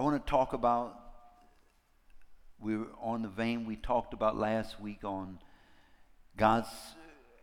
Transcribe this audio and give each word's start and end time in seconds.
I 0.00 0.02
want 0.02 0.24
to 0.24 0.30
talk 0.30 0.54
about, 0.54 0.98
we 2.58 2.74
were 2.74 2.86
on 3.02 3.20
the 3.20 3.28
vein 3.28 3.66
we 3.66 3.76
talked 3.76 4.14
about 4.14 4.34
last 4.34 4.80
week 4.80 5.04
on 5.04 5.38
God's, 6.38 6.70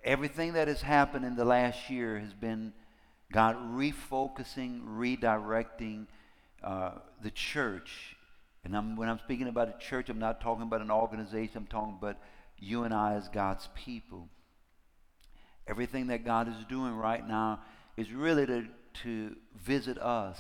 everything 0.03 0.53
that 0.53 0.67
has 0.67 0.81
happened 0.81 1.23
in 1.23 1.35
the 1.35 1.45
last 1.45 1.91
year 1.91 2.17
has 2.17 2.33
been 2.33 2.73
God 3.31 3.57
refocusing, 3.57 4.81
redirecting 4.87 6.07
uh, 6.63 6.93
the 7.21 7.29
church. 7.29 8.15
And 8.63 8.75
I'm, 8.75 8.95
when 8.95 9.07
I'm 9.07 9.19
speaking 9.19 9.49
about 9.49 9.69
a 9.69 9.77
church, 9.79 10.09
I'm 10.09 10.17
not 10.17 10.41
talking 10.41 10.63
about 10.63 10.81
an 10.81 10.89
organization, 10.89 11.57
I'm 11.57 11.67
talking 11.67 11.97
about 12.01 12.17
you 12.57 12.85
and 12.85 12.91
I 12.91 13.13
as 13.13 13.27
God's 13.27 13.69
people. 13.75 14.29
Everything 15.67 16.07
that 16.07 16.25
God 16.25 16.47
is 16.47 16.65
doing 16.67 16.95
right 16.95 17.27
now 17.27 17.59
is 17.97 18.11
really 18.11 18.47
to, 18.47 18.65
to 19.03 19.35
visit 19.63 19.99
us. 19.99 20.39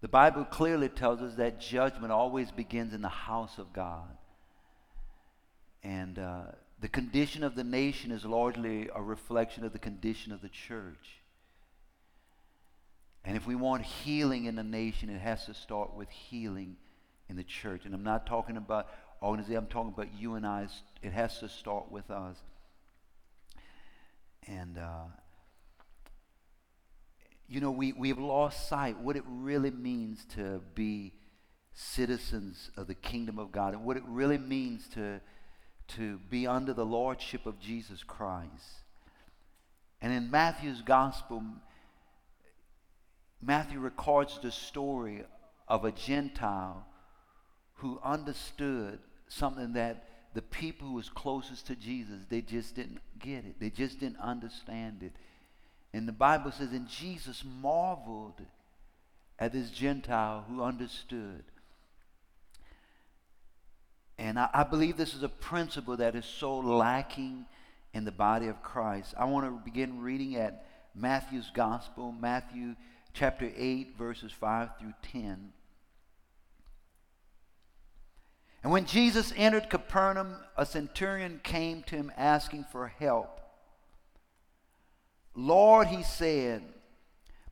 The 0.00 0.08
Bible 0.08 0.44
clearly 0.44 0.88
tells 0.88 1.20
us 1.20 1.34
that 1.34 1.60
judgment 1.60 2.12
always 2.12 2.50
begins 2.52 2.94
in 2.94 3.02
the 3.02 3.08
house 3.08 3.58
of 3.58 3.72
God. 3.72 4.16
And 5.82 6.18
uh, 6.18 6.42
the 6.80 6.88
condition 6.88 7.42
of 7.42 7.56
the 7.56 7.64
nation 7.64 8.12
is 8.12 8.24
largely 8.24 8.88
a 8.94 9.02
reflection 9.02 9.64
of 9.64 9.72
the 9.72 9.78
condition 9.78 10.32
of 10.32 10.40
the 10.40 10.48
church. 10.48 11.18
And 13.24 13.36
if 13.36 13.46
we 13.46 13.56
want 13.56 13.82
healing 13.82 14.44
in 14.44 14.54
the 14.54 14.62
nation, 14.62 15.10
it 15.10 15.20
has 15.20 15.46
to 15.46 15.54
start 15.54 15.94
with 15.94 16.08
healing 16.10 16.76
in 17.28 17.36
the 17.36 17.44
church. 17.44 17.84
And 17.84 17.92
I'm 17.94 18.04
not 18.04 18.26
talking 18.26 18.56
about 18.56 18.88
organization, 19.20 19.58
I'm 19.58 19.66
talking 19.66 19.92
about 19.92 20.14
you 20.16 20.34
and 20.34 20.46
I. 20.46 20.68
It 21.02 21.12
has 21.12 21.40
to 21.40 21.48
start 21.48 21.90
with 21.90 22.08
us. 22.10 22.36
And, 24.46 24.78
uh, 24.78 25.06
you 27.48 27.60
know, 27.60 27.70
we, 27.70 27.92
we've 27.92 28.18
lost 28.18 28.68
sight 28.68 28.98
what 28.98 29.16
it 29.16 29.24
really 29.26 29.70
means 29.70 30.24
to 30.36 30.60
be 30.74 31.14
citizens 31.72 32.70
of 32.76 32.86
the 32.86 32.94
kingdom 32.94 33.38
of 33.38 33.52
God 33.52 33.72
and 33.72 33.84
what 33.84 33.96
it 33.96 34.02
really 34.06 34.38
means 34.38 34.88
to, 34.88 35.20
to 35.88 36.18
be 36.28 36.46
under 36.46 36.74
the 36.74 36.84
lordship 36.84 37.46
of 37.46 37.58
Jesus 37.58 38.02
Christ. 38.02 38.82
And 40.00 40.12
in 40.12 40.30
Matthew's 40.30 40.82
gospel, 40.82 41.42
Matthew 43.40 43.78
records 43.78 44.38
the 44.42 44.50
story 44.50 45.24
of 45.66 45.84
a 45.84 45.92
Gentile 45.92 46.84
who 47.74 48.00
understood 48.04 48.98
something 49.28 49.72
that 49.74 50.04
the 50.34 50.42
people 50.42 50.88
who 50.88 50.94
was 50.94 51.08
closest 51.08 51.66
to 51.68 51.76
Jesus, 51.76 52.24
they 52.28 52.42
just 52.42 52.74
didn't 52.74 52.98
get 53.18 53.44
it. 53.44 53.58
They 53.58 53.70
just 53.70 53.98
didn't 54.00 54.18
understand 54.20 55.02
it. 55.02 55.12
And 55.92 56.06
the 56.06 56.12
Bible 56.12 56.52
says, 56.52 56.72
and 56.72 56.88
Jesus 56.88 57.42
marveled 57.44 58.40
at 59.38 59.52
this 59.52 59.70
Gentile 59.70 60.44
who 60.48 60.62
understood. 60.62 61.44
And 64.18 64.38
I, 64.38 64.48
I, 64.52 64.64
believe 64.64 64.96
this 64.96 65.14
is 65.14 65.22
a 65.22 65.28
principle 65.28 65.96
that 65.96 66.16
is 66.16 66.24
so 66.24 66.58
lacking 66.58 67.46
in 67.94 68.04
the 68.04 68.12
body 68.12 68.48
of 68.48 68.62
Christ. 68.62 69.14
I 69.16 69.24
want 69.26 69.46
to 69.46 69.64
begin 69.64 70.02
reading 70.02 70.36
at 70.36 70.66
Matthew's 70.94 71.50
Gospel, 71.54 72.12
Matthew 72.12 72.74
chapter 73.14 73.50
8, 73.56 73.96
verses 73.96 74.32
5 74.32 74.70
through 74.80 74.94
10. 75.12 75.52
And 78.62 78.72
when 78.72 78.86
Jesus 78.86 79.32
entered 79.36 79.70
Capernaum, 79.70 80.36
a 80.56 80.66
centurion 80.66 81.40
came 81.44 81.84
to 81.84 81.96
him 81.96 82.12
asking 82.16 82.64
for 82.72 82.88
help. 82.88 83.40
Lord, 85.38 85.86
he 85.86 86.02
said, 86.02 86.64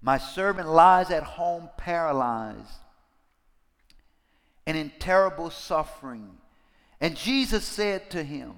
my 0.03 0.19
servant 0.19 0.69
lies 0.69 1.11
at 1.13 1.23
home 1.23 1.71
paralyzed 1.77 2.81
and 4.67 4.77
in 4.77 4.91
terrible 4.99 5.51
suffering. 5.51 6.31
And 7.01 7.17
Jesus 7.17 7.65
said 7.65 8.11
to 8.11 8.25
him, 8.25 8.55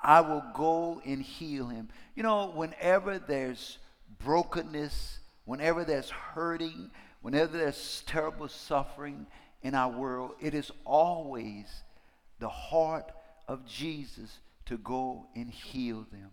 I 0.00 0.20
will 0.20 0.44
go 0.54 1.02
and 1.04 1.20
heal 1.20 1.66
him. 1.66 1.88
You 2.14 2.22
know, 2.22 2.52
whenever 2.54 3.18
there's 3.18 3.78
brokenness, 4.20 5.18
whenever 5.44 5.84
there's 5.84 6.10
hurting, 6.10 6.92
whenever 7.20 7.58
there's 7.58 8.04
terrible 8.06 8.46
suffering 8.46 9.26
in 9.64 9.74
our 9.74 9.90
world, 9.90 10.36
it 10.40 10.54
is 10.54 10.70
always 10.84 11.66
the 12.38 12.48
heart 12.48 13.10
of 13.48 13.66
Jesus 13.66 14.38
to 14.66 14.78
go 14.78 15.26
and 15.34 15.50
heal 15.50 16.06
them. 16.12 16.30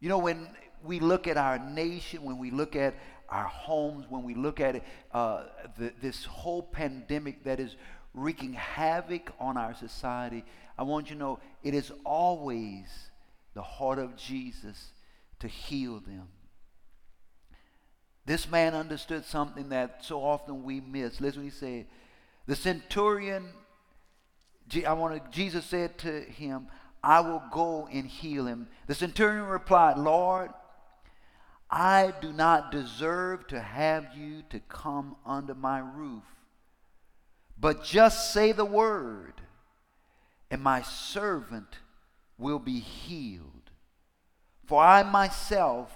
You 0.00 0.10
know, 0.10 0.18
when 0.18 0.46
we 0.86 1.00
look 1.00 1.26
at 1.26 1.36
our 1.36 1.58
nation, 1.58 2.22
when 2.22 2.38
we 2.38 2.50
look 2.50 2.76
at 2.76 2.94
our 3.28 3.44
homes, 3.44 4.06
when 4.08 4.22
we 4.22 4.34
look 4.34 4.60
at 4.60 4.82
uh, 5.12 5.44
the, 5.78 5.92
this 6.00 6.24
whole 6.24 6.62
pandemic 6.62 7.44
that 7.44 7.60
is 7.60 7.76
wreaking 8.14 8.54
havoc 8.54 9.32
on 9.38 9.56
our 9.56 9.74
society, 9.74 10.44
I 10.78 10.82
want 10.84 11.10
you 11.10 11.16
to 11.16 11.20
know 11.20 11.40
it 11.62 11.74
is 11.74 11.92
always 12.04 12.86
the 13.54 13.62
heart 13.62 13.98
of 13.98 14.16
Jesus 14.16 14.92
to 15.40 15.48
heal 15.48 16.00
them. 16.00 16.28
This 18.24 18.48
man 18.50 18.74
understood 18.74 19.24
something 19.24 19.68
that 19.68 20.04
so 20.04 20.20
often 20.20 20.64
we 20.64 20.80
miss. 20.80 21.20
Listen 21.20 21.44
he 21.44 21.50
said. 21.50 21.86
The 22.46 22.56
centurion, 22.56 23.48
I 24.86 24.92
want 24.94 25.24
to, 25.24 25.30
Jesus 25.30 25.64
said 25.64 25.96
to 25.98 26.20
him, 26.20 26.66
I 27.02 27.20
will 27.20 27.42
go 27.52 27.88
and 27.92 28.04
heal 28.04 28.46
him. 28.46 28.68
The 28.88 28.94
centurion 28.94 29.44
replied, 29.44 29.96
Lord, 29.96 30.50
I 31.70 32.12
do 32.20 32.32
not 32.32 32.70
deserve 32.70 33.48
to 33.48 33.60
have 33.60 34.14
you 34.16 34.42
to 34.50 34.60
come 34.60 35.16
under 35.26 35.54
my 35.54 35.80
roof, 35.80 36.22
but 37.58 37.82
just 37.82 38.32
say 38.32 38.52
the 38.52 38.64
word, 38.64 39.40
and 40.50 40.62
my 40.62 40.82
servant 40.82 41.78
will 42.38 42.60
be 42.60 42.78
healed. 42.78 43.70
For 44.66 44.82
I 44.82 45.02
myself 45.02 45.92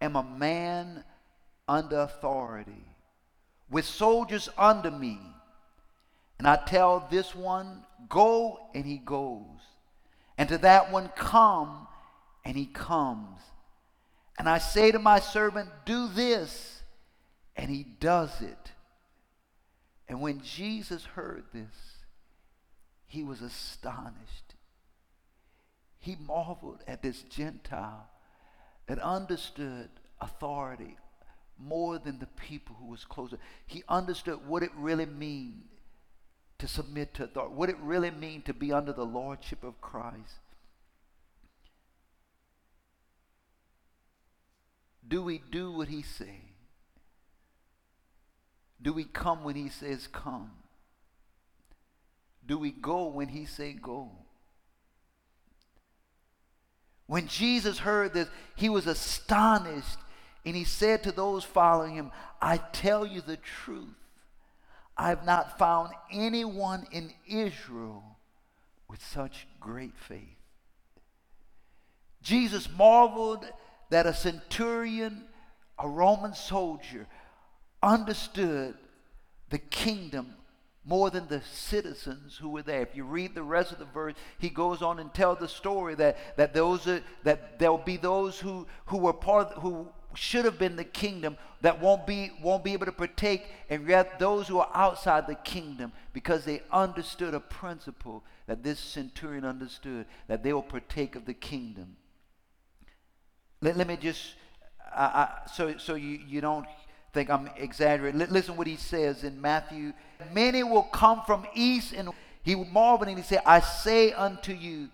am 0.00 0.16
a 0.16 0.22
man 0.22 1.04
under 1.66 2.00
authority, 2.00 2.84
with 3.70 3.84
soldiers 3.84 4.48
under 4.56 4.90
me. 4.90 5.18
And 6.38 6.46
I 6.46 6.56
tell 6.64 7.06
this 7.10 7.34
one, 7.34 7.84
Go, 8.08 8.60
and 8.74 8.86
he 8.86 8.98
goes. 8.98 9.44
And 10.38 10.48
to 10.48 10.58
that 10.58 10.92
one, 10.92 11.10
Come, 11.16 11.88
and 12.44 12.56
he 12.56 12.66
comes. 12.66 13.40
And 14.38 14.48
I 14.48 14.58
say 14.58 14.92
to 14.92 14.98
my 14.98 15.18
servant, 15.18 15.68
Do 15.84 16.08
this, 16.08 16.82
and 17.56 17.70
he 17.70 17.82
does 17.82 18.40
it. 18.40 18.72
And 20.08 20.20
when 20.20 20.40
Jesus 20.40 21.04
heard 21.04 21.44
this, 21.52 21.98
he 23.06 23.22
was 23.22 23.42
astonished. 23.42 24.54
He 25.98 26.16
marveled 26.16 26.82
at 26.86 27.02
this 27.02 27.22
Gentile 27.22 28.08
that 28.86 28.98
understood 29.00 29.90
authority 30.20 30.96
more 31.58 31.98
than 31.98 32.18
the 32.18 32.26
people 32.26 32.76
who 32.78 32.86
was 32.86 33.04
closer. 33.04 33.38
He 33.66 33.82
understood 33.88 34.46
what 34.46 34.62
it 34.62 34.70
really 34.76 35.06
means 35.06 35.64
to 36.58 36.68
submit 36.68 37.14
to 37.14 37.24
authority, 37.24 37.54
what 37.54 37.68
it 37.68 37.78
really 37.80 38.10
means 38.10 38.44
to 38.44 38.54
be 38.54 38.72
under 38.72 38.92
the 38.92 39.04
lordship 39.04 39.64
of 39.64 39.80
Christ. 39.80 40.38
Do 45.08 45.22
we 45.22 45.42
do 45.50 45.72
what 45.72 45.88
he 45.88 46.02
says? 46.02 46.28
Do 48.80 48.92
we 48.92 49.04
come 49.04 49.42
when 49.42 49.56
he 49.56 49.68
says 49.68 50.06
come? 50.06 50.50
Do 52.46 52.58
we 52.58 52.70
go 52.70 53.06
when 53.06 53.28
he 53.28 53.44
say 53.44 53.72
go? 53.72 54.10
When 57.06 57.26
Jesus 57.26 57.78
heard 57.78 58.12
this, 58.12 58.28
he 58.54 58.68
was 58.68 58.86
astonished 58.86 59.98
and 60.44 60.54
he 60.54 60.64
said 60.64 61.02
to 61.02 61.12
those 61.12 61.42
following 61.42 61.94
him, 61.94 62.12
I 62.40 62.58
tell 62.58 63.06
you 63.06 63.20
the 63.20 63.38
truth. 63.38 63.88
I 64.96 65.08
have 65.08 65.24
not 65.24 65.58
found 65.58 65.92
anyone 66.12 66.86
in 66.90 67.12
Israel 67.26 68.18
with 68.88 69.04
such 69.04 69.46
great 69.60 69.96
faith. 69.96 70.36
Jesus 72.22 72.68
marveled 72.76 73.46
that 73.90 74.06
a 74.06 74.14
centurion, 74.14 75.24
a 75.78 75.88
Roman 75.88 76.34
soldier, 76.34 77.06
understood 77.82 78.74
the 79.50 79.58
kingdom 79.58 80.34
more 80.84 81.10
than 81.10 81.28
the 81.28 81.42
citizens 81.42 82.38
who 82.38 82.48
were 82.48 82.62
there. 82.62 82.80
If 82.80 82.96
you 82.96 83.04
read 83.04 83.34
the 83.34 83.42
rest 83.42 83.72
of 83.72 83.78
the 83.78 83.84
verse, 83.84 84.14
he 84.38 84.48
goes 84.48 84.80
on 84.80 84.98
and 84.98 85.12
tells 85.12 85.38
the 85.38 85.48
story 85.48 85.94
that, 85.96 86.16
that 86.36 86.54
those 86.54 86.86
are, 86.88 87.02
that 87.24 87.58
there'll 87.58 87.76
be 87.76 87.98
those 87.98 88.40
who, 88.40 88.66
who 88.86 88.96
were 88.96 89.12
part 89.12 89.48
of, 89.48 89.62
who 89.62 89.88
should 90.14 90.46
have 90.46 90.58
been 90.58 90.76
the 90.76 90.84
kingdom 90.84 91.36
that 91.60 91.80
won't 91.80 92.06
be 92.06 92.32
won't 92.42 92.64
be 92.64 92.72
able 92.72 92.86
to 92.86 92.92
partake 92.92 93.44
and 93.68 93.86
yet 93.86 94.18
those 94.18 94.48
who 94.48 94.58
are 94.58 94.70
outside 94.74 95.26
the 95.26 95.34
kingdom 95.34 95.92
because 96.12 96.44
they 96.44 96.62
understood 96.72 97.34
a 97.34 97.40
principle 97.40 98.24
that 98.46 98.62
this 98.62 98.78
centurion 98.78 99.44
understood 99.44 100.06
that 100.26 100.42
they 100.42 100.52
will 100.52 100.62
partake 100.62 101.14
of 101.14 101.26
the 101.26 101.34
kingdom 101.34 101.96
let, 103.60 103.76
let 103.76 103.86
me 103.86 103.96
just 103.96 104.34
I, 104.94 105.04
I, 105.04 105.28
so 105.54 105.76
so 105.78 105.94
you, 105.94 106.20
you 106.26 106.40
don't 106.40 106.66
think 107.12 107.30
I'm 107.30 107.50
exaggerating. 107.56 108.20
L- 108.20 108.28
listen 108.30 108.56
what 108.56 108.66
he 108.66 108.76
says 108.76 109.24
in 109.24 109.40
Matthew. 109.40 109.92
Many 110.32 110.62
will 110.62 110.84
come 110.84 111.22
from 111.26 111.46
east 111.54 111.92
and 111.92 112.10
he 112.42 112.54
marveled 112.54 113.08
and 113.08 113.18
he 113.18 113.24
said, 113.24 113.42
I 113.44 113.60
say 113.60 114.12
unto 114.12 114.52
you 114.52 114.88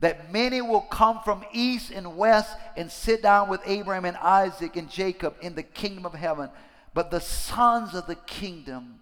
that 0.00 0.32
many 0.32 0.60
will 0.62 0.80
come 0.80 1.20
from 1.24 1.44
east 1.52 1.90
and 1.90 2.16
west 2.16 2.56
and 2.76 2.90
sit 2.90 3.22
down 3.22 3.48
with 3.48 3.60
Abraham 3.66 4.04
and 4.04 4.16
Isaac 4.16 4.76
and 4.76 4.90
Jacob 4.90 5.34
in 5.40 5.54
the 5.54 5.62
kingdom 5.62 6.06
of 6.06 6.14
heaven. 6.14 6.50
But 6.94 7.10
the 7.10 7.20
sons 7.20 7.94
of 7.94 8.06
the 8.06 8.16
kingdom 8.16 9.00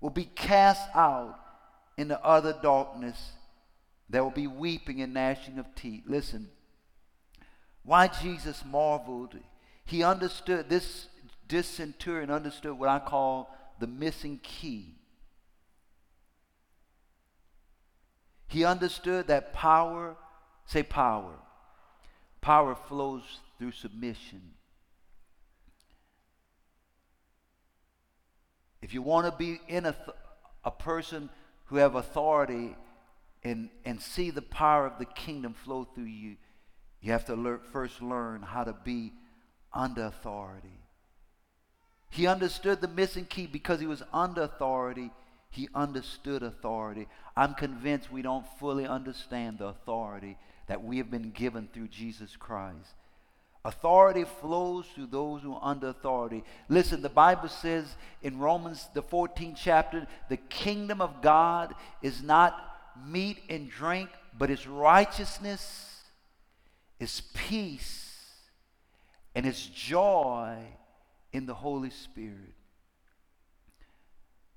will 0.00 0.10
be 0.10 0.24
cast 0.24 0.88
out 0.94 1.38
into 1.96 2.22
utter 2.22 2.54
darkness. 2.62 3.32
There 4.08 4.22
will 4.22 4.30
be 4.30 4.46
weeping 4.46 5.00
and 5.00 5.14
gnashing 5.14 5.58
of 5.58 5.74
teeth. 5.74 6.04
Listen, 6.06 6.48
why 7.86 8.08
Jesus 8.08 8.64
marveled, 8.64 9.36
he 9.84 10.02
understood, 10.02 10.68
this, 10.68 11.06
this 11.48 11.68
centurion 11.68 12.30
understood 12.30 12.76
what 12.76 12.88
I 12.88 12.98
call 12.98 13.56
the 13.78 13.86
missing 13.86 14.40
key. 14.42 14.96
He 18.48 18.64
understood 18.64 19.28
that 19.28 19.52
power, 19.52 20.16
say 20.66 20.82
power, 20.82 21.34
power 22.40 22.74
flows 22.74 23.22
through 23.58 23.72
submission. 23.72 24.42
If 28.82 28.94
you 28.94 29.02
want 29.02 29.26
to 29.26 29.36
be 29.36 29.60
in 29.68 29.86
a, 29.86 29.96
a 30.64 30.70
person 30.72 31.30
who 31.66 31.76
have 31.76 31.94
authority 31.94 32.76
and, 33.44 33.70
and 33.84 34.00
see 34.00 34.30
the 34.30 34.42
power 34.42 34.86
of 34.86 34.98
the 34.98 35.04
kingdom 35.04 35.54
flow 35.54 35.84
through 35.84 36.04
you, 36.04 36.36
you 37.06 37.12
have 37.12 37.24
to 37.24 37.60
first 37.70 38.02
learn 38.02 38.42
how 38.42 38.64
to 38.64 38.74
be 38.82 39.12
under 39.72 40.06
authority. 40.06 40.80
He 42.10 42.26
understood 42.26 42.80
the 42.80 42.88
missing 42.88 43.26
key 43.26 43.46
because 43.46 43.78
he 43.78 43.86
was 43.86 44.02
under 44.12 44.42
authority. 44.42 45.12
He 45.50 45.68
understood 45.72 46.42
authority. 46.42 47.06
I'm 47.36 47.54
convinced 47.54 48.10
we 48.10 48.22
don't 48.22 48.44
fully 48.58 48.88
understand 48.88 49.58
the 49.58 49.66
authority 49.66 50.36
that 50.66 50.82
we 50.82 50.98
have 50.98 51.08
been 51.08 51.30
given 51.30 51.68
through 51.72 51.88
Jesus 51.88 52.34
Christ. 52.34 52.94
Authority 53.64 54.24
flows 54.40 54.86
through 54.92 55.06
those 55.06 55.42
who 55.42 55.54
are 55.54 55.62
under 55.62 55.86
authority. 55.90 56.42
Listen, 56.68 57.02
the 57.02 57.08
Bible 57.08 57.48
says 57.48 57.94
in 58.20 58.40
Romans, 58.40 58.84
the 58.94 59.02
14th 59.02 59.56
chapter, 59.56 60.08
the 60.28 60.38
kingdom 60.38 61.00
of 61.00 61.22
God 61.22 61.72
is 62.02 62.20
not 62.20 62.56
meat 63.06 63.38
and 63.48 63.70
drink, 63.70 64.10
but 64.36 64.50
it's 64.50 64.66
righteousness, 64.66 65.95
it's 66.98 67.22
peace, 67.34 68.24
and 69.34 69.46
it's 69.46 69.66
joy 69.66 70.56
in 71.32 71.46
the 71.46 71.54
Holy 71.54 71.90
Spirit. 71.90 72.54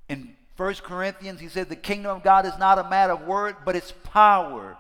In 0.08 0.36
1 0.56 0.76
Corinthians, 0.76 1.40
he 1.40 1.48
said, 1.48 1.70
the 1.70 1.76
kingdom 1.76 2.18
of 2.18 2.24
God 2.24 2.46
is 2.46 2.58
not 2.58 2.80
a 2.80 2.90
matter 2.90 3.14
of 3.14 3.22
word, 3.22 3.58
but 3.66 3.76
it's 3.76 3.94
power. 4.04 4.78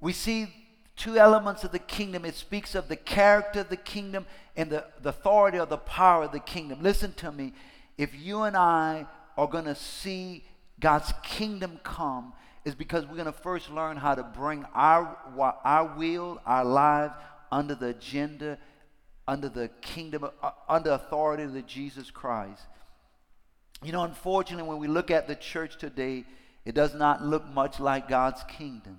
We 0.00 0.12
see 0.12 0.48
two 0.96 1.16
elements 1.16 1.64
of 1.64 1.72
the 1.72 1.78
kingdom. 1.78 2.24
It 2.24 2.34
speaks 2.34 2.74
of 2.74 2.88
the 2.88 2.96
character 2.96 3.60
of 3.60 3.68
the 3.68 3.76
kingdom 3.76 4.26
and 4.56 4.70
the, 4.70 4.84
the 5.00 5.10
authority 5.10 5.58
or 5.58 5.66
the 5.66 5.78
power 5.78 6.24
of 6.24 6.32
the 6.32 6.40
kingdom. 6.40 6.82
Listen 6.82 7.12
to 7.14 7.32
me. 7.32 7.52
If 7.96 8.14
you 8.14 8.42
and 8.42 8.56
I 8.56 9.06
are 9.36 9.48
going 9.48 9.64
to 9.64 9.74
see 9.74 10.44
God's 10.80 11.12
kingdom 11.22 11.80
come, 11.82 12.32
is 12.68 12.74
because 12.74 13.06
we're 13.06 13.14
going 13.14 13.24
to 13.24 13.32
first 13.32 13.70
learn 13.70 13.96
how 13.96 14.14
to 14.14 14.22
bring 14.22 14.64
our, 14.74 15.16
our 15.64 15.96
will, 15.96 16.40
our 16.44 16.64
lives 16.64 17.14
under 17.50 17.74
the 17.74 17.88
agenda, 17.88 18.58
under 19.26 19.48
the 19.48 19.68
kingdom, 19.80 20.28
uh, 20.42 20.50
under 20.68 20.90
authority 20.90 21.44
of 21.44 21.54
the 21.54 21.62
Jesus 21.62 22.10
Christ. 22.10 22.62
You 23.82 23.92
know, 23.92 24.04
unfortunately, 24.04 24.68
when 24.68 24.78
we 24.78 24.86
look 24.86 25.10
at 25.10 25.26
the 25.26 25.34
church 25.34 25.78
today, 25.78 26.24
it 26.66 26.74
does 26.74 26.94
not 26.94 27.24
look 27.24 27.48
much 27.48 27.80
like 27.80 28.06
God's 28.06 28.44
kingdom. 28.44 28.98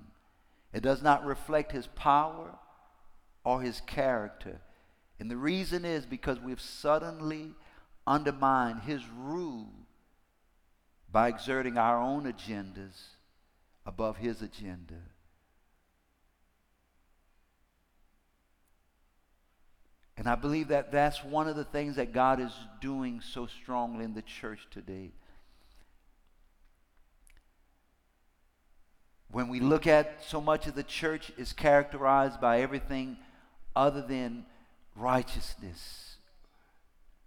It 0.73 0.81
does 0.81 1.03
not 1.03 1.23
reflect 1.23 1.71
his 1.71 1.85
power 1.87 2.57
or 3.43 3.61
his 3.61 3.81
character. 3.81 4.61
And 5.19 5.29
the 5.29 5.37
reason 5.37 5.85
is 5.85 6.07
because 6.07 6.39
we've 6.39 6.61
suddenly 6.61 7.53
undermined 8.07 8.81
his 8.81 9.03
rule 9.07 9.69
by 11.11 11.27
exerting 11.27 11.77
our 11.77 12.01
own 12.01 12.23
agendas 12.23 12.95
above 13.89 14.17
his 14.17 14.43
agenda. 14.43 15.01
And 20.15 20.27
I 20.27 20.35
believe 20.35 20.67
that 20.67 20.91
that's 20.91 21.23
one 21.23 21.47
of 21.47 21.55
the 21.55 21.63
things 21.63 21.95
that 21.95 22.13
God 22.13 22.39
is 22.39 22.51
doing 22.81 23.19
so 23.19 23.47
strongly 23.47 24.05
in 24.05 24.13
the 24.13 24.21
church 24.21 24.59
today. 24.69 25.09
When 29.31 29.47
we 29.47 29.59
look 29.59 29.87
at 29.87 30.23
so 30.23 30.39
much 30.39 30.67
of 30.67 30.75
the 30.75 30.83
church 30.83 31.31
is 31.35 31.51
characterized 31.51 32.39
by 32.39 32.61
everything 32.61 33.17
other 33.75 34.03
than 34.03 34.45
righteousness, 34.95 36.08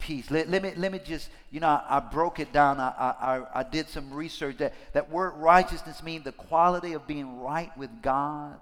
peace. 0.02 0.30
Let, 0.30 0.50
let, 0.50 0.62
me, 0.62 0.72
let 0.76 0.92
me 0.92 0.98
just, 0.98 1.30
you 1.50 1.60
know, 1.60 1.68
I, 1.68 1.96
I 1.96 2.00
broke 2.00 2.40
it 2.40 2.52
down. 2.52 2.80
I, 2.80 2.88
I, 2.88 3.60
I 3.60 3.62
did 3.62 3.88
some 3.88 4.12
research. 4.12 4.58
That, 4.58 4.74
that 4.92 5.10
word 5.10 5.34
righteousness 5.36 6.02
means 6.02 6.24
the 6.24 6.32
quality 6.32 6.92
of 6.92 7.06
being 7.06 7.40
right 7.40 7.76
with 7.78 7.90
God 8.02 8.60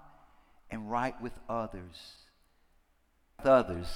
and 0.69 0.89
right 0.89 1.19
with 1.21 1.33
others. 1.49 2.13
With 3.39 3.47
others. 3.47 3.87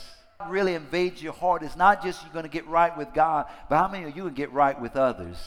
Really 0.49 0.73
invades 0.73 1.21
your 1.21 1.33
heart. 1.33 1.63
It's 1.63 1.77
not 1.77 2.03
just 2.03 2.23
you're 2.23 2.33
going 2.33 2.43
to 2.43 2.49
get 2.49 2.67
right 2.67 2.95
with 2.97 3.13
God, 3.13 3.45
but 3.69 3.77
how 3.77 3.87
many 3.87 4.05
of 4.05 4.15
you 4.15 4.25
can 4.25 4.33
get 4.33 4.51
right 4.51 4.79
with 4.79 4.95
others? 4.95 5.37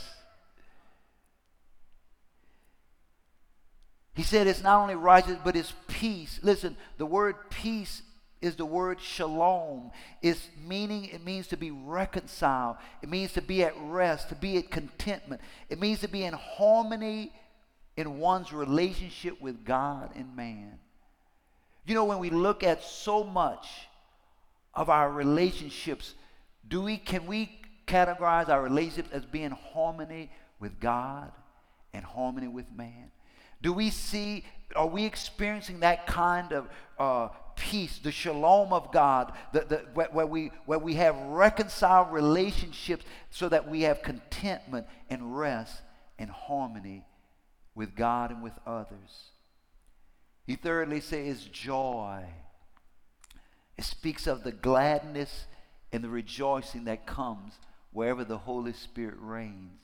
He 4.15 4.23
said 4.23 4.47
it's 4.47 4.63
not 4.63 4.81
only 4.81 4.95
righteous, 4.95 5.37
but 5.45 5.55
it's 5.55 5.73
peace. 5.87 6.41
Listen, 6.43 6.77
the 6.97 7.07
word 7.07 7.37
peace 7.51 8.03
is 8.41 8.57
the 8.57 8.65
word 8.65 9.01
shalom. 9.01 9.91
It's 10.23 10.49
meaning, 10.67 11.07
it 11.07 11.25
means 11.25 11.49
to 11.49 11.57
be 11.57 11.71
reconciled. 11.71 12.77
It 13.03 13.09
means 13.09 13.33
to 13.33 13.43
be 13.43 13.65
at 13.65 13.75
rest, 13.81 14.29
to 14.29 14.35
be 14.35 14.59
at 14.59 14.71
contentment. 14.71 15.41
It 15.69 15.81
means 15.81 16.01
to 16.01 16.09
be 16.09 16.25
in 16.25 16.35
harmony 16.35 17.33
in 17.97 18.19
one's 18.19 18.53
relationship 18.53 19.41
with 19.41 19.65
God 19.65 20.11
and 20.15 20.37
man. 20.37 20.79
You 21.85 21.95
know, 21.95 22.05
when 22.05 22.19
we 22.19 22.31
look 22.31 22.63
at 22.63 22.85
so 22.85 23.25
much 23.25 23.67
of 24.75 24.89
our 24.89 25.11
relationships, 25.11 26.15
do 26.69 26.83
we 26.83 26.97
can 26.97 27.27
we 27.27 27.61
categorize 27.87 28.49
our 28.49 28.63
relationships 28.63 29.09
as 29.13 29.25
being 29.25 29.51
harmony 29.51 30.31
with 30.61 30.79
God 30.79 31.33
and 31.93 32.05
harmony 32.05 32.47
with 32.47 32.67
man? 32.77 33.11
Do 33.61 33.73
we 33.73 33.91
see, 33.91 34.45
are 34.77 34.87
we 34.87 35.05
experiencing 35.05 35.81
that 35.81 36.07
kind 36.07 36.53
of 36.53 36.69
uh, 36.99 37.29
peace, 37.57 37.99
the 37.99 38.13
shalom 38.13 38.73
of 38.73 38.93
God, 38.93 39.33
the, 39.53 39.61
the, 39.61 39.77
where, 39.95 40.09
where, 40.13 40.27
we, 40.27 40.53
where 40.67 40.79
we 40.79 40.95
have 40.95 41.17
reconciled 41.17 42.13
relationships 42.13 43.05
so 43.31 43.49
that 43.49 43.69
we 43.69 43.83
have 43.83 44.03
contentment 44.03 44.87
and 45.11 45.37
rest 45.37 45.83
and 46.19 46.31
harmony 46.31 47.05
with 47.75 47.95
God 47.95 48.31
and 48.31 48.43
with 48.43 48.55
others? 48.67 49.33
He 50.47 50.57
thirdly 50.57 51.01
says 51.01 51.45
joy. 51.45 52.25
It 53.77 53.85
speaks 53.85 54.27
of 54.27 54.45
the 54.45 54.53
gladness 54.53 55.47
and 55.93 56.03
the 56.03 56.09
rejoicing 56.09 56.85
that 56.85 57.07
comes 57.07 57.55
wherever 57.93 58.25
the 58.25 58.39
Holy 58.39 58.73
Spirit 58.73 59.17
reigns. 59.19 59.81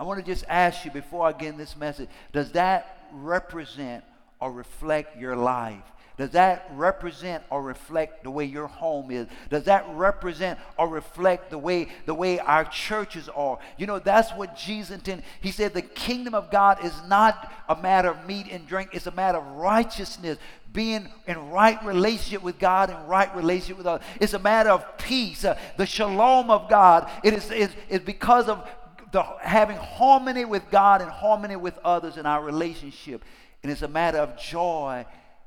I 0.00 0.02
want 0.02 0.18
to 0.18 0.24
just 0.24 0.46
ask 0.48 0.86
you 0.86 0.90
before 0.90 1.26
I 1.26 1.32
get 1.32 1.50
in 1.50 1.58
this 1.58 1.76
message 1.76 2.08
does 2.32 2.52
that 2.52 3.06
represent 3.12 4.02
or 4.40 4.50
reflect 4.50 5.18
your 5.18 5.36
life? 5.36 5.82
Does 6.16 6.30
that 6.30 6.70
represent 6.74 7.44
or 7.50 7.62
reflect 7.62 8.24
the 8.24 8.30
way 8.30 8.46
your 8.46 8.66
home 8.66 9.10
is? 9.10 9.26
Does 9.50 9.64
that 9.64 9.86
represent 9.92 10.58
or 10.78 10.88
reflect 10.88 11.50
the 11.50 11.58
way 11.58 11.88
the 12.06 12.14
way 12.14 12.38
our 12.38 12.64
churches 12.64 13.28
are? 13.28 13.58
You 13.76 13.86
know, 13.86 13.98
that's 13.98 14.30
what 14.32 14.56
Jesus 14.56 14.90
intended. 14.90 15.24
He 15.42 15.50
said 15.50 15.74
the 15.74 15.82
kingdom 15.82 16.34
of 16.34 16.50
God 16.50 16.82
is 16.82 16.94
not 17.06 17.52
a 17.68 17.76
matter 17.76 18.08
of 18.08 18.26
meat 18.26 18.46
and 18.50 18.66
drink, 18.66 18.90
it's 18.94 19.06
a 19.06 19.12
matter 19.12 19.36
of 19.36 19.46
righteousness, 19.56 20.38
being 20.72 21.08
in 21.26 21.50
right 21.50 21.82
relationship 21.84 22.42
with 22.42 22.58
God 22.58 22.90
and 22.90 23.08
right 23.08 23.34
relationship 23.34 23.76
with 23.78 23.86
others. 23.86 24.06
It's 24.20 24.34
a 24.34 24.38
matter 24.38 24.70
of 24.70 24.98
peace. 24.98 25.44
Uh, 25.44 25.58
the 25.76 25.86
shalom 25.86 26.50
of 26.50 26.68
God. 26.70 27.10
It 27.24 27.34
is, 27.34 27.50
is, 27.50 27.70
is 27.88 28.00
because 28.00 28.48
of 28.48 28.66
the, 29.12 29.22
having 29.40 29.76
harmony 29.76 30.44
with 30.44 30.70
God 30.70 31.02
and 31.02 31.10
harmony 31.10 31.56
with 31.56 31.78
others 31.78 32.16
in 32.16 32.26
our 32.26 32.42
relationship. 32.42 33.24
And 33.62 33.70
it's 33.70 33.82
a 33.82 33.88
matter 33.88 34.18
of 34.18 34.38
joy 34.38 35.04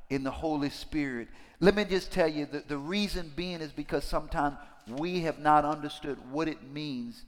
in 0.09 0.23
the 0.23 0.31
Holy 0.31 0.69
Spirit. 0.69 1.29
Let 1.59 1.75
me 1.75 1.85
just 1.85 2.11
tell 2.11 2.27
you 2.27 2.45
that 2.47 2.67
the 2.67 2.77
reason 2.77 3.31
being 3.35 3.61
is 3.61 3.71
because 3.71 4.03
sometimes 4.03 4.57
we 4.87 5.21
have 5.21 5.39
not 5.39 5.65
understood 5.65 6.17
what 6.31 6.47
it 6.47 6.71
means 6.71 7.23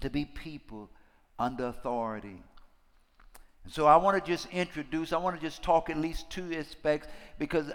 to 0.00 0.10
be 0.10 0.24
people 0.24 0.90
under 1.38 1.66
authority. 1.66 2.42
So 3.68 3.86
I 3.86 3.96
want 3.96 4.22
to 4.22 4.30
just 4.30 4.46
introduce, 4.52 5.12
I 5.12 5.16
want 5.16 5.36
to 5.36 5.42
just 5.42 5.62
talk 5.62 5.90
at 5.90 5.96
least 5.96 6.30
two 6.30 6.54
aspects 6.54 7.08
because 7.38 7.72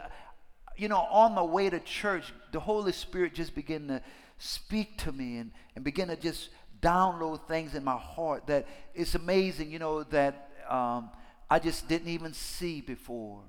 you 0.77 0.87
know, 0.87 0.99
on 1.11 1.33
my 1.33 1.43
way 1.43 1.69
to 1.69 1.79
church, 1.79 2.33
the 2.51 2.59
Holy 2.59 2.91
Spirit 2.91 3.33
just 3.33 3.53
began 3.53 3.87
to 3.87 4.01
speak 4.37 4.97
to 4.99 5.11
me 5.11 5.37
and, 5.37 5.51
and 5.75 5.83
begin 5.83 6.07
to 6.07 6.15
just 6.15 6.49
download 6.81 7.47
things 7.47 7.75
in 7.75 7.83
my 7.83 7.97
heart 7.97 8.47
that 8.47 8.67
it's 8.93 9.15
amazing, 9.15 9.71
you 9.71 9.79
know, 9.79 10.03
that 10.03 10.49
um, 10.69 11.09
I 11.49 11.59
just 11.59 11.87
didn't 11.87 12.09
even 12.09 12.33
see 12.33 12.81
before. 12.81 13.41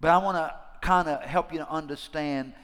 But 0.00 0.10
I 0.10 0.18
want 0.18 0.36
to 0.36 0.54
kind 0.80 1.08
of 1.08 1.22
help 1.22 1.52
you 1.52 1.58
to 1.58 1.70
understand 1.70 2.54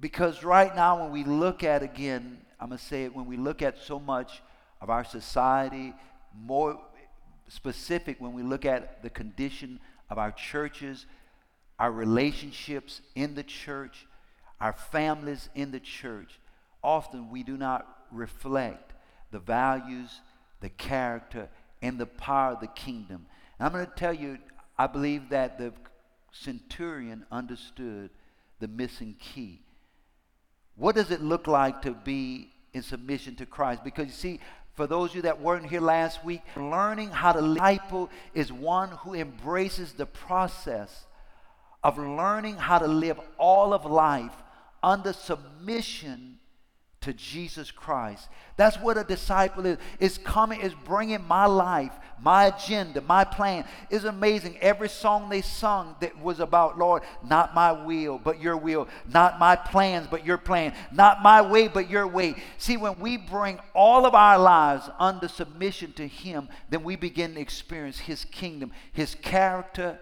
because 0.00 0.42
right 0.44 0.74
now, 0.74 1.02
when 1.02 1.12
we 1.12 1.24
look 1.24 1.62
at 1.62 1.82
again, 1.82 2.38
I'm 2.60 2.68
going 2.68 2.78
to 2.78 2.84
say 2.84 3.04
it, 3.04 3.14
when 3.14 3.26
we 3.26 3.36
look 3.36 3.62
at 3.62 3.78
so 3.78 3.98
much 3.98 4.42
of 4.80 4.90
our 4.90 5.04
society, 5.04 5.94
more 6.36 6.78
specific, 7.48 8.20
when 8.20 8.32
we 8.32 8.42
look 8.42 8.64
at 8.64 9.02
the 9.02 9.10
condition 9.10 9.80
of 10.10 10.18
our 10.18 10.32
churches, 10.32 11.06
our 11.78 11.90
relationships 11.90 13.00
in 13.14 13.34
the 13.34 13.42
church, 13.42 14.06
our 14.60 14.72
families 14.72 15.48
in 15.54 15.70
the 15.70 15.80
church, 15.80 16.38
often 16.84 17.30
we 17.30 17.42
do 17.42 17.56
not 17.56 17.88
reflect 18.12 18.92
the 19.32 19.38
values, 19.40 20.20
the 20.60 20.68
character, 20.68 21.48
and 21.82 21.98
the 21.98 22.06
power 22.06 22.52
of 22.52 22.60
the 22.60 22.68
kingdom. 22.68 23.26
And 23.58 23.66
I'm 23.66 23.72
going 23.72 23.86
to 23.86 23.92
tell 23.92 24.14
you, 24.14 24.38
I 24.78 24.86
believe 24.86 25.30
that 25.30 25.58
the 25.58 25.72
centurion 26.30 27.24
understood 27.32 28.10
the 28.60 28.68
missing 28.68 29.16
key. 29.18 29.60
What 30.76 30.94
does 30.94 31.10
it 31.10 31.20
look 31.20 31.46
like 31.46 31.82
to 31.82 31.92
be 31.92 32.50
in 32.72 32.82
submission 32.82 33.36
to 33.36 33.46
Christ? 33.46 33.84
Because 33.84 34.06
you 34.06 34.12
see, 34.12 34.40
for 34.74 34.86
those 34.86 35.10
of 35.10 35.16
you 35.16 35.22
that 35.22 35.40
weren't 35.40 35.66
here 35.66 35.80
last 35.80 36.24
week, 36.24 36.42
learning 36.56 37.10
how 37.10 37.32
to 37.32 37.40
disciple 37.54 38.10
is 38.34 38.52
one 38.52 38.90
who 38.90 39.14
embraces 39.14 39.92
the 39.92 40.06
process 40.06 41.06
of 41.82 41.98
learning 41.98 42.56
how 42.56 42.78
to 42.78 42.88
live 42.88 43.20
all 43.38 43.72
of 43.72 43.84
life 43.84 44.32
under 44.82 45.12
submission 45.12 46.38
to 47.04 47.12
Jesus 47.12 47.70
Christ. 47.70 48.28
That's 48.56 48.78
what 48.78 48.96
a 48.96 49.04
disciple 49.04 49.66
is. 49.66 49.78
Is 50.00 50.16
coming, 50.16 50.60
is 50.60 50.72
bringing 50.86 51.22
my 51.28 51.44
life, 51.44 51.92
my 52.18 52.46
agenda, 52.46 53.02
my 53.02 53.24
plan. 53.24 53.66
It's 53.90 54.04
amazing. 54.04 54.56
Every 54.60 54.88
song 54.88 55.28
they 55.28 55.42
sung 55.42 55.96
that 56.00 56.18
was 56.18 56.40
about, 56.40 56.78
Lord, 56.78 57.02
not 57.22 57.54
my 57.54 57.72
will, 57.72 58.18
but 58.18 58.40
your 58.40 58.56
will. 58.56 58.88
Not 59.12 59.38
my 59.38 59.54
plans, 59.54 60.06
but 60.10 60.24
your 60.24 60.38
plan. 60.38 60.72
Not 60.92 61.22
my 61.22 61.42
way, 61.42 61.68
but 61.68 61.90
your 61.90 62.06
way. 62.06 62.36
See, 62.56 62.78
when 62.78 62.98
we 62.98 63.18
bring 63.18 63.58
all 63.74 64.06
of 64.06 64.14
our 64.14 64.38
lives 64.38 64.88
under 64.98 65.28
submission 65.28 65.92
to 65.94 66.08
Him, 66.08 66.48
then 66.70 66.84
we 66.84 66.96
begin 66.96 67.34
to 67.34 67.40
experience 67.40 67.98
His 67.98 68.24
kingdom, 68.24 68.72
His 68.92 69.14
character, 69.14 69.98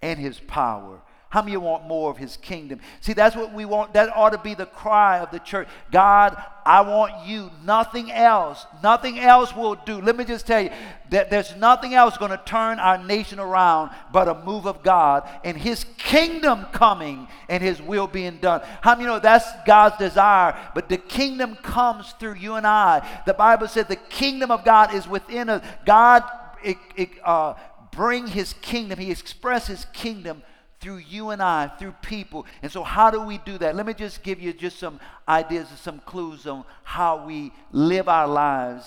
and 0.00 0.18
His 0.18 0.40
power. 0.40 1.02
How 1.28 1.42
many 1.42 1.56
want 1.56 1.88
more 1.88 2.08
of 2.08 2.16
his 2.16 2.36
kingdom? 2.36 2.80
See, 3.00 3.12
that's 3.12 3.34
what 3.34 3.52
we 3.52 3.64
want. 3.64 3.94
That 3.94 4.16
ought 4.16 4.30
to 4.30 4.38
be 4.38 4.54
the 4.54 4.64
cry 4.64 5.18
of 5.18 5.32
the 5.32 5.40
church. 5.40 5.66
God, 5.90 6.40
I 6.64 6.82
want 6.82 7.26
you. 7.26 7.50
Nothing 7.64 8.12
else. 8.12 8.64
Nothing 8.80 9.18
else 9.18 9.54
will 9.54 9.74
do. 9.74 10.00
Let 10.00 10.16
me 10.16 10.24
just 10.24 10.46
tell 10.46 10.60
you 10.60 10.70
that 11.10 11.28
there's 11.28 11.56
nothing 11.56 11.94
else 11.94 12.16
going 12.16 12.30
to 12.30 12.40
turn 12.46 12.78
our 12.78 13.02
nation 13.02 13.40
around 13.40 13.90
but 14.12 14.28
a 14.28 14.44
move 14.44 14.66
of 14.66 14.84
God 14.84 15.28
and 15.44 15.56
his 15.56 15.84
kingdom 15.98 16.64
coming 16.72 17.26
and 17.48 17.60
his 17.60 17.82
will 17.82 18.06
being 18.06 18.38
done. 18.38 18.62
How 18.80 18.94
many 18.94 19.06
know 19.06 19.18
that's 19.18 19.46
God's 19.66 19.96
desire? 19.96 20.56
But 20.76 20.88
the 20.88 20.98
kingdom 20.98 21.56
comes 21.56 22.14
through 22.20 22.34
you 22.36 22.54
and 22.54 22.66
I. 22.66 23.06
The 23.26 23.34
Bible 23.34 23.66
said 23.66 23.88
the 23.88 23.96
kingdom 23.96 24.52
of 24.52 24.64
God 24.64 24.94
is 24.94 25.08
within 25.08 25.48
us. 25.48 25.64
God 25.84 26.22
it, 26.62 26.78
it, 26.94 27.10
uh, 27.24 27.54
bring 27.90 28.28
his 28.28 28.52
kingdom. 28.54 28.98
He 29.00 29.10
expresses 29.10 29.68
his 29.68 29.84
kingdom 29.86 30.42
through 30.80 30.98
you 30.98 31.30
and 31.30 31.42
I, 31.42 31.68
through 31.68 31.94
people. 32.02 32.46
And 32.62 32.70
so, 32.70 32.82
how 32.82 33.10
do 33.10 33.22
we 33.22 33.38
do 33.38 33.58
that? 33.58 33.76
Let 33.76 33.86
me 33.86 33.94
just 33.94 34.22
give 34.22 34.40
you 34.40 34.52
just 34.52 34.78
some 34.78 35.00
ideas 35.28 35.68
and 35.70 35.78
some 35.78 36.00
clues 36.00 36.46
on 36.46 36.64
how 36.84 37.26
we 37.26 37.52
live 37.72 38.08
our 38.08 38.28
lives 38.28 38.86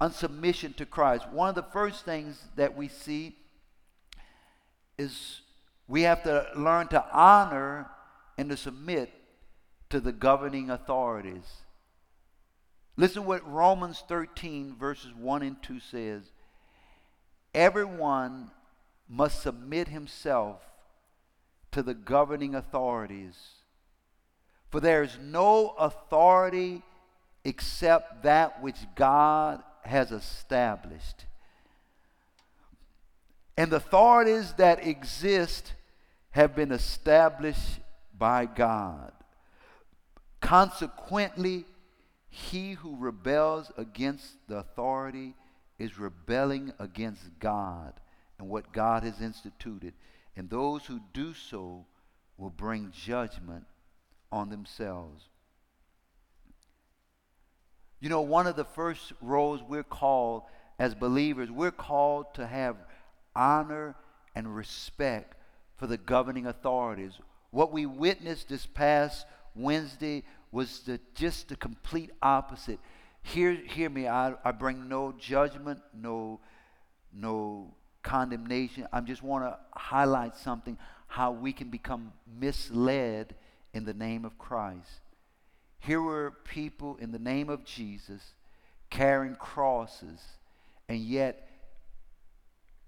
on 0.00 0.12
submission 0.12 0.72
to 0.74 0.86
Christ. 0.86 1.28
One 1.30 1.48
of 1.48 1.54
the 1.54 1.62
first 1.62 2.04
things 2.04 2.42
that 2.56 2.76
we 2.76 2.88
see 2.88 3.36
is 4.96 5.40
we 5.86 6.02
have 6.02 6.22
to 6.24 6.46
learn 6.54 6.88
to 6.88 7.04
honor 7.12 7.88
and 8.36 8.50
to 8.50 8.56
submit 8.56 9.12
to 9.90 10.00
the 10.00 10.12
governing 10.12 10.70
authorities. 10.70 11.62
Listen 12.96 13.24
what 13.24 13.48
Romans 13.50 14.02
13, 14.06 14.76
verses 14.78 15.12
1 15.14 15.42
and 15.42 15.62
2 15.62 15.80
says. 15.80 16.22
Everyone 17.54 18.50
must 19.08 19.42
submit 19.42 19.88
himself 19.88 20.60
to 21.72 21.82
the 21.82 21.94
governing 21.94 22.54
authorities. 22.54 23.36
For 24.70 24.80
there 24.80 25.02
is 25.02 25.18
no 25.20 25.74
authority 25.78 26.82
except 27.44 28.22
that 28.24 28.62
which 28.62 28.76
God 28.94 29.62
has 29.84 30.12
established. 30.12 31.24
And 33.56 33.70
the 33.70 33.76
authorities 33.76 34.52
that 34.54 34.86
exist 34.86 35.72
have 36.30 36.54
been 36.54 36.70
established 36.70 37.80
by 38.16 38.46
God. 38.46 39.12
Consequently, 40.40 41.64
he 42.28 42.72
who 42.72 42.96
rebels 42.96 43.72
against 43.76 44.36
the 44.46 44.58
authority 44.58 45.34
is 45.78 45.98
rebelling 45.98 46.72
against 46.78 47.38
God 47.40 47.94
and 48.38 48.48
what 48.48 48.72
God 48.72 49.02
has 49.02 49.20
instituted 49.20 49.94
and 50.38 50.48
those 50.48 50.86
who 50.86 51.00
do 51.12 51.34
so 51.34 51.84
will 52.36 52.48
bring 52.48 52.92
judgment 52.92 53.64
on 54.30 54.48
themselves. 54.48 55.24
You 57.98 58.08
know, 58.08 58.20
one 58.20 58.46
of 58.46 58.54
the 58.54 58.64
first 58.64 59.12
roles 59.20 59.60
we're 59.64 59.82
called 59.82 60.44
as 60.78 60.94
believers, 60.94 61.50
we're 61.50 61.72
called 61.72 62.34
to 62.34 62.46
have 62.46 62.76
honor 63.34 63.96
and 64.36 64.54
respect 64.54 65.34
for 65.76 65.88
the 65.88 65.98
governing 65.98 66.46
authorities. 66.46 67.14
What 67.50 67.72
we 67.72 67.84
witnessed 67.84 68.48
this 68.48 68.64
past 68.64 69.26
Wednesday 69.56 70.22
was 70.52 70.80
the, 70.80 71.00
just 71.16 71.48
the 71.48 71.56
complete 71.56 72.12
opposite. 72.22 72.78
Hear, 73.22 73.54
hear 73.54 73.90
me, 73.90 74.06
I, 74.06 74.34
I 74.44 74.52
bring 74.52 74.88
no 74.88 75.12
judgment, 75.18 75.80
no, 75.92 76.38
no 77.12 77.74
condemnation. 78.02 78.86
I 78.92 79.00
just 79.00 79.22
want 79.22 79.44
to 79.44 79.58
highlight 79.72 80.36
something 80.36 80.78
how 81.06 81.32
we 81.32 81.52
can 81.52 81.68
become 81.70 82.12
misled 82.38 83.34
in 83.72 83.84
the 83.84 83.94
name 83.94 84.24
of 84.24 84.38
Christ. 84.38 85.00
Here 85.80 86.00
were 86.00 86.34
people 86.44 86.96
in 87.00 87.12
the 87.12 87.18
name 87.18 87.48
of 87.48 87.64
Jesus 87.64 88.34
carrying 88.90 89.36
crosses 89.36 90.20
and 90.88 90.98
yet 90.98 91.48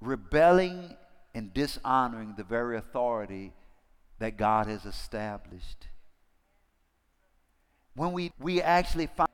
rebelling 0.00 0.97
and 1.35 1.52
dishonoring 1.55 2.35
the 2.37 2.45
very 2.45 2.76
authority 2.76 3.52
that 4.19 4.37
God 4.37 4.67
has 4.67 4.85
established. 4.85 5.88
When 7.95 8.12
we, 8.12 8.33
we 8.38 8.61
actually 8.61 9.07
find, 9.07 9.31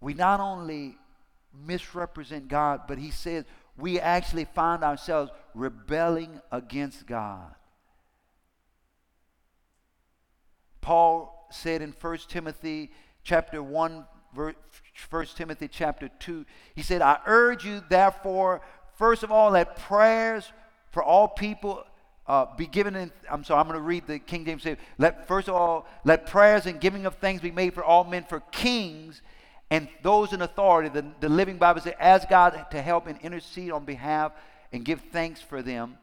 we 0.00 0.14
not 0.14 0.40
only 0.40 0.96
misrepresent 1.66 2.48
God, 2.48 2.82
but 2.88 2.98
He 2.98 3.10
says 3.10 3.44
we 3.76 3.98
actually 3.98 4.44
find 4.44 4.84
ourselves 4.84 5.30
rebelling 5.54 6.40
against 6.50 7.06
God. 7.06 7.54
Paul 10.80 11.48
said 11.50 11.80
in 11.82 11.92
1 11.92 12.18
Timothy 12.28 12.90
chapter 13.22 13.62
1 13.62 14.04
1 14.34 15.26
Timothy 15.36 15.68
chapter 15.68 16.08
2 16.18 16.44
he 16.74 16.82
said 16.82 17.02
I 17.02 17.18
urge 17.26 17.64
you 17.64 17.82
therefore 17.88 18.62
first 18.96 19.22
of 19.22 19.30
all 19.30 19.52
that 19.52 19.76
prayers 19.76 20.50
for 20.90 21.02
all 21.02 21.28
people 21.28 21.84
uh, 22.26 22.46
be 22.56 22.66
given 22.66 22.96
in 22.96 23.12
I'm 23.30 23.44
sorry 23.44 23.60
I'm 23.60 23.66
going 23.66 23.78
to 23.78 23.82
read 23.82 24.06
the 24.06 24.18
King 24.18 24.44
James 24.44 24.66
let 24.98 25.28
first 25.28 25.48
of 25.48 25.54
all 25.54 25.86
let 26.04 26.26
prayers 26.26 26.66
and 26.66 26.80
giving 26.80 27.06
of 27.06 27.16
thanks 27.16 27.42
be 27.42 27.50
made 27.50 27.74
for 27.74 27.84
all 27.84 28.04
men 28.04 28.24
for 28.24 28.40
kings 28.40 29.22
and 29.72 29.88
those 30.02 30.34
in 30.34 30.42
authority, 30.42 30.90
the, 30.90 31.02
the 31.20 31.30
Living 31.30 31.56
Bible 31.56 31.80
says, 31.80 31.94
ask 31.98 32.28
God 32.28 32.66
to 32.72 32.82
help 32.82 33.06
and 33.06 33.18
intercede 33.22 33.70
on 33.70 33.86
behalf 33.86 34.32
and 34.70 34.84
give 34.84 35.00
thanks 35.12 35.40
for 35.40 35.62
them. 35.62 35.96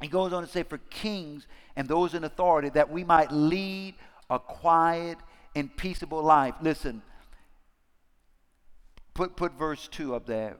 He 0.00 0.08
goes 0.08 0.32
on 0.32 0.42
to 0.42 0.48
say, 0.48 0.62
for 0.62 0.78
kings 0.78 1.46
and 1.76 1.86
those 1.86 2.14
in 2.14 2.24
authority, 2.24 2.70
that 2.70 2.90
we 2.90 3.04
might 3.04 3.30
lead 3.30 3.96
a 4.30 4.38
quiet 4.38 5.18
and 5.54 5.76
peaceable 5.76 6.22
life. 6.22 6.54
Listen, 6.62 7.02
put, 9.12 9.36
put 9.36 9.52
verse 9.58 9.88
2 9.88 10.14
up 10.14 10.24
there. 10.24 10.56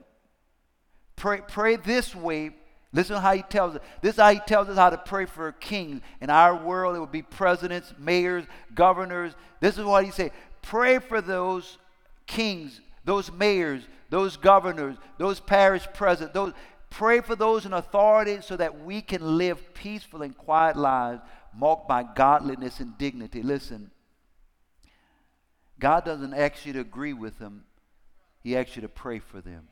Pray, 1.15 1.41
pray 1.47 1.75
this 1.75 2.13
way. 2.13 2.51
Listen 2.93 3.15
to 3.15 3.19
how 3.19 3.33
he 3.33 3.41
tells 3.41 3.77
us. 3.77 3.81
This 4.03 4.13
is 4.13 4.21
how 4.21 4.31
he 4.31 4.41
tells 4.41 4.69
us 4.69 4.77
how 4.77 4.91
to 4.91 4.97
pray 4.99 5.25
for 5.25 5.53
kings. 5.53 6.01
In 6.21 6.29
our 6.29 6.55
world, 6.55 6.95
it 6.95 6.99
would 6.99 7.11
be 7.11 7.23
presidents, 7.23 7.95
mayors, 7.97 8.45
governors. 8.75 9.33
This 9.59 9.79
is 9.79 9.85
what 9.85 10.05
he 10.05 10.11
said. 10.11 10.29
Pray 10.61 10.99
for 10.99 11.19
those 11.19 11.79
kings, 12.27 12.81
those 13.03 13.31
mayors, 13.31 13.83
those 14.09 14.37
governors, 14.37 14.97
those 15.17 15.39
parish 15.39 15.87
presidents, 15.93 16.33
those 16.33 16.53
pray 16.89 17.21
for 17.21 17.35
those 17.35 17.65
in 17.65 17.73
authority 17.73 18.39
so 18.41 18.55
that 18.55 18.83
we 18.83 19.01
can 19.01 19.37
live 19.37 19.73
peaceful 19.73 20.21
and 20.21 20.37
quiet 20.37 20.77
lives 20.77 21.21
marked 21.53 21.87
by 21.87 22.03
godliness 22.03 22.79
and 22.79 22.97
dignity. 22.97 23.41
Listen, 23.41 23.91
God 25.79 26.05
doesn't 26.05 26.33
ask 26.33 26.65
you 26.65 26.73
to 26.73 26.79
agree 26.79 27.13
with 27.13 27.39
them, 27.39 27.65
He 28.41 28.55
asks 28.55 28.75
you 28.75 28.81
to 28.83 28.89
pray 28.89 29.19
for 29.19 29.41
them. 29.41 29.67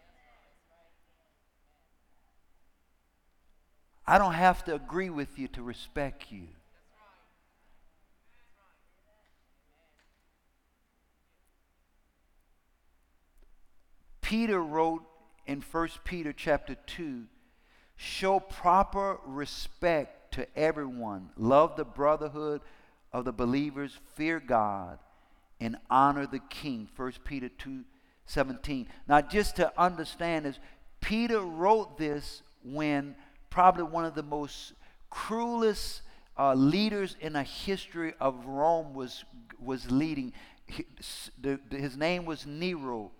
I 4.07 4.17
don't 4.17 4.33
have 4.33 4.63
to 4.65 4.75
agree 4.75 5.09
with 5.09 5.39
you 5.39 5.47
to 5.49 5.63
respect 5.63 6.31
you. 6.31 6.47
Peter 14.25 14.59
wrote 14.59 15.03
in 15.45 15.61
1 15.61 15.89
Peter 16.03 16.33
chapter 16.33 16.73
2 16.87 17.25
show 17.95 18.39
proper 18.39 19.19
respect 19.23 20.33
to 20.33 20.47
everyone, 20.57 21.29
love 21.37 21.75
the 21.75 21.85
brotherhood 21.85 22.61
of 23.13 23.23
the 23.23 23.31
believers, 23.31 23.99
fear 24.15 24.39
God, 24.39 24.97
and 25.59 25.77
honor 25.91 26.25
the 26.25 26.39
king. 26.49 26.89
1 26.95 27.13
Peter 27.23 27.49
2 27.49 27.83
17. 28.25 28.87
Now, 29.07 29.21
just 29.21 29.57
to 29.57 29.71
understand 29.79 30.45
this, 30.45 30.57
Peter 31.01 31.39
wrote 31.41 31.99
this 31.99 32.41
when 32.63 33.15
probably 33.51 33.83
one 33.83 34.05
of 34.05 34.15
the 34.15 34.23
most 34.23 34.73
cruelest 35.11 36.01
uh, 36.35 36.55
leaders 36.55 37.15
in 37.21 37.33
the 37.33 37.43
history 37.43 38.15
of 38.19 38.47
Rome 38.47 38.95
was, 38.95 39.23
was 39.63 39.91
leading. 39.91 40.33
His, 40.65 41.29
his 41.69 41.95
name 41.95 42.25
was 42.25 42.47
Nero. 42.47 43.11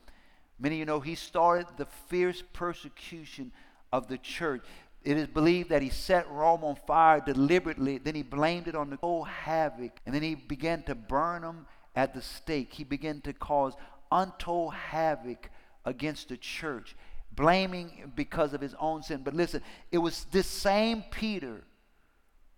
Many 0.60 0.76
of 0.76 0.80
you 0.80 0.86
know 0.86 1.00
he 1.00 1.16
started 1.16 1.68
the 1.78 1.86
fierce 1.86 2.44
persecution 2.54 3.52
of 3.92 4.08
the 4.08 4.18
church. 4.18 4.64
It 5.04 5.18
is 5.18 5.28
believed 5.28 5.70
that 5.70 5.82
he 5.82 5.90
set 5.90 6.30
Rome 6.32 6.64
on 6.64 6.78
fire 6.88 7.22
deliberately, 7.22 7.98
then 7.98 8.16
he 8.16 8.24
blamed 8.24 8.68
it 8.68 8.76
on 8.76 8.90
the 8.90 8.96
whole 8.98 9.24
havoc, 9.24 10.00
and 10.06 10.16
then 10.16 10.24
he 10.24 10.36
began 10.36 10.84
to 10.84 10.96
burn 10.96 11.44
them 11.44 11.68
at 11.96 12.14
the 12.14 12.22
stake. 12.22 12.74
He 12.74 12.84
began 12.84 13.22
to 13.22 13.34
cause 13.34 13.74
untold 14.12 14.74
havoc 14.74 15.50
against 15.86 16.30
the 16.30 16.38
church 16.38 16.96
blaming 17.36 18.12
because 18.16 18.54
of 18.54 18.62
his 18.62 18.74
own 18.80 19.04
sin. 19.04 19.22
But 19.24 19.34
listen, 19.34 19.62
it 19.92 19.98
was 19.98 20.26
this 20.32 20.48
same 20.48 21.04
Peter 21.12 21.64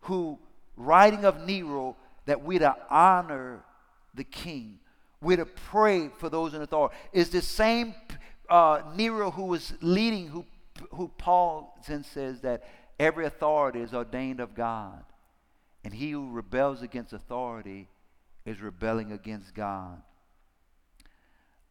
who, 0.02 0.40
writing 0.76 1.26
of 1.26 1.46
Nero, 1.46 1.98
that 2.26 2.44
we're 2.44 2.60
to 2.60 2.76
honor 2.90 3.64
the 4.14 4.24
king. 4.24 4.80
We're 5.22 5.38
to 5.38 5.46
pray 5.46 6.10
for 6.18 6.30
those 6.30 6.54
in 6.54 6.62
authority. 6.62 6.96
Is 7.12 7.30
the 7.30 7.42
same 7.42 7.96
uh, 8.50 8.82
Nero 8.96 9.32
who 9.32 9.46
was 9.46 9.74
leading, 9.82 10.28
who, 10.28 10.46
who 10.92 11.12
Paul 11.18 11.80
then 11.88 12.04
says 12.04 12.42
that 12.42 12.64
every 13.00 13.26
authority 13.26 13.82
is 13.82 13.94
ordained 13.94 14.40
of 14.40 14.56
God. 14.56 15.04
And 15.84 15.94
he 15.94 16.12
who 16.12 16.30
rebels 16.30 16.82
against 16.82 17.14
authority 17.14 17.88
is 18.46 18.62
rebelling 18.62 19.12
against 19.12 19.54
God. 19.54 20.02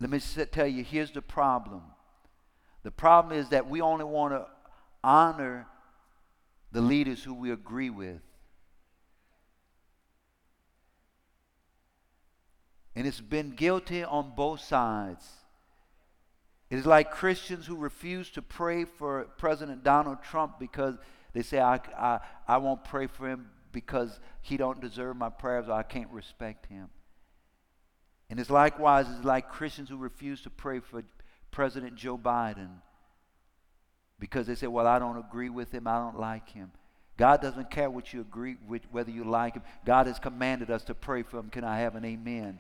Let 0.00 0.11
me 0.11 0.21
tell 0.53 0.67
you, 0.67 0.85
here's 0.85 1.12
the 1.12 1.23
problem 1.23 1.83
the 2.83 2.93
problem 2.93 3.37
is 3.37 3.49
that 3.49 3.69
we 3.69 3.81
only 3.81 4.05
want 4.05 4.33
to 4.33 4.47
honor 5.03 5.67
the 6.71 6.81
leaders 6.81 7.25
who 7.25 7.35
we 7.35 7.50
agree 7.50 7.91
with. 7.91 8.21
And 12.97 13.07
it's 13.07 13.21
been 13.21 13.50
guilty 13.50 14.03
on 14.03 14.33
both 14.35 14.61
sides. 14.61 15.25
It 16.71 16.79
is 16.79 16.87
like 16.87 17.11
Christians 17.12 17.67
who 17.67 17.76
refuse 17.76 18.31
to 18.31 18.43
pray 18.43 18.85
for 18.85 19.25
President 19.37 19.85
Donald 19.85 20.19
Trump 20.25 20.59
because 20.59 20.97
they 21.35 21.43
say, 21.43 21.61
I, 21.61 21.79
I, 21.97 22.21
I 22.49 22.57
won't 22.57 22.83
pray 22.83 23.07
for 23.07 23.29
him 23.29 23.50
because 23.71 24.19
he 24.41 24.57
don't 24.57 24.81
deserve 24.81 25.17
my 25.17 25.29
prayers 25.29 25.69
or 25.69 25.73
I 25.73 25.83
can't 25.83 26.11
respect 26.11 26.67
him. 26.67 26.88
And 28.31 28.41
it's 28.41 28.50
likewise, 28.50 29.07
it's 29.15 29.25
like 29.25 29.50
Christians 29.50 29.91
who 29.91 29.99
refuse 29.99 30.41
to 30.43 30.50
pray 30.50 30.81
for 30.81 31.05
President 31.50 31.95
Joe 31.95 32.19
Biden 32.19 32.71
because 34.19 34.47
they 34.47 34.54
say, 34.54 34.67
Well, 34.67 34.87
I 34.87 34.99
don't 34.99 35.19
agree 35.19 35.50
with 35.50 35.71
him, 35.71 35.87
I 35.87 35.99
don't 35.99 36.19
like 36.19 36.49
him. 36.49 36.73
God 37.17 37.41
doesn't 37.41 37.71
care 37.71 37.89
what 37.89 38.13
you 38.13 38.21
agree 38.21 38.56
with, 38.67 38.82
whether 38.91 39.11
you 39.11 39.25
like 39.25 39.54
him. 39.54 39.63
God 39.85 40.06
has 40.06 40.19
commanded 40.19 40.71
us 40.71 40.85
to 40.85 40.95
pray 40.95 41.23
for 41.23 41.39
him. 41.39 41.49
Can 41.50 41.65
I 41.65 41.78
have 41.78 41.95
an 41.95 42.04
amen? 42.04 42.59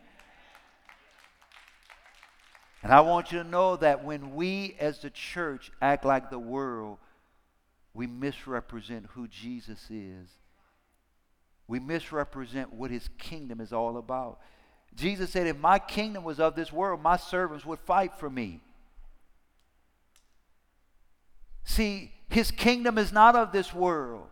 And 2.86 2.94
I 2.94 3.00
want 3.00 3.32
you 3.32 3.42
to 3.42 3.48
know 3.48 3.74
that 3.78 4.04
when 4.04 4.36
we 4.36 4.76
as 4.78 5.00
the 5.00 5.10
church 5.10 5.72
act 5.82 6.04
like 6.04 6.30
the 6.30 6.38
world, 6.38 6.98
we 7.94 8.06
misrepresent 8.06 9.06
who 9.14 9.26
Jesus 9.26 9.90
is. 9.90 10.28
We 11.66 11.80
misrepresent 11.80 12.72
what 12.72 12.92
his 12.92 13.08
kingdom 13.18 13.60
is 13.60 13.72
all 13.72 13.96
about. 13.96 14.38
Jesus 14.94 15.30
said, 15.30 15.48
If 15.48 15.58
my 15.58 15.80
kingdom 15.80 16.22
was 16.22 16.38
of 16.38 16.54
this 16.54 16.72
world, 16.72 17.02
my 17.02 17.16
servants 17.16 17.66
would 17.66 17.80
fight 17.80 18.12
for 18.20 18.30
me. 18.30 18.60
See, 21.64 22.12
his 22.28 22.52
kingdom 22.52 22.98
is 22.98 23.10
not 23.10 23.34
of 23.34 23.50
this 23.50 23.74
world. 23.74 24.28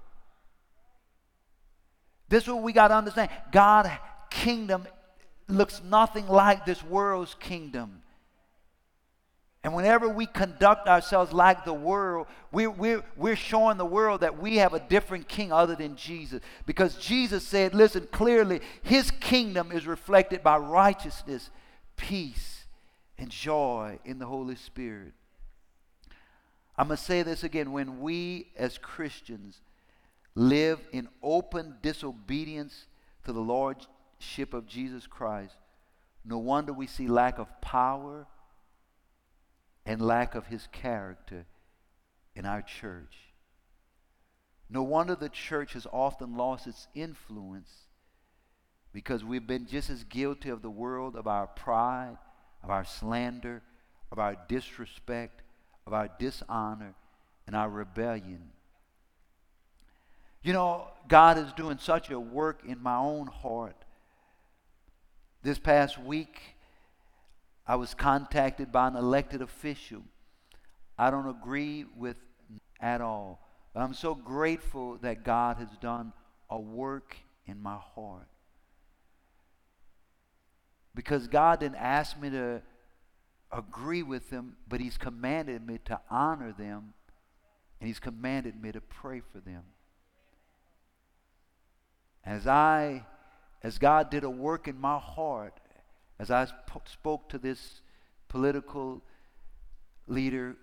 This 2.28 2.44
is 2.44 2.50
what 2.50 2.62
we 2.62 2.72
got 2.72 2.86
to 2.86 2.94
understand. 2.94 3.30
God's 3.50 3.90
kingdom 4.30 4.86
looks 5.48 5.82
nothing 5.82 6.28
like 6.28 6.64
this 6.64 6.84
world's 6.84 7.34
kingdom. 7.34 8.03
And 9.64 9.74
whenever 9.74 10.10
we 10.10 10.26
conduct 10.26 10.86
ourselves 10.86 11.32
like 11.32 11.64
the 11.64 11.72
world, 11.72 12.26
we're, 12.52 12.68
we're, 12.68 13.02
we're 13.16 13.34
showing 13.34 13.78
the 13.78 13.86
world 13.86 14.20
that 14.20 14.38
we 14.38 14.58
have 14.58 14.74
a 14.74 14.78
different 14.78 15.26
king 15.26 15.52
other 15.52 15.74
than 15.74 15.96
Jesus. 15.96 16.42
Because 16.66 16.96
Jesus 16.96 17.46
said, 17.46 17.74
listen, 17.74 18.06
clearly, 18.12 18.60
his 18.82 19.10
kingdom 19.10 19.72
is 19.72 19.86
reflected 19.86 20.42
by 20.42 20.58
righteousness, 20.58 21.48
peace, 21.96 22.66
and 23.16 23.30
joy 23.30 23.98
in 24.04 24.18
the 24.18 24.26
Holy 24.26 24.54
Spirit. 24.54 25.14
I'm 26.76 26.88
going 26.88 26.98
to 26.98 27.02
say 27.02 27.22
this 27.22 27.42
again. 27.42 27.72
When 27.72 28.00
we 28.00 28.48
as 28.58 28.76
Christians 28.76 29.62
live 30.34 30.78
in 30.92 31.08
open 31.22 31.76
disobedience 31.80 32.86
to 33.24 33.32
the 33.32 33.40
Lordship 33.40 34.52
of 34.52 34.66
Jesus 34.66 35.06
Christ, 35.06 35.54
no 36.22 36.36
wonder 36.36 36.74
we 36.74 36.86
see 36.86 37.06
lack 37.06 37.38
of 37.38 37.48
power 37.62 38.26
and 39.86 40.00
lack 40.00 40.34
of 40.34 40.46
his 40.46 40.68
character 40.72 41.46
in 42.34 42.46
our 42.46 42.62
church. 42.62 43.16
No 44.70 44.82
wonder 44.82 45.14
the 45.14 45.28
church 45.28 45.74
has 45.74 45.86
often 45.92 46.36
lost 46.36 46.66
its 46.66 46.88
influence 46.94 47.70
because 48.92 49.24
we've 49.24 49.46
been 49.46 49.66
just 49.66 49.90
as 49.90 50.04
guilty 50.04 50.48
of 50.48 50.62
the 50.62 50.70
world 50.70 51.16
of 51.16 51.26
our 51.26 51.46
pride, 51.46 52.16
of 52.62 52.70
our 52.70 52.84
slander, 52.84 53.62
of 54.10 54.18
our 54.18 54.36
disrespect, 54.48 55.42
of 55.86 55.92
our 55.92 56.08
dishonor 56.18 56.94
and 57.46 57.54
our 57.54 57.68
rebellion. 57.68 58.50
You 60.42 60.52
know, 60.52 60.88
God 61.08 61.38
is 61.38 61.52
doing 61.54 61.78
such 61.78 62.10
a 62.10 62.20
work 62.20 62.62
in 62.66 62.82
my 62.82 62.96
own 62.96 63.26
heart. 63.26 63.76
This 65.42 65.58
past 65.58 65.98
week, 65.98 66.40
I 67.66 67.76
was 67.76 67.94
contacted 67.94 68.70
by 68.70 68.88
an 68.88 68.96
elected 68.96 69.40
official. 69.40 70.02
I 70.98 71.10
don't 71.10 71.28
agree 71.28 71.86
with 71.96 72.16
at 72.80 73.00
all. 73.00 73.40
But 73.72 73.80
I'm 73.80 73.94
so 73.94 74.14
grateful 74.14 74.98
that 74.98 75.24
God 75.24 75.56
has 75.56 75.70
done 75.80 76.12
a 76.50 76.60
work 76.60 77.16
in 77.46 77.60
my 77.62 77.78
heart. 77.94 78.28
Because 80.94 81.26
God 81.26 81.60
didn't 81.60 81.76
ask 81.76 82.20
me 82.20 82.30
to 82.30 82.62
agree 83.50 84.02
with 84.02 84.30
them, 84.30 84.56
but 84.68 84.80
He's 84.80 84.96
commanded 84.96 85.66
me 85.66 85.78
to 85.86 86.00
honor 86.10 86.52
them, 86.52 86.94
and 87.80 87.88
He's 87.88 87.98
commanded 87.98 88.60
me 88.60 88.70
to 88.72 88.80
pray 88.80 89.20
for 89.32 89.40
them. 89.40 89.62
As 92.24 92.46
I, 92.46 93.04
as 93.62 93.78
God 93.78 94.10
did 94.10 94.22
a 94.24 94.30
work 94.30 94.68
in 94.68 94.80
my 94.80 94.98
heart, 94.98 95.58
as 96.18 96.30
I 96.30 96.46
sp- 96.46 96.86
spoke 96.86 97.28
to 97.30 97.38
this 97.38 97.80
political 98.28 99.02
leader, 100.06 100.56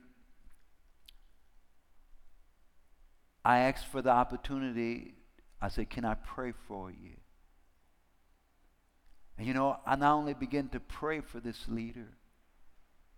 I 3.43 3.59
asked 3.59 3.87
for 3.87 4.01
the 4.01 4.11
opportunity. 4.11 5.15
I 5.61 5.69
said, 5.69 5.89
Can 5.89 6.05
I 6.05 6.15
pray 6.15 6.53
for 6.67 6.91
you? 6.91 7.17
And 9.37 9.47
you 9.47 9.53
know, 9.53 9.77
I 9.85 9.95
not 9.95 10.13
only 10.13 10.33
began 10.33 10.69
to 10.69 10.79
pray 10.79 11.21
for 11.21 11.39
this 11.39 11.67
leader, 11.67 12.09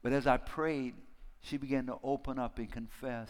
but 0.01 0.13
as 0.13 0.27
I 0.27 0.37
prayed, 0.37 0.93
she 1.41 1.57
began 1.57 1.85
to 1.87 1.97
open 2.03 2.39
up 2.39 2.57
and 2.57 2.71
confess 2.71 3.29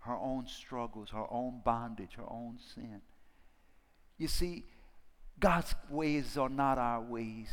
her 0.00 0.16
own 0.16 0.46
struggles, 0.46 1.10
her 1.10 1.26
own 1.30 1.60
bondage, 1.62 2.14
her 2.16 2.30
own 2.30 2.58
sin. 2.74 3.02
You 4.16 4.28
see, 4.28 4.64
God's 5.38 5.74
ways 5.90 6.38
are 6.38 6.48
not 6.48 6.78
our 6.78 7.02
ways. 7.02 7.48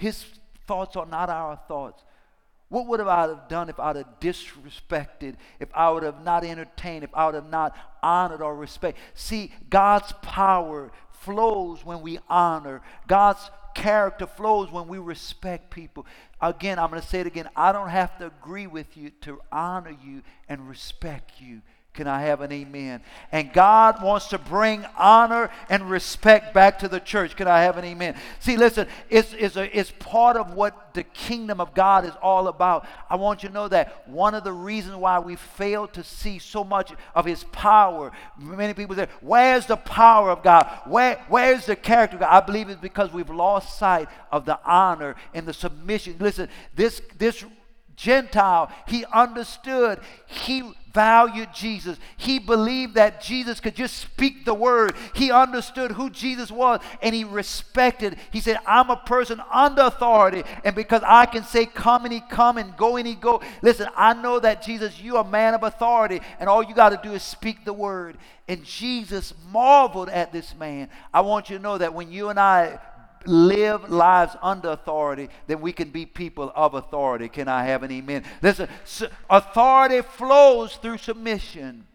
His 0.00 0.24
thoughts 0.66 0.96
are 0.96 1.06
not 1.06 1.28
our 1.28 1.60
thoughts. 1.68 2.02
What 2.70 2.86
would 2.86 3.00
I 3.00 3.26
have 3.26 3.48
done 3.48 3.68
if 3.68 3.78
I'd 3.78 3.96
have 3.96 4.20
disrespected, 4.20 5.34
if 5.58 5.68
I 5.74 5.90
would 5.90 6.04
have 6.04 6.24
not 6.24 6.42
entertained, 6.42 7.04
if 7.04 7.10
I 7.12 7.26
would 7.26 7.34
have 7.34 7.50
not 7.50 7.76
honored 8.02 8.40
or 8.40 8.56
respected? 8.56 9.00
See, 9.14 9.52
God's 9.68 10.12
power 10.22 10.90
flows 11.10 11.84
when 11.84 12.00
we 12.00 12.18
honor. 12.28 12.80
God's 13.08 13.50
character 13.74 14.26
flows 14.26 14.70
when 14.70 14.88
we 14.88 14.98
respect 14.98 15.70
people. 15.70 16.06
Again, 16.40 16.78
I'm 16.78 16.88
going 16.90 17.02
to 17.02 17.06
say 17.06 17.20
it 17.20 17.26
again. 17.26 17.50
I 17.54 17.72
don't 17.72 17.90
have 17.90 18.16
to 18.18 18.26
agree 18.26 18.66
with 18.66 18.96
you 18.96 19.10
to 19.22 19.40
honor 19.52 19.94
you 20.02 20.22
and 20.48 20.66
respect 20.66 21.40
you. 21.40 21.60
Can 21.92 22.06
I 22.06 22.22
have 22.22 22.40
an 22.40 22.52
amen? 22.52 23.02
And 23.32 23.52
God 23.52 24.00
wants 24.00 24.28
to 24.28 24.38
bring 24.38 24.86
honor 24.96 25.50
and 25.68 25.90
respect 25.90 26.54
back 26.54 26.78
to 26.78 26.88
the 26.88 27.00
church. 27.00 27.34
Can 27.34 27.48
I 27.48 27.62
have 27.62 27.76
an 27.78 27.84
amen? 27.84 28.14
See, 28.38 28.56
listen, 28.56 28.86
it's, 29.08 29.34
it's, 29.36 29.56
a, 29.56 29.76
it's 29.76 29.92
part 29.98 30.36
of 30.36 30.54
what 30.54 30.94
the 30.94 31.02
kingdom 31.02 31.60
of 31.60 31.74
God 31.74 32.04
is 32.04 32.12
all 32.22 32.46
about. 32.46 32.86
I 33.08 33.16
want 33.16 33.42
you 33.42 33.48
to 33.48 33.54
know 33.54 33.66
that 33.68 34.08
one 34.08 34.36
of 34.36 34.44
the 34.44 34.52
reasons 34.52 34.96
why 34.96 35.18
we 35.18 35.34
fail 35.34 35.88
to 35.88 36.04
see 36.04 36.38
so 36.38 36.62
much 36.62 36.92
of 37.12 37.24
his 37.24 37.42
power, 37.44 38.12
many 38.38 38.72
people 38.72 38.94
say, 38.94 39.08
Where's 39.20 39.66
the 39.66 39.76
power 39.76 40.30
of 40.30 40.44
God? 40.44 40.70
Where, 40.86 41.20
where's 41.28 41.66
the 41.66 41.74
character 41.74 42.16
of 42.16 42.20
God? 42.20 42.30
I 42.30 42.40
believe 42.46 42.68
it's 42.68 42.80
because 42.80 43.12
we've 43.12 43.30
lost 43.30 43.78
sight 43.80 44.08
of 44.30 44.44
the 44.44 44.60
honor 44.64 45.16
and 45.34 45.44
the 45.44 45.52
submission. 45.52 46.16
Listen, 46.20 46.48
this, 46.76 47.02
this 47.18 47.44
Gentile, 48.00 48.70
he 48.86 49.04
understood, 49.12 50.00
he 50.26 50.72
valued 50.94 51.50
Jesus. 51.54 51.98
He 52.16 52.38
believed 52.38 52.94
that 52.94 53.20
Jesus 53.20 53.60
could 53.60 53.76
just 53.76 53.98
speak 53.98 54.46
the 54.46 54.54
word. 54.54 54.94
He 55.14 55.30
understood 55.30 55.92
who 55.92 56.08
Jesus 56.08 56.50
was 56.50 56.80
and 57.02 57.14
he 57.14 57.24
respected. 57.24 58.16
He 58.30 58.40
said, 58.40 58.56
I'm 58.66 58.88
a 58.88 58.96
person 58.96 59.40
under 59.52 59.82
authority, 59.82 60.44
and 60.64 60.74
because 60.74 61.02
I 61.04 61.26
can 61.26 61.44
say, 61.44 61.66
Come 61.66 62.04
and 62.04 62.12
he 62.12 62.20
come 62.20 62.56
and 62.56 62.74
go 62.76 62.96
and 62.96 63.06
he 63.06 63.14
go. 63.14 63.42
Listen, 63.60 63.88
I 63.94 64.14
know 64.14 64.40
that 64.40 64.62
Jesus, 64.62 64.98
you 64.98 65.16
are 65.18 65.24
a 65.24 65.28
man 65.28 65.52
of 65.52 65.62
authority, 65.62 66.20
and 66.38 66.48
all 66.48 66.62
you 66.62 66.74
got 66.74 66.90
to 66.90 67.00
do 67.02 67.14
is 67.14 67.22
speak 67.22 67.66
the 67.66 67.72
word. 67.72 68.16
And 68.48 68.64
Jesus 68.64 69.34
marveled 69.52 70.08
at 70.08 70.32
this 70.32 70.56
man. 70.56 70.88
I 71.14 71.20
want 71.20 71.50
you 71.50 71.58
to 71.58 71.62
know 71.62 71.78
that 71.78 71.94
when 71.94 72.10
you 72.10 72.30
and 72.30 72.40
I 72.40 72.80
live 73.26 73.90
lives 73.90 74.36
under 74.42 74.70
authority, 74.70 75.28
then 75.46 75.60
we 75.60 75.72
can 75.72 75.90
be 75.90 76.06
people 76.06 76.52
of 76.54 76.74
authority. 76.74 77.28
Can 77.28 77.48
I 77.48 77.64
have 77.64 77.82
an 77.82 77.90
amen? 77.90 78.24
Listen, 78.42 78.68
authority 79.28 80.02
flows 80.02 80.76
through 80.76 80.98
submission. 80.98 81.86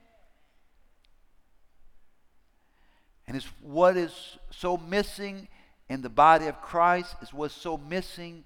And 3.27 3.35
it's 3.35 3.47
what 3.61 3.97
is 3.97 4.37
so 4.51 4.77
missing 4.77 5.47
in 5.89 6.01
the 6.01 6.09
body 6.09 6.47
of 6.47 6.61
Christ, 6.61 7.15
is 7.21 7.33
what's 7.33 7.53
so 7.53 7.77
missing 7.77 8.43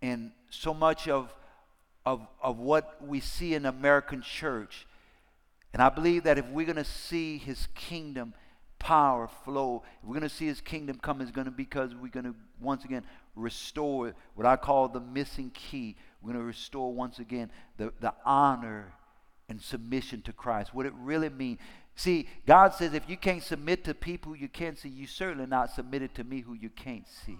in 0.00 0.32
so 0.50 0.74
much 0.74 1.08
of, 1.08 1.34
of, 2.04 2.26
of 2.42 2.58
what 2.58 2.96
we 3.06 3.20
see 3.20 3.54
in 3.54 3.66
American 3.66 4.22
church. 4.22 4.86
And 5.72 5.82
I 5.82 5.88
believe 5.88 6.24
that 6.24 6.38
if 6.38 6.46
we're 6.48 6.66
going 6.66 6.76
to 6.76 6.84
see 6.84 7.38
his 7.38 7.68
kingdom, 7.74 8.32
power 8.86 9.28
flow. 9.44 9.82
If 10.00 10.08
we're 10.08 10.14
going 10.14 10.28
to 10.28 10.34
see 10.34 10.46
his 10.46 10.60
kingdom 10.60 11.00
come, 11.02 11.20
it's 11.20 11.32
going 11.32 11.46
to 11.46 11.50
be 11.50 11.64
because 11.64 11.92
we're 11.96 12.06
going 12.06 12.26
to 12.26 12.36
once 12.60 12.84
again 12.84 13.02
restore 13.34 14.14
what 14.36 14.46
I 14.46 14.54
call 14.54 14.86
the 14.86 15.00
missing 15.00 15.50
key. 15.50 15.96
We're 16.22 16.34
going 16.34 16.40
to 16.40 16.46
restore 16.46 16.94
once 16.94 17.18
again 17.18 17.50
the, 17.78 17.92
the 17.98 18.14
honor 18.24 18.92
and 19.48 19.60
submission 19.60 20.22
to 20.22 20.32
Christ. 20.32 20.72
What 20.72 20.86
it 20.86 20.92
really 21.00 21.30
means. 21.30 21.58
See, 21.96 22.28
God 22.46 22.74
says 22.74 22.94
if 22.94 23.02
you 23.10 23.16
can't 23.16 23.42
submit 23.42 23.82
to 23.86 23.94
people 23.94 24.36
you 24.36 24.48
can't 24.48 24.78
see, 24.78 24.88
you 24.88 25.08
certainly 25.08 25.46
not 25.46 25.70
submitted 25.70 26.14
to 26.14 26.22
me 26.22 26.42
who 26.42 26.54
you 26.54 26.70
can't 26.70 27.08
see. 27.08 27.38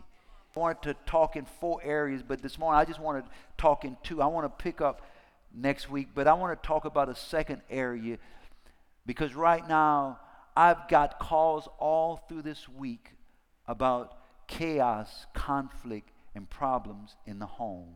I 0.57 0.59
wanted 0.59 0.83
to 0.83 0.95
talk 1.07 1.37
in 1.37 1.47
four 1.61 1.81
areas, 1.85 2.25
but 2.27 2.43
this 2.43 2.59
morning 2.59 2.81
I 2.81 2.85
just 2.85 2.99
want 2.99 3.25
to 3.25 3.31
talk 3.57 3.85
in 3.85 3.97
two. 4.03 4.21
I 4.21 4.27
want 4.27 4.47
to 4.47 4.63
pick 4.65 4.81
up 4.81 5.01
next 5.55 5.89
week, 5.89 6.09
but 6.13 6.27
I 6.27 6.33
want 6.33 6.61
to 6.61 6.67
talk 6.67 6.87
about 6.87 7.09
a 7.09 7.15
second 7.15 7.63
area 7.71 8.19
because 9.07 9.37
right 9.37 9.67
now 9.69 10.19
I've 10.57 10.89
got 10.89 11.19
calls 11.19 11.69
all 11.79 12.17
through 12.17 12.43
this 12.43 12.69
week 12.69 13.13
about 13.67 14.17
chaos, 14.47 15.27
conflict, 15.35 16.11
and 16.35 16.49
problems 16.49 17.17
in 17.27 17.39
the 17.39 17.47
home. 17.47 17.95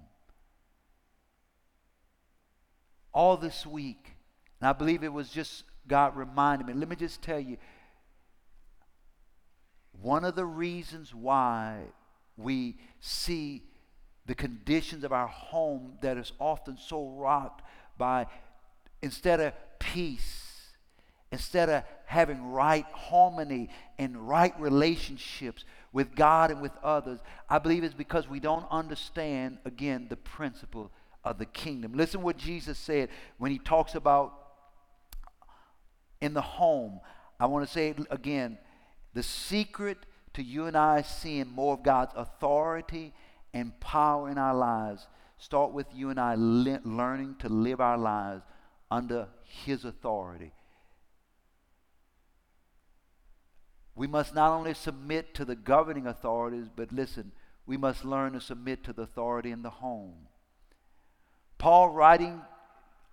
All 3.14 3.36
this 3.36 3.66
week. 3.66 4.14
And 4.60 4.68
I 4.68 4.72
believe 4.74 5.02
it 5.02 5.12
was 5.12 5.30
just 5.30 5.64
God 5.88 6.16
reminded 6.16 6.66
me. 6.66 6.74
Let 6.74 6.88
me 6.88 6.96
just 6.96 7.22
tell 7.22 7.40
you 7.40 7.56
one 10.00 10.24
of 10.24 10.36
the 10.36 10.44
reasons 10.44 11.14
why 11.14 11.80
we 12.36 12.76
see 13.00 13.62
the 14.26 14.34
conditions 14.34 15.02
of 15.02 15.12
our 15.12 15.26
home 15.26 15.94
that 16.02 16.16
is 16.16 16.32
often 16.38 16.76
so 16.76 17.08
rocked 17.08 17.62
by 17.98 18.26
instead 19.02 19.40
of 19.40 19.52
peace 19.78 20.39
instead 21.32 21.68
of 21.68 21.84
having 22.06 22.50
right 22.50 22.86
harmony 22.92 23.68
and 23.98 24.28
right 24.28 24.58
relationships 24.58 25.64
with 25.92 26.14
God 26.14 26.50
and 26.50 26.60
with 26.60 26.72
others, 26.82 27.20
I 27.48 27.58
believe 27.58 27.84
it's 27.84 27.94
because 27.94 28.28
we 28.28 28.40
don't 28.40 28.66
understand, 28.70 29.58
again, 29.64 30.06
the 30.08 30.16
principle 30.16 30.90
of 31.24 31.38
the 31.38 31.46
kingdom. 31.46 31.92
Listen 31.94 32.22
what 32.22 32.36
Jesus 32.36 32.78
said 32.78 33.10
when 33.38 33.50
he 33.52 33.58
talks 33.58 33.94
about 33.94 34.34
in 36.20 36.34
the 36.34 36.40
home. 36.40 37.00
I 37.38 37.46
want 37.46 37.66
to 37.66 37.72
say 37.72 37.90
it 37.90 37.98
again 38.10 38.58
the 39.12 39.22
secret 39.22 39.98
to 40.34 40.42
you 40.42 40.66
and 40.66 40.76
I 40.76 41.02
seeing 41.02 41.48
more 41.48 41.74
of 41.74 41.82
God's 41.82 42.12
authority 42.14 43.12
and 43.52 43.78
power 43.80 44.28
in 44.30 44.38
our 44.38 44.54
lives 44.54 45.08
start 45.38 45.72
with 45.72 45.86
you 45.92 46.10
and 46.10 46.20
I 46.20 46.36
learning 46.36 47.36
to 47.40 47.48
live 47.48 47.80
our 47.80 47.98
lives 47.98 48.44
under 48.90 49.26
his 49.42 49.84
authority 49.84 50.52
We 54.00 54.06
must 54.06 54.34
not 54.34 54.52
only 54.52 54.72
submit 54.72 55.34
to 55.34 55.44
the 55.44 55.54
governing 55.54 56.06
authorities, 56.06 56.70
but 56.74 56.90
listen, 56.90 57.32
we 57.66 57.76
must 57.76 58.02
learn 58.02 58.32
to 58.32 58.40
submit 58.40 58.82
to 58.84 58.94
the 58.94 59.02
authority 59.02 59.50
in 59.50 59.60
the 59.60 59.68
home. 59.68 60.14
Paul, 61.58 61.90
writing 61.90 62.40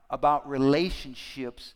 about 0.10 0.48
relationships, 0.48 1.74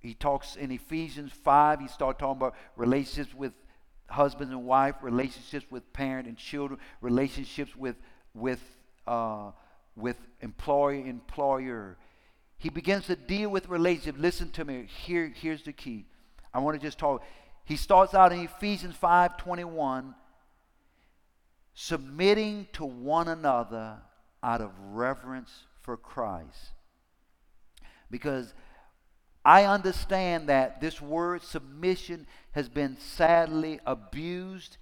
he 0.00 0.12
talks 0.12 0.54
in 0.54 0.70
Ephesians 0.70 1.32
5, 1.32 1.80
he 1.80 1.88
starts 1.88 2.20
talking 2.20 2.42
about 2.42 2.56
relationships 2.76 3.34
with 3.34 3.54
husbands 4.10 4.52
and 4.52 4.66
wife, 4.66 4.96
relationships 5.00 5.64
with 5.70 5.90
parent 5.94 6.28
and 6.28 6.36
children, 6.36 6.78
relationships 7.00 7.74
with, 7.74 7.96
with, 8.34 8.60
uh, 9.06 9.50
with 9.96 10.18
employer 10.42 11.06
employer. 11.06 11.96
He 12.58 12.68
begins 12.68 13.06
to 13.06 13.16
deal 13.16 13.48
with 13.48 13.70
relationships. 13.70 14.18
Listen 14.18 14.50
to 14.50 14.66
me. 14.66 14.90
Here, 15.06 15.32
here's 15.34 15.62
the 15.62 15.72
key. 15.72 16.04
I 16.52 16.58
want 16.58 16.78
to 16.78 16.86
just 16.86 16.98
talk. 16.98 17.22
He 17.64 17.76
starts 17.76 18.14
out 18.14 18.32
in 18.32 18.40
Ephesians 18.40 18.96
5:21 18.96 20.14
submitting 21.74 22.66
to 22.72 22.84
one 22.84 23.28
another 23.28 23.98
out 24.42 24.60
of 24.60 24.70
reverence 24.78 25.64
for 25.80 25.96
Christ. 25.96 26.72
Because 28.10 28.52
I 29.44 29.64
understand 29.64 30.48
that 30.48 30.80
this 30.80 31.00
word 31.00 31.42
submission 31.42 32.26
has 32.52 32.68
been 32.68 32.96
sadly 32.98 33.80
abused 33.86 34.76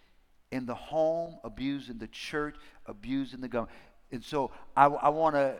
in 0.50 0.66
the 0.66 0.74
home, 0.74 1.38
abused 1.44 1.90
in 1.90 1.98
the 1.98 2.08
church, 2.08 2.56
abused 2.86 3.34
in 3.34 3.40
the 3.40 3.48
government. 3.48 3.76
And 4.10 4.24
so 4.24 4.50
I, 4.76 4.86
I 4.86 5.08
want 5.10 5.36
to 5.36 5.56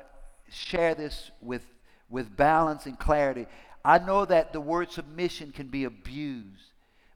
share 0.51 0.95
this 0.95 1.31
with, 1.41 1.65
with 2.09 2.37
balance 2.37 2.87
and 2.87 2.99
clarity. 2.99 3.47
I 3.85 3.99
know 3.99 4.25
that 4.25 4.53
the 4.53 4.61
word 4.61 4.91
submission 4.91 5.53
can 5.53 5.69
be 5.69 5.85
abused. 5.85 6.70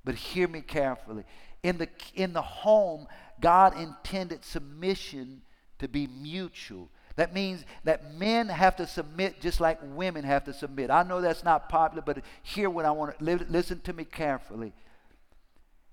But 0.05 0.15
hear 0.15 0.49
me 0.49 0.61
carefully. 0.61 1.25
In 1.63 1.79
the, 1.79 1.89
in 2.15 2.33
the 2.33 2.43
home, 2.43 3.07
God 3.41 3.79
intended 3.79 4.45
submission 4.45 5.43
to 5.79 5.89
be 5.89 6.07
mutual. 6.07 6.91
That 7.17 7.33
means 7.33 7.65
that 7.85 8.15
men 8.15 8.49
have 8.49 8.77
to 8.77 8.87
submit 8.87 9.41
just 9.41 9.61
like 9.61 9.79
women 9.83 10.25
have 10.25 10.45
to 10.45 10.53
submit. 10.53 10.91
I 10.91 11.05
know 11.05 11.21
that's 11.21 11.45
not 11.45 11.69
popular, 11.69 12.03
but 12.03 12.25
hear 12.43 12.69
what 12.69 12.85
I 12.85 12.91
want 12.91 13.19
to 13.19 13.25
listen 13.25 13.81
to 13.83 13.93
me 13.93 14.05
carefully. 14.05 14.73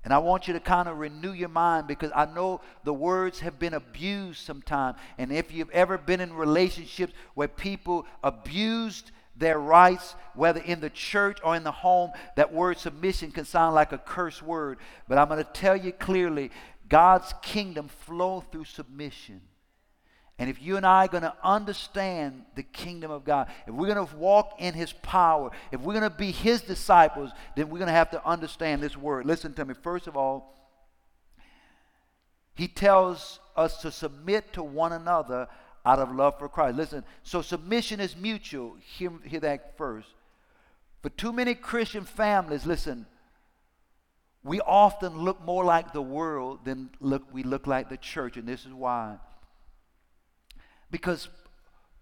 And 0.03 0.11
I 0.11 0.17
want 0.17 0.47
you 0.47 0.53
to 0.55 0.59
kind 0.59 0.89
of 0.89 0.97
renew 0.97 1.31
your 1.31 1.49
mind 1.49 1.85
because 1.85 2.11
I 2.15 2.25
know 2.25 2.61
the 2.83 2.93
words 2.93 3.41
have 3.41 3.59
been 3.59 3.75
abused 3.75 4.43
sometimes. 4.43 4.97
And 5.19 5.31
if 5.31 5.53
you've 5.53 5.69
ever 5.69 5.97
been 5.97 6.21
in 6.21 6.33
relationships 6.33 7.13
where 7.35 7.47
people 7.47 8.07
abused 8.23 9.11
their 9.35 9.59
rights, 9.59 10.15
whether 10.35 10.59
in 10.59 10.81
the 10.81 10.89
church 10.89 11.39
or 11.43 11.55
in 11.55 11.63
the 11.63 11.71
home, 11.71 12.11
that 12.35 12.53
word 12.53 12.77
submission 12.77 13.31
can 13.31 13.45
sound 13.45 13.75
like 13.75 13.91
a 13.91 13.97
curse 13.97 14.41
word. 14.41 14.77
But 15.07 15.17
I'm 15.17 15.27
going 15.27 15.43
to 15.43 15.51
tell 15.51 15.75
you 15.75 15.91
clearly 15.91 16.51
God's 16.89 17.33
kingdom 17.41 17.87
flows 17.87 18.43
through 18.51 18.65
submission. 18.65 19.41
And 20.37 20.49
if 20.49 20.61
you 20.61 20.75
and 20.75 20.85
I 20.85 21.05
are 21.05 21.07
going 21.07 21.23
to 21.23 21.35
understand 21.43 22.43
the 22.55 22.63
kingdom 22.63 23.11
of 23.11 23.23
God, 23.23 23.47
if 23.67 23.73
we're 23.73 23.93
going 23.93 24.07
to 24.07 24.15
walk 24.15 24.55
in 24.57 24.73
his 24.73 24.91
power, 24.91 25.51
if 25.71 25.81
we're 25.81 25.93
going 25.93 26.09
to 26.09 26.15
be 26.15 26.31
his 26.31 26.61
disciples, 26.61 27.29
then 27.55 27.69
we're 27.69 27.77
going 27.77 27.87
to 27.87 27.93
have 27.93 28.09
to 28.11 28.25
understand 28.25 28.81
this 28.81 28.97
word. 28.97 29.25
Listen 29.25 29.53
to 29.53 29.65
me. 29.65 29.75
First 29.75 30.07
of 30.07 30.17
all, 30.17 30.57
he 32.55 32.67
tells 32.67 33.39
us 33.55 33.81
to 33.81 33.91
submit 33.91 34.53
to 34.53 34.63
one 34.63 34.93
another 34.93 35.47
out 35.85 35.99
of 35.99 36.13
love 36.13 36.37
for 36.37 36.47
Christ. 36.47 36.77
Listen, 36.77 37.03
so 37.23 37.41
submission 37.41 37.99
is 37.99 38.15
mutual. 38.15 38.77
Hear, 38.79 39.11
hear 39.23 39.39
that 39.39 39.77
first. 39.77 40.09
For 41.01 41.09
too 41.09 41.33
many 41.33 41.55
Christian 41.55 42.05
families, 42.05 42.65
listen, 42.65 43.07
we 44.43 44.59
often 44.61 45.19
look 45.19 45.43
more 45.43 45.63
like 45.63 45.93
the 45.93 46.01
world 46.01 46.65
than 46.65 46.89
look, 46.99 47.23
we 47.31 47.43
look 47.43 47.67
like 47.67 47.89
the 47.89 47.97
church, 47.97 48.37
and 48.37 48.47
this 48.47 48.65
is 48.65 48.73
why. 48.73 49.17
Because 50.89 51.29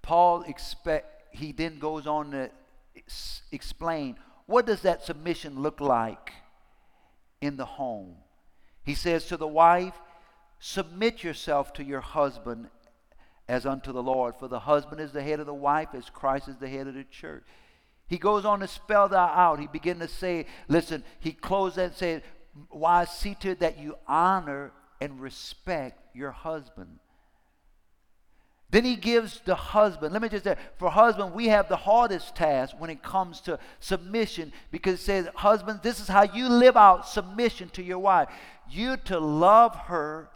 Paul 0.02 0.44
expect 0.44 1.36
he 1.36 1.52
then 1.52 1.80
goes 1.80 2.08
on 2.08 2.32
to 2.32 2.50
explain 3.52 4.18
what 4.46 4.66
does 4.66 4.82
that 4.82 5.04
submission 5.04 5.62
look 5.62 5.80
like 5.80 6.34
in 7.40 7.56
the 7.56 7.66
home. 7.66 8.16
He 8.84 8.96
says 8.96 9.26
to 9.26 9.38
the 9.38 9.48
wife, 9.48 9.94
submit 10.60 11.24
yourself 11.24 11.72
to 11.74 11.84
your 11.84 12.02
husband 12.02 12.70
as 13.50 13.66
unto 13.66 13.92
the 13.92 14.04
Lord, 14.04 14.36
for 14.40 14.48
the 14.48 14.60
husband 14.60 15.02
is 15.02 15.12
the 15.12 15.24
head 15.24 15.40
of 15.40 15.48
the 15.48 15.54
wife 15.54 15.90
as 15.94 16.10
Christ 16.10 16.48
is 16.48 16.58
the 16.58 16.70
head 16.70 16.88
of 16.88 16.94
the 16.94 17.04
church. 17.04 17.44
He 18.08 18.20
goes 18.20 18.46
on 18.46 18.60
to 18.60 18.68
spell 18.68 19.10
that 19.10 19.32
out. 19.36 19.60
He 19.60 19.68
began 19.68 20.00
to 20.00 20.08
say, 20.08 20.46
listen, 20.68 21.04
he 21.20 21.32
closed 21.32 21.76
that 21.76 21.86
and 21.86 21.96
said, 21.96 22.24
see 23.08 23.36
to 23.36 23.56
that 23.56 23.80
you 23.80 23.96
honor 24.08 24.72
and 25.02 25.20
respect 25.20 26.16
your 26.16 26.32
husband. 26.32 27.00
Then 28.72 28.86
he 28.86 28.96
gives 28.96 29.42
the 29.46 29.56
husband, 29.56 30.14
let 30.14 30.22
me 30.22 30.30
just 30.30 30.44
say, 30.44 30.56
for 30.78 30.92
husband, 30.92 31.34
we 31.34 31.48
have 31.48 31.70
the 31.70 31.76
hardest 31.76 32.36
task 32.36 32.76
when 32.78 32.92
it 32.92 33.02
comes 33.02 33.42
to 33.42 33.58
submission 33.80 34.54
because 34.70 35.00
it 35.00 35.04
says, 35.04 35.28
husband, 35.34 35.80
this 35.82 36.00
is 36.00 36.08
how 36.08 36.22
you 36.22 36.48
live 36.48 36.78
out 36.78 37.08
submission 37.08 37.70
to 37.70 37.82
your 37.82 37.98
wife. 37.98 38.30
You 38.70 38.98
to 39.06 39.20
love 39.20 39.76
her 39.76 40.30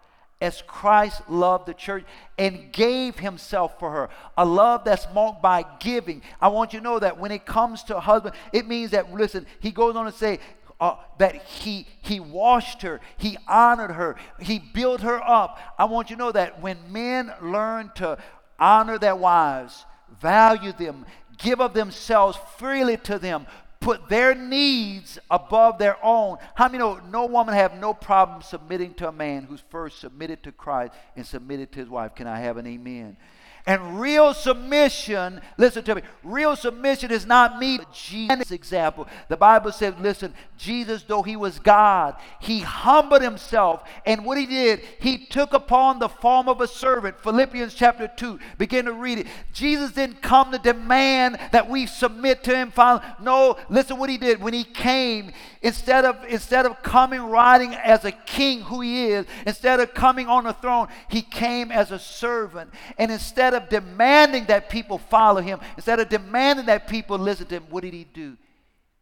as 0.43 0.61
Christ 0.67 1.21
loved 1.29 1.67
the 1.67 1.73
church 1.73 2.03
and 2.37 2.69
gave 2.73 3.17
himself 3.17 3.79
for 3.79 3.89
her. 3.91 4.09
A 4.37 4.43
love 4.43 4.83
that's 4.83 5.07
marked 5.13 5.41
by 5.41 5.63
giving. 5.79 6.21
I 6.41 6.49
want 6.49 6.73
you 6.73 6.79
to 6.79 6.83
know 6.83 6.99
that 6.99 7.17
when 7.17 7.31
it 7.31 7.45
comes 7.45 7.81
to 7.83 7.95
a 7.95 8.01
husband, 8.01 8.35
it 8.51 8.67
means 8.67 8.91
that, 8.91 9.13
listen, 9.13 9.47
he 9.61 9.71
goes 9.71 9.95
on 9.95 10.05
to 10.05 10.11
say, 10.11 10.39
uh, 10.81 10.97
that 11.17 11.35
he 11.43 11.87
he 12.01 12.19
washed 12.19 12.81
her, 12.81 12.99
he 13.15 13.37
honored 13.47 13.91
her, 13.91 14.17
he 14.41 14.59
built 14.59 14.99
her 14.99 15.21
up. 15.23 15.57
I 15.79 15.85
want 15.85 16.09
you 16.09 16.17
to 16.17 16.21
know 16.21 16.31
that 16.33 16.61
when 16.61 16.77
men 16.91 17.31
learn 17.41 17.91
to 17.95 18.17
honor 18.59 18.97
their 18.97 19.15
wives, 19.15 19.85
value 20.19 20.73
them, 20.73 21.05
give 21.37 21.61
of 21.61 21.73
themselves 21.73 22.37
freely 22.57 22.97
to 22.97 23.17
them, 23.17 23.47
put 23.83 24.09
their 24.09 24.33
needs 24.33 25.19
above 25.29 25.77
their 25.77 25.97
own. 26.03 26.37
How 26.55 26.67
many 26.67 26.79
know 26.79 26.99
no 27.11 27.25
woman 27.25 27.53
have 27.53 27.75
no 27.75 27.93
problem 27.93 28.41
submitting 28.41 28.93
to 28.95 29.09
a 29.09 29.11
man 29.11 29.43
who's 29.43 29.63
first 29.69 29.99
submitted 29.99 30.43
to 30.43 30.51
Christ 30.51 30.93
and 31.15 31.25
submitted 31.25 31.71
to 31.73 31.79
his 31.79 31.89
wife? 31.89 32.15
Can 32.15 32.27
I 32.27 32.39
have 32.39 32.57
an 32.57 32.65
amen? 32.65 33.17
And 33.65 34.01
real 34.01 34.33
submission, 34.33 35.39
listen 35.57 35.85
to 35.85 35.95
me, 35.95 36.01
real 36.21 36.57
submission 36.57 37.11
is 37.11 37.25
not 37.25 37.59
me, 37.59 37.79
Jesus' 37.93 38.51
example. 38.51 39.07
The 39.29 39.37
Bible 39.37 39.71
says, 39.71 39.93
listen, 40.01 40.33
Jesus, 40.57 41.03
though 41.03 41.23
he 41.23 41.37
was 41.37 41.59
God, 41.59 42.15
he 42.41 42.59
humbled 42.59 43.21
himself. 43.21 43.87
And 44.05 44.25
what 44.25 44.37
he 44.37 44.45
did, 44.45 44.81
he 44.99 45.17
took 45.17 45.53
upon 45.53 45.99
the 45.99 46.09
form 46.09 46.49
of 46.49 46.59
a 46.59 46.67
servant. 46.67 47.21
Philippians 47.21 47.73
chapter 47.73 48.09
2, 48.09 48.37
begin 48.57 48.83
to 48.85 48.91
read 48.91 49.19
it. 49.19 49.27
Jesus 49.53 49.93
didn't 49.93 50.21
come 50.21 50.51
to 50.51 50.57
demand 50.57 51.39
that 51.53 51.69
we 51.69 51.85
submit 51.85 52.43
to 52.43 52.53
him. 52.53 52.69
Finally. 52.69 53.05
No, 53.21 53.57
listen 53.69 53.97
what 53.97 54.09
he 54.09 54.17
did. 54.17 54.41
When 54.41 54.53
he 54.53 54.65
came, 54.65 55.31
instead 55.61 56.03
of, 56.03 56.17
instead 56.27 56.65
of 56.65 56.83
coming 56.83 57.21
riding 57.21 57.73
as 57.75 58.03
a 58.03 58.11
king 58.11 58.61
who 58.61 58.81
he 58.81 59.05
is, 59.07 59.25
instead 59.47 59.79
of 59.79 59.93
coming 59.93 60.27
on 60.27 60.45
a 60.45 60.53
throne, 60.53 60.89
he 61.07 61.21
came 61.21 61.71
as 61.71 61.91
a 61.91 61.99
servant. 61.99 62.69
And 62.97 63.09
instead 63.09 63.52
instead 63.53 63.63
of 63.63 63.85
demanding 63.85 64.45
that 64.45 64.69
people 64.69 64.97
follow 64.97 65.41
him, 65.41 65.59
instead 65.75 65.99
of 65.99 66.09
demanding 66.09 66.65
that 66.65 66.87
people 66.87 67.17
listen 67.17 67.45
to 67.47 67.55
him, 67.55 67.65
what 67.69 67.83
did 67.83 67.93
he 67.93 68.03
do? 68.03 68.35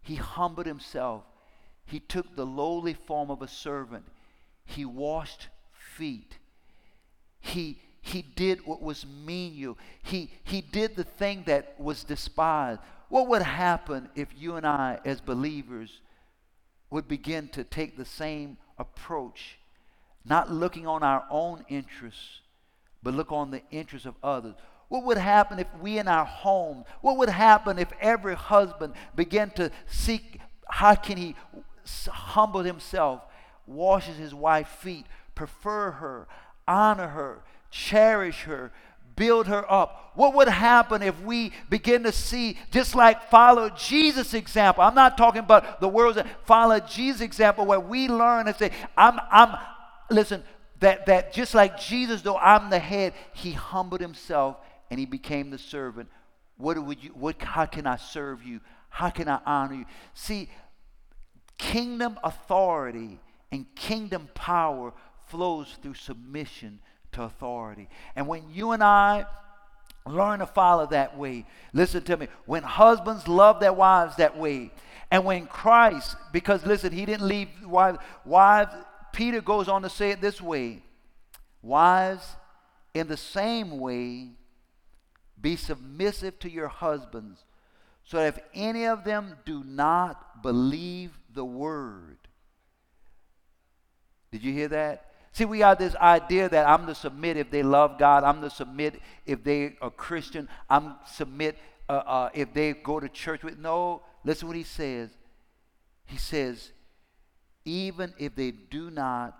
He 0.02 0.16
humbled 0.16 0.66
himself. 0.66 1.24
He 1.86 2.00
took 2.00 2.36
the 2.36 2.46
lowly 2.46 2.94
form 2.94 3.32
of 3.32 3.42
a 3.42 3.48
servant. 3.48 4.06
He 4.66 4.84
washed 4.84 5.48
feet. 5.96 6.38
He, 7.40 7.80
he 8.02 8.22
did 8.22 8.66
what 8.66 8.82
was 8.82 9.06
menial. 9.26 9.78
He, 10.04 10.32
he 10.44 10.62
did 10.62 10.96
the 10.96 11.04
thing 11.04 11.44
that 11.46 11.80
was 11.80 12.04
despised. 12.04 12.82
What 13.08 13.28
would 13.28 13.42
happen 13.42 14.10
if 14.16 14.30
you 14.38 14.56
and 14.56 14.66
I, 14.66 15.00
as 15.06 15.22
believers, 15.22 16.02
would 16.90 17.08
begin 17.08 17.48
to 17.50 17.64
take 17.64 17.98
the 17.98 18.06
same 18.06 18.58
approach, 18.78 19.60
not 20.26 20.52
looking 20.52 20.88
on 20.88 21.04
our 21.04 21.26
own 21.30 21.64
interests, 21.70 22.42
but 23.04 23.14
look 23.14 23.32
on 23.32 23.52
the 23.52 23.62
interests 23.72 24.06
of 24.06 24.16
others. 24.24 24.56
What 24.90 25.06
would 25.06 25.18
happen 25.18 25.60
if 25.60 25.68
we 25.82 26.00
in 26.00 26.08
our 26.08 26.26
home, 26.26 26.84
what 27.02 27.18
would 27.18 27.30
happen 27.30 27.80
if 27.80 27.92
every 28.02 28.36
husband 28.36 28.94
began 29.16 29.50
to 29.52 29.72
seek 29.88 30.40
how 30.68 30.96
can 30.96 31.18
he 31.18 31.36
humble 32.10 32.62
himself, 32.62 33.22
washes 33.66 34.18
his 34.18 34.34
wife's 34.34 34.74
feet, 34.76 35.06
prefer 35.34 35.92
her, 35.92 36.28
honor 36.68 37.08
her, 37.08 37.44
cherish 37.70 38.44
her, 38.44 38.72
build 39.16 39.48
her 39.48 39.70
up. 39.72 40.12
What 40.16 40.34
would 40.36 40.48
happen 40.48 41.02
if 41.02 41.22
we 41.22 41.52
begin 41.70 42.04
to 42.04 42.12
see, 42.12 42.58
just 42.70 42.96
like 42.96 43.30
follow 43.30 43.70
Jesus' 43.70 44.34
example? 44.34 44.84
I'm 44.84 44.96
not 44.96 45.18
talking 45.18 45.40
about 45.40 45.80
the 45.80 45.88
world's 45.88 46.22
follow 46.44 46.80
Jesus' 46.80 47.22
example 47.22 47.66
where 47.66 47.80
we 47.80 48.08
learn 48.08 48.48
and 48.48 48.56
say, 48.56 48.72
I'm, 48.98 49.20
I'm, 49.32 49.58
listen, 50.10 50.44
that, 50.82 51.06
that 51.06 51.32
just 51.32 51.54
like 51.56 51.80
Jesus, 51.80 52.22
though 52.22 52.38
I'm 52.38 52.70
the 52.70 52.80
head, 52.80 53.14
he 53.34 53.52
humbled 53.52 54.02
himself 54.02 54.58
and 54.90 55.00
he 55.00 55.06
became 55.06 55.50
the 55.50 55.58
servant. 55.58 56.10
What 56.58 56.84
would 56.84 57.04
you, 57.04 57.12
what, 57.12 57.42
how 57.42 57.66
can 57.66 57.88
I 57.88 57.96
serve 57.96 58.44
you? 58.44 58.60
How 58.90 59.10
can 59.10 59.30
I 59.30 59.40
honor 59.46 59.76
you? 59.76 59.86
See, 60.14 60.50
kingdom 61.58 62.20
authority 62.24 63.20
and 63.52 63.66
kingdom 63.76 64.28
power 64.34 64.94
flows 65.28 65.78
through 65.82 65.94
submission 65.94 66.80
to 67.14 67.24
authority. 67.24 67.88
And 68.16 68.28
when 68.28 68.50
you 68.52 68.72
and 68.72 68.84
I 68.84 69.26
learn 70.08 70.40
to 70.40 70.48
follow 70.48 70.88
that 70.88 71.18
way, 71.18 71.46
listen 71.74 72.04
to 72.04 72.18
me, 72.18 72.28
when 72.46 72.64
husbands 72.64 73.28
love 73.28 73.60
their 73.60 73.74
wives 73.74 74.16
that 74.16 74.36
way, 74.36 74.72
and 75.12 75.26
when 75.26 75.46
Christ, 75.46 76.16
because 76.32 76.66
listen, 76.66 76.92
he 76.92 77.06
didn't 77.06 77.28
leave 77.28 77.50
wives, 77.66 78.00
wives 78.26 78.74
Peter 79.14 79.42
goes 79.42 79.68
on 79.68 79.82
to 79.82 79.90
say 79.90 80.12
it 80.12 80.22
this 80.22 80.42
way 80.42 80.84
Wives, 81.62 82.36
in 82.94 83.08
the 83.08 83.18
same 83.18 83.80
way, 83.80 84.30
be 85.40 85.56
submissive 85.56 86.40
to 86.40 86.50
your 86.50 86.68
husbands, 86.68 87.46
so 88.04 88.18
that 88.18 88.36
if 88.36 88.44
any 88.54 88.86
of 88.86 89.04
them 89.04 89.38
do 89.46 89.64
not 89.64 90.42
believe 90.42 91.12
the 91.34 91.46
word. 91.46 92.18
Did 94.32 94.44
you 94.44 94.54
hear 94.54 94.70
that? 94.70 95.12
See, 95.34 95.46
we 95.46 95.60
got 95.60 95.80
this 95.80 95.96
idea 95.96 96.50
that 96.50 96.68
I'm 96.68 96.88
to 96.88 96.96
submit 96.96 97.38
if 97.38 97.52
they 97.52 97.64
love 97.64 97.98
God. 97.98 98.24
I'm 98.24 98.42
to 98.42 98.50
submit 98.50 99.00
if 99.26 99.44
they 99.44 99.78
are 99.82 99.90
Christian. 99.90 100.50
I'm 100.70 100.96
submit 101.06 101.58
uh, 101.88 102.04
uh, 102.06 102.30
if 102.34 102.54
they 102.54 102.74
go 102.74 103.00
to 103.00 103.08
church 103.08 103.44
with. 103.44 103.58
No, 103.58 104.02
listen 104.26 104.48
what 104.48 104.58
he 104.58 104.64
says. 104.64 105.10
He 106.06 106.18
says, 106.18 106.72
even 107.66 108.14
if 108.18 108.36
they 108.36 108.52
do 108.52 108.90
not 108.90 109.38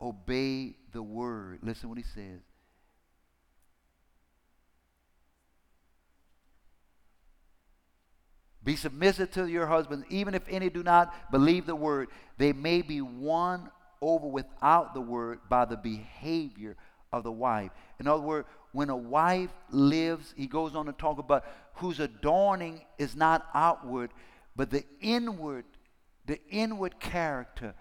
obey 0.00 0.74
the 0.92 1.02
word. 1.02 1.60
Listen 1.62 1.88
what 1.88 1.98
he 1.98 2.04
says. 2.04 2.40
Be 8.62 8.76
submissive 8.76 9.30
to 9.32 9.46
your 9.46 9.66
husbands, 9.66 10.04
even 10.10 10.34
if 10.34 10.42
any 10.48 10.68
do 10.68 10.82
not 10.82 11.30
believe 11.30 11.66
the 11.66 11.74
word. 11.74 12.08
They 12.36 12.52
may 12.52 12.82
be 12.82 13.00
won 13.00 13.70
over 14.02 14.26
without 14.26 14.94
the 14.94 15.00
word 15.00 15.40
by 15.48 15.64
the 15.64 15.76
behavior 15.76 16.76
of 17.12 17.24
the 17.24 17.32
wife. 17.32 17.70
In 17.98 18.06
other 18.06 18.22
words, 18.22 18.46
when 18.72 18.90
a 18.90 18.96
wife 18.96 19.50
lives, 19.70 20.34
he 20.36 20.46
goes 20.46 20.74
on 20.74 20.86
to 20.86 20.92
talk 20.92 21.18
about 21.18 21.44
whose 21.74 22.00
adorning 22.00 22.82
is 22.98 23.16
not 23.16 23.46
outward, 23.54 24.10
but 24.54 24.70
the 24.70 24.84
inward 25.00 25.64
the 26.30 26.40
inward 26.48 27.00
character 27.00 27.74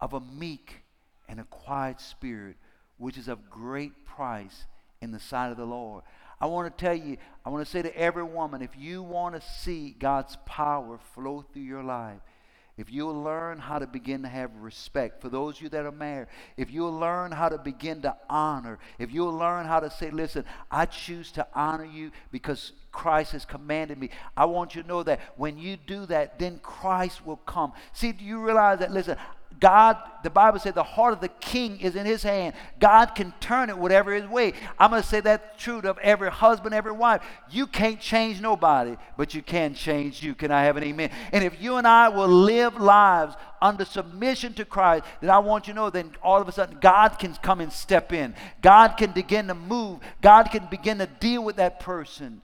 of 0.00 0.12
a 0.12 0.20
meek 0.20 0.84
and 1.28 1.40
a 1.40 1.44
quiet 1.44 2.00
spirit, 2.00 2.54
which 2.98 3.18
is 3.18 3.26
of 3.26 3.50
great 3.50 4.06
price 4.06 4.66
in 5.02 5.10
the 5.10 5.18
sight 5.18 5.50
of 5.50 5.56
the 5.56 5.64
Lord. 5.64 6.04
I 6.40 6.46
want 6.46 6.78
to 6.78 6.84
tell 6.84 6.94
you, 6.94 7.16
I 7.44 7.50
want 7.50 7.66
to 7.66 7.70
say 7.70 7.82
to 7.82 7.98
every 7.98 8.22
woman, 8.22 8.62
if 8.62 8.78
you 8.78 9.02
want 9.02 9.34
to 9.34 9.40
see 9.40 9.96
God's 9.98 10.36
power 10.46 11.00
flow 11.14 11.44
through 11.52 11.62
your 11.62 11.82
life, 11.82 12.20
if 12.78 12.92
you'll 12.92 13.22
learn 13.22 13.58
how 13.58 13.78
to 13.78 13.86
begin 13.86 14.22
to 14.22 14.28
have 14.28 14.50
respect 14.56 15.22
for 15.22 15.30
those 15.30 15.56
of 15.56 15.62
you 15.62 15.68
that 15.70 15.86
are 15.86 15.92
married, 15.92 16.28
if 16.58 16.70
you'll 16.70 16.98
learn 16.98 17.32
how 17.32 17.48
to 17.48 17.56
begin 17.56 18.02
to 18.02 18.14
honor, 18.28 18.78
if 18.98 19.12
you'll 19.12 19.32
learn 19.32 19.64
how 19.64 19.80
to 19.80 19.90
say, 19.90 20.10
listen, 20.10 20.44
I 20.70 20.84
choose 20.84 21.32
to 21.32 21.46
honor 21.54 21.86
you 21.86 22.10
because 22.30 22.72
Christ 22.92 23.32
has 23.32 23.46
commanded 23.46 23.98
me. 23.98 24.10
I 24.36 24.44
want 24.44 24.74
you 24.74 24.82
to 24.82 24.88
know 24.88 25.02
that 25.04 25.20
when 25.36 25.56
you 25.56 25.78
do 25.86 26.04
that, 26.06 26.38
then 26.38 26.58
Christ 26.62 27.24
will 27.24 27.36
come. 27.36 27.72
See, 27.94 28.12
do 28.12 28.24
you 28.24 28.44
realize 28.44 28.80
that, 28.80 28.92
listen, 28.92 29.16
God, 29.58 29.96
the 30.22 30.30
Bible 30.30 30.58
said 30.58 30.74
the 30.74 30.82
heart 30.82 31.12
of 31.12 31.20
the 31.20 31.28
king 31.28 31.80
is 31.80 31.96
in 31.96 32.04
his 32.04 32.22
hand. 32.22 32.54
God 32.78 33.14
can 33.14 33.32
turn 33.40 33.70
it 33.70 33.78
whatever 33.78 34.12
his 34.12 34.26
way. 34.26 34.52
I'm 34.78 34.90
going 34.90 35.02
to 35.02 35.08
say 35.08 35.20
that's 35.20 35.62
true 35.62 35.78
of 35.78 35.98
every 35.98 36.30
husband, 36.30 36.74
every 36.74 36.92
wife. 36.92 37.22
You 37.50 37.66
can't 37.66 38.00
change 38.00 38.40
nobody, 38.40 38.96
but 39.16 39.34
you 39.34 39.42
can 39.42 39.74
change 39.74 40.22
you. 40.22 40.34
Can 40.34 40.50
I 40.50 40.64
have 40.64 40.76
an 40.76 40.84
amen? 40.84 41.10
And 41.32 41.44
if 41.44 41.60
you 41.60 41.76
and 41.76 41.86
I 41.86 42.08
will 42.08 42.28
live 42.28 42.76
lives 42.76 43.34
under 43.62 43.84
submission 43.84 44.52
to 44.54 44.64
Christ, 44.64 45.04
then 45.20 45.30
I 45.30 45.38
want 45.38 45.66
you 45.66 45.72
to 45.72 45.76
know 45.76 45.90
then 45.90 46.12
all 46.22 46.40
of 46.40 46.48
a 46.48 46.52
sudden 46.52 46.78
God 46.80 47.18
can 47.18 47.34
come 47.36 47.60
and 47.60 47.72
step 47.72 48.12
in. 48.12 48.34
God 48.60 48.96
can 48.96 49.12
begin 49.12 49.46
to 49.48 49.54
move. 49.54 50.00
God 50.20 50.50
can 50.50 50.66
begin 50.70 50.98
to 50.98 51.06
deal 51.06 51.42
with 51.42 51.56
that 51.56 51.80
person. 51.80 52.42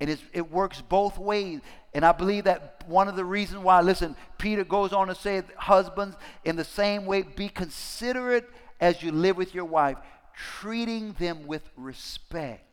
And 0.00 0.16
it 0.32 0.50
works 0.50 0.80
both 0.80 1.18
ways. 1.18 1.60
And 1.92 2.04
I 2.04 2.12
believe 2.12 2.44
that 2.44 2.84
one 2.86 3.08
of 3.08 3.16
the 3.16 3.24
reasons 3.24 3.62
why, 3.62 3.80
listen, 3.80 4.14
Peter 4.38 4.64
goes 4.64 4.92
on 4.92 5.08
to 5.08 5.14
say, 5.14 5.42
husbands, 5.56 6.16
in 6.44 6.56
the 6.56 6.64
same 6.64 7.04
way, 7.04 7.22
be 7.22 7.48
considerate 7.48 8.48
as 8.80 9.02
you 9.02 9.10
live 9.10 9.36
with 9.36 9.54
your 9.54 9.64
wife, 9.64 9.96
treating 10.34 11.14
them 11.14 11.46
with 11.46 11.68
respect. 11.76 12.68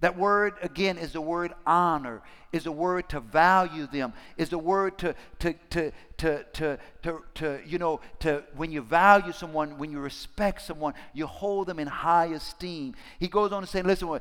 That 0.00 0.18
word, 0.18 0.54
again, 0.60 0.98
is 0.98 1.12
the 1.12 1.20
word 1.20 1.54
honor, 1.64 2.20
is 2.52 2.64
the 2.64 2.72
word 2.72 3.08
to 3.08 3.20
value 3.20 3.86
them, 3.86 4.12
is 4.36 4.50
the 4.50 4.58
word 4.58 4.98
to, 4.98 5.14
to, 5.38 5.54
to, 5.70 5.92
to, 6.18 6.44
to, 6.52 6.78
to, 7.02 7.22
to, 7.34 7.60
you 7.64 7.78
know, 7.78 8.00
to, 8.18 8.44
when 8.56 8.70
you 8.70 8.82
value 8.82 9.32
someone, 9.32 9.78
when 9.78 9.90
you 9.90 10.00
respect 10.00 10.60
someone, 10.60 10.92
you 11.14 11.26
hold 11.26 11.68
them 11.68 11.78
in 11.78 11.86
high 11.86 12.26
esteem. 12.26 12.94
He 13.18 13.28
goes 13.28 13.50
on 13.52 13.62
to 13.62 13.66
say, 13.66 13.80
listen, 13.80 14.18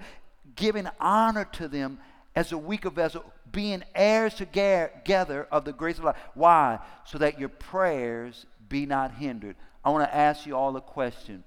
giving 0.55 0.87
honor 0.99 1.45
to 1.53 1.67
them 1.67 1.99
as 2.35 2.51
a 2.51 2.57
weaker 2.57 2.89
vessel, 2.89 3.23
being 3.51 3.83
heirs 3.93 4.33
together 4.33 5.47
of 5.51 5.65
the 5.65 5.73
grace 5.73 5.97
of 5.97 6.05
life. 6.05 6.17
Why? 6.33 6.79
So 7.05 7.17
that 7.19 7.39
your 7.39 7.49
prayers 7.49 8.45
be 8.67 8.85
not 8.85 9.11
hindered. 9.11 9.55
I 9.85 9.91
want 9.91 10.09
to 10.09 10.15
ask 10.15 10.45
you 10.45 10.55
all 10.55 10.75
a 10.75 10.81
question. 10.81 11.43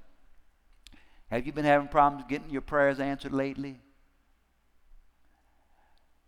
Have 1.30 1.46
you 1.46 1.52
been 1.52 1.64
having 1.64 1.88
problems 1.88 2.24
getting 2.28 2.50
your 2.50 2.60
prayers 2.60 3.00
answered 3.00 3.32
lately? 3.32 3.80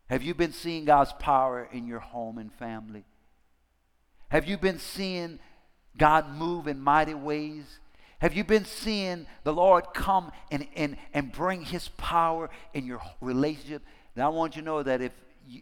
Have 0.08 0.22
you 0.22 0.34
been 0.34 0.52
seeing 0.52 0.84
God's 0.84 1.12
power 1.12 1.68
in 1.70 1.86
your 1.86 2.00
home 2.00 2.38
and 2.38 2.52
family? 2.52 3.04
Have 4.30 4.46
you 4.46 4.58
been 4.58 4.78
seeing 4.78 5.38
God 5.96 6.34
move 6.34 6.66
in 6.66 6.80
mighty 6.80 7.14
ways? 7.14 7.78
Have 8.18 8.34
you 8.34 8.42
been 8.42 8.64
seeing 8.64 9.26
the 9.44 9.52
Lord 9.52 9.84
come 9.94 10.32
and, 10.50 10.66
and, 10.74 10.96
and 11.14 11.30
bring 11.30 11.62
his 11.62 11.88
power 11.88 12.50
in 12.74 12.84
your 12.84 13.00
relationship? 13.20 13.82
Now, 14.16 14.26
I 14.26 14.34
want 14.34 14.56
you 14.56 14.62
to 14.62 14.66
know 14.66 14.82
that 14.82 15.00
if, 15.00 15.12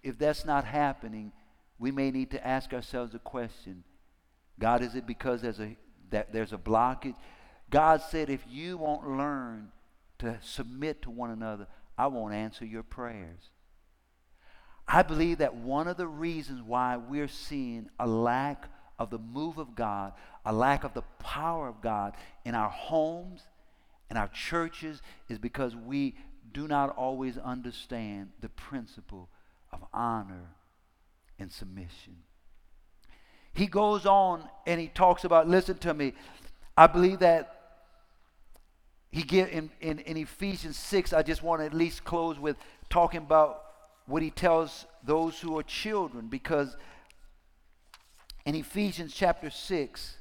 if 0.03 0.19
that's 0.19 0.45
not 0.45 0.65
happening, 0.65 1.33
we 1.79 1.91
may 1.91 2.11
need 2.11 2.31
to 2.31 2.47
ask 2.47 2.73
ourselves 2.73 3.15
a 3.15 3.19
question 3.19 3.85
God, 4.59 4.83
is 4.83 4.95
it 4.95 5.07
because 5.07 5.43
there's 5.43 5.61
a, 5.61 5.77
that 6.11 6.33
there's 6.33 6.55
a 6.55 6.59
blockage? 6.59 7.17
God 7.69 8.01
said, 8.01 8.31
if 8.31 8.41
you 8.49 8.79
won't 8.79 9.07
learn 9.07 9.71
to 10.19 10.39
submit 10.43 11.03
to 11.03 11.11
one 11.11 11.31
another, 11.31 11.67
I 11.99 12.07
won't 12.07 12.33
answer 12.33 12.65
your 12.65 12.83
prayers. 12.83 13.51
I 14.89 15.03
believe 15.03 15.39
that 15.39 15.57
one 15.57 15.89
of 15.89 15.97
the 15.97 16.07
reasons 16.07 16.63
why 16.63 16.97
we're 16.97 17.29
seeing 17.29 17.91
a 17.99 18.07
lack 18.07 18.71
of 18.99 19.11
the 19.11 19.19
move 19.19 19.59
of 19.59 19.75
God, 19.75 20.13
a 20.47 20.53
lack 20.53 20.85
of 20.85 20.95
the 20.95 21.03
power 21.19 21.69
of 21.69 21.83
God 21.83 22.15
in 22.45 22.55
our 22.55 22.71
homes 22.71 23.43
and 24.09 24.17
our 24.17 24.29
churches 24.29 25.03
is 25.29 25.39
because 25.39 25.75
we 25.75 26.15
do 26.53 26.69
not 26.69 26.97
always 26.97 27.37
understand 27.37 28.31
the 28.41 28.49
principle 28.49 29.29
of 29.73 29.85
honor 29.93 30.53
and 31.39 31.51
submission. 31.51 32.17
He 33.53 33.67
goes 33.67 34.07
on 34.07 34.49
and 34.67 34.81
he 34.81 34.87
talks 34.87 35.25
about, 35.25 35.49
listen 35.49 35.79
to 35.79 35.93
me, 35.93 36.15
I 36.77 36.87
believe 36.87 37.19
that 37.19 37.53
he 39.11 39.23
give 39.23 39.49
in, 39.49 39.71
in, 39.81 39.99
in 40.01 40.17
Ephesians 40.17 40.77
6, 40.77 41.13
I 41.13 41.23
just 41.23 41.43
want 41.43 41.61
to 41.61 41.67
at 41.67 41.75
least 41.75 42.05
close 42.05 42.39
with 42.39 42.57
talking 42.89 43.19
about 43.19 43.63
what 44.07 44.23
he 44.23 44.31
tells 44.31 44.87
those 45.03 45.41
who 45.41 45.59
are 45.59 45.63
children 45.65 46.29
because 46.29 46.77
in 48.45 48.55
Ephesians 48.55 49.13
chapter 49.13 49.51
6, 49.51 50.17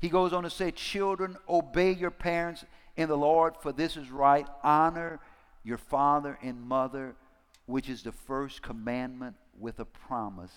he 0.00 0.08
goes 0.08 0.32
on 0.32 0.44
to 0.44 0.50
say, 0.50 0.70
Children, 0.70 1.36
obey 1.48 1.92
your 1.92 2.10
parents 2.10 2.64
in 2.96 3.08
the 3.08 3.16
Lord, 3.16 3.54
for 3.60 3.72
this 3.72 3.96
is 3.96 4.10
right. 4.10 4.46
Honor 4.62 5.20
your 5.64 5.78
father 5.78 6.38
and 6.42 6.60
mother, 6.60 7.14
which 7.66 7.88
is 7.88 8.02
the 8.02 8.12
first 8.12 8.62
commandment 8.62 9.36
with 9.58 9.80
a 9.80 9.84
promise, 9.84 10.52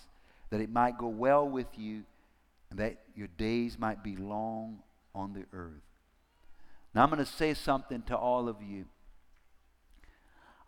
that 0.49 0.61
it 0.61 0.69
might 0.69 0.97
go 0.97 1.07
well 1.07 1.47
with 1.47 1.67
you 1.77 2.03
and 2.69 2.79
that 2.79 3.01
your 3.15 3.27
days 3.37 3.77
might 3.77 4.03
be 4.03 4.15
long 4.15 4.79
on 5.13 5.33
the 5.33 5.45
earth. 5.53 5.81
Now, 6.93 7.03
I'm 7.03 7.09
going 7.09 7.23
to 7.23 7.25
say 7.25 7.53
something 7.53 8.01
to 8.03 8.17
all 8.17 8.47
of 8.47 8.57
you. 8.61 8.85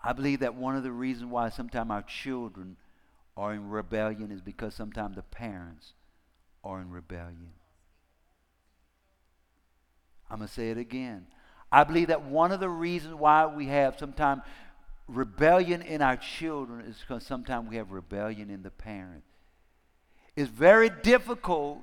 I 0.04 0.14
believe 0.14 0.42
that 0.42 0.56
one 0.56 0.76
of 0.76 0.84
the 0.84 0.92
reasons 0.92 1.32
why 1.32 1.50
sometimes 1.50 1.92
our 1.92 2.02
children 2.02 2.76
are 3.38 3.54
in 3.54 3.70
rebellion 3.70 4.32
is 4.32 4.42
because 4.42 4.76
sometimes 4.76 5.16
the 5.16 5.24
parents 5.24 5.94
are 6.64 6.82
in 6.82 6.90
rebellion. 6.92 7.52
I'm 10.34 10.40
going 10.40 10.48
to 10.48 10.54
say 10.56 10.72
it 10.72 10.80
again. 10.80 11.28
I 11.72 11.84
believe 11.84 12.08
that 12.08 12.24
one 12.24 12.52
of 12.52 12.60
the 12.60 12.68
reasons 12.68 13.14
why 13.14 13.46
we 13.46 13.68
have 13.68 14.00
sometimes 14.00 14.42
rebellion 15.08 15.84
in 15.84 16.02
our 16.02 16.18
children 16.18 16.82
is 16.88 16.98
because 16.98 17.24
sometimes 17.24 17.70
we 17.70 17.76
have 17.76 17.92
rebellion 17.92 18.50
in 18.50 18.64
the 18.64 18.72
parent. 18.72 19.22
It's 20.36 20.50
very 20.50 20.90
difficult 20.90 21.78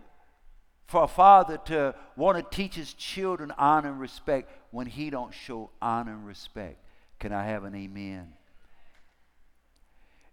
for 0.89 1.05
a 1.05 1.07
father 1.07 1.59
to 1.67 1.95
want 2.17 2.39
to 2.39 2.57
teach 2.57 2.75
his 2.75 2.93
children 2.95 3.53
honor 3.57 3.91
and 3.91 4.01
respect 4.01 4.51
when 4.73 4.89
he 4.89 5.11
don't 5.11 5.33
show 5.33 5.71
honor 5.81 6.11
and 6.11 6.27
respect. 6.27 6.79
Can 7.21 7.33
I 7.33 7.45
have 7.45 7.63
an 7.63 7.77
amen? 7.77 8.33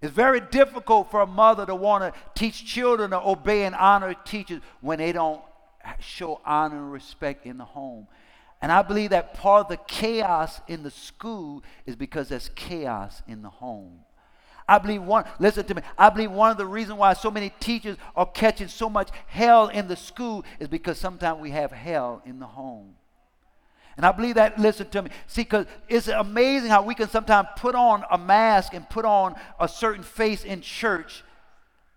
It's 0.02 0.12
very 0.12 0.40
difficult 0.40 1.12
for 1.12 1.22
a 1.22 1.28
mother 1.28 1.68
to 1.68 1.76
want 1.76 2.04
to 2.04 2.20
teach 2.34 2.66
children 2.66 3.12
to 3.12 3.22
obey 3.22 3.66
and 3.66 3.76
honor 3.76 4.16
teachers 4.16 4.62
when 4.82 4.98
they 4.98 5.12
don't 5.12 5.42
show 6.00 6.42
honor 6.46 6.78
and 6.78 6.92
respect 6.92 7.46
in 7.46 7.58
the 7.58 7.66
home. 7.66 8.08
And 8.62 8.72
I 8.72 8.82
believe 8.82 9.12
that 9.12 9.36
part 9.36 9.62
of 9.62 9.70
the 9.70 9.78
chaos 9.78 10.62
in 10.68 10.84
the 10.84 10.92
school 10.92 11.64
is 11.86 11.96
because 11.96 12.30
there's 12.30 12.50
chaos 12.56 13.22
in 13.28 13.42
the 13.42 13.50
home. 13.50 14.00
I 14.68 14.80
believe 14.80 15.02
one, 15.02 15.24
listen 15.40 15.66
to 15.66 15.76
me, 15.76 15.82
I 15.98 16.10
believe 16.10 16.32
one 16.32 16.52
of 16.52 16.58
the 16.58 16.66
reasons 16.66 17.00
why 17.00 17.14
so 17.14 17.32
many 17.32 17.52
teachers 17.62 17.96
are 18.16 18.26
catching 18.26 18.68
so 18.68 18.90
much 18.90 19.10
hell 19.28 19.70
in 19.70 19.88
the 19.88 19.96
school 19.96 20.44
is 20.60 20.68
because 20.68 20.98
sometimes 20.98 21.40
we 21.40 21.52
have 21.52 21.72
hell 21.72 22.22
in 22.26 22.40
the 22.40 22.48
home. 22.48 22.96
And 23.96 24.06
I 24.06 24.12
believe 24.12 24.36
that, 24.36 24.60
listen 24.60 24.90
to 24.90 25.02
me. 25.02 25.10
See, 25.26 25.42
because 25.42 25.66
it's 25.88 26.08
amazing 26.08 26.70
how 26.70 26.84
we 26.84 26.94
can 26.96 27.10
sometimes 27.10 27.48
put 27.56 27.74
on 27.76 28.04
a 28.12 28.18
mask 28.18 28.74
and 28.74 28.88
put 28.88 29.06
on 29.06 29.36
a 29.60 29.68
certain 29.68 30.04
face 30.04 30.44
in 30.44 30.62
church, 30.62 31.24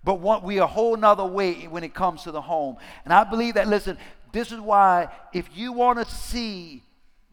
but 0.02 0.20
want, 0.20 0.44
we 0.44 0.58
a 0.58 0.66
whole 0.66 0.96
nother 0.96 1.24
way 1.24 1.64
when 1.64 1.84
it 1.84 1.94
comes 1.94 2.22
to 2.22 2.30
the 2.30 2.40
home. 2.40 2.76
And 3.04 3.12
I 3.12 3.24
believe 3.24 3.54
that, 3.54 3.68
listen, 3.68 3.98
this 4.32 4.52
is 4.52 4.60
why 4.60 5.08
if 5.32 5.48
you 5.54 5.72
want 5.72 5.98
to 5.98 6.04
see 6.04 6.82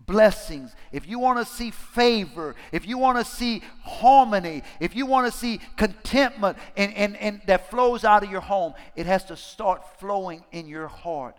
blessings, 0.06 0.74
if 0.92 1.08
you 1.08 1.20
want 1.20 1.38
to 1.38 1.46
see 1.46 1.70
favor, 1.70 2.56
if 2.72 2.88
you 2.88 2.98
want 2.98 3.18
to 3.18 3.26
see 3.26 3.62
harmony, 3.84 4.64
if 4.80 4.96
you 4.96 5.06
want 5.06 5.32
to 5.32 5.38
see 5.38 5.60
contentment 5.76 6.58
and, 6.76 6.94
and, 6.94 7.18
and 7.18 7.42
that 7.48 7.70
flows 7.70 8.04
out 8.04 8.24
of 8.24 8.32
your 8.32 8.42
home, 8.42 8.74
it 8.96 9.06
has 9.06 9.26
to 9.26 9.36
start 9.36 10.00
flowing 10.00 10.44
in 10.52 10.68
your 10.68 10.88
heart. 10.88 11.36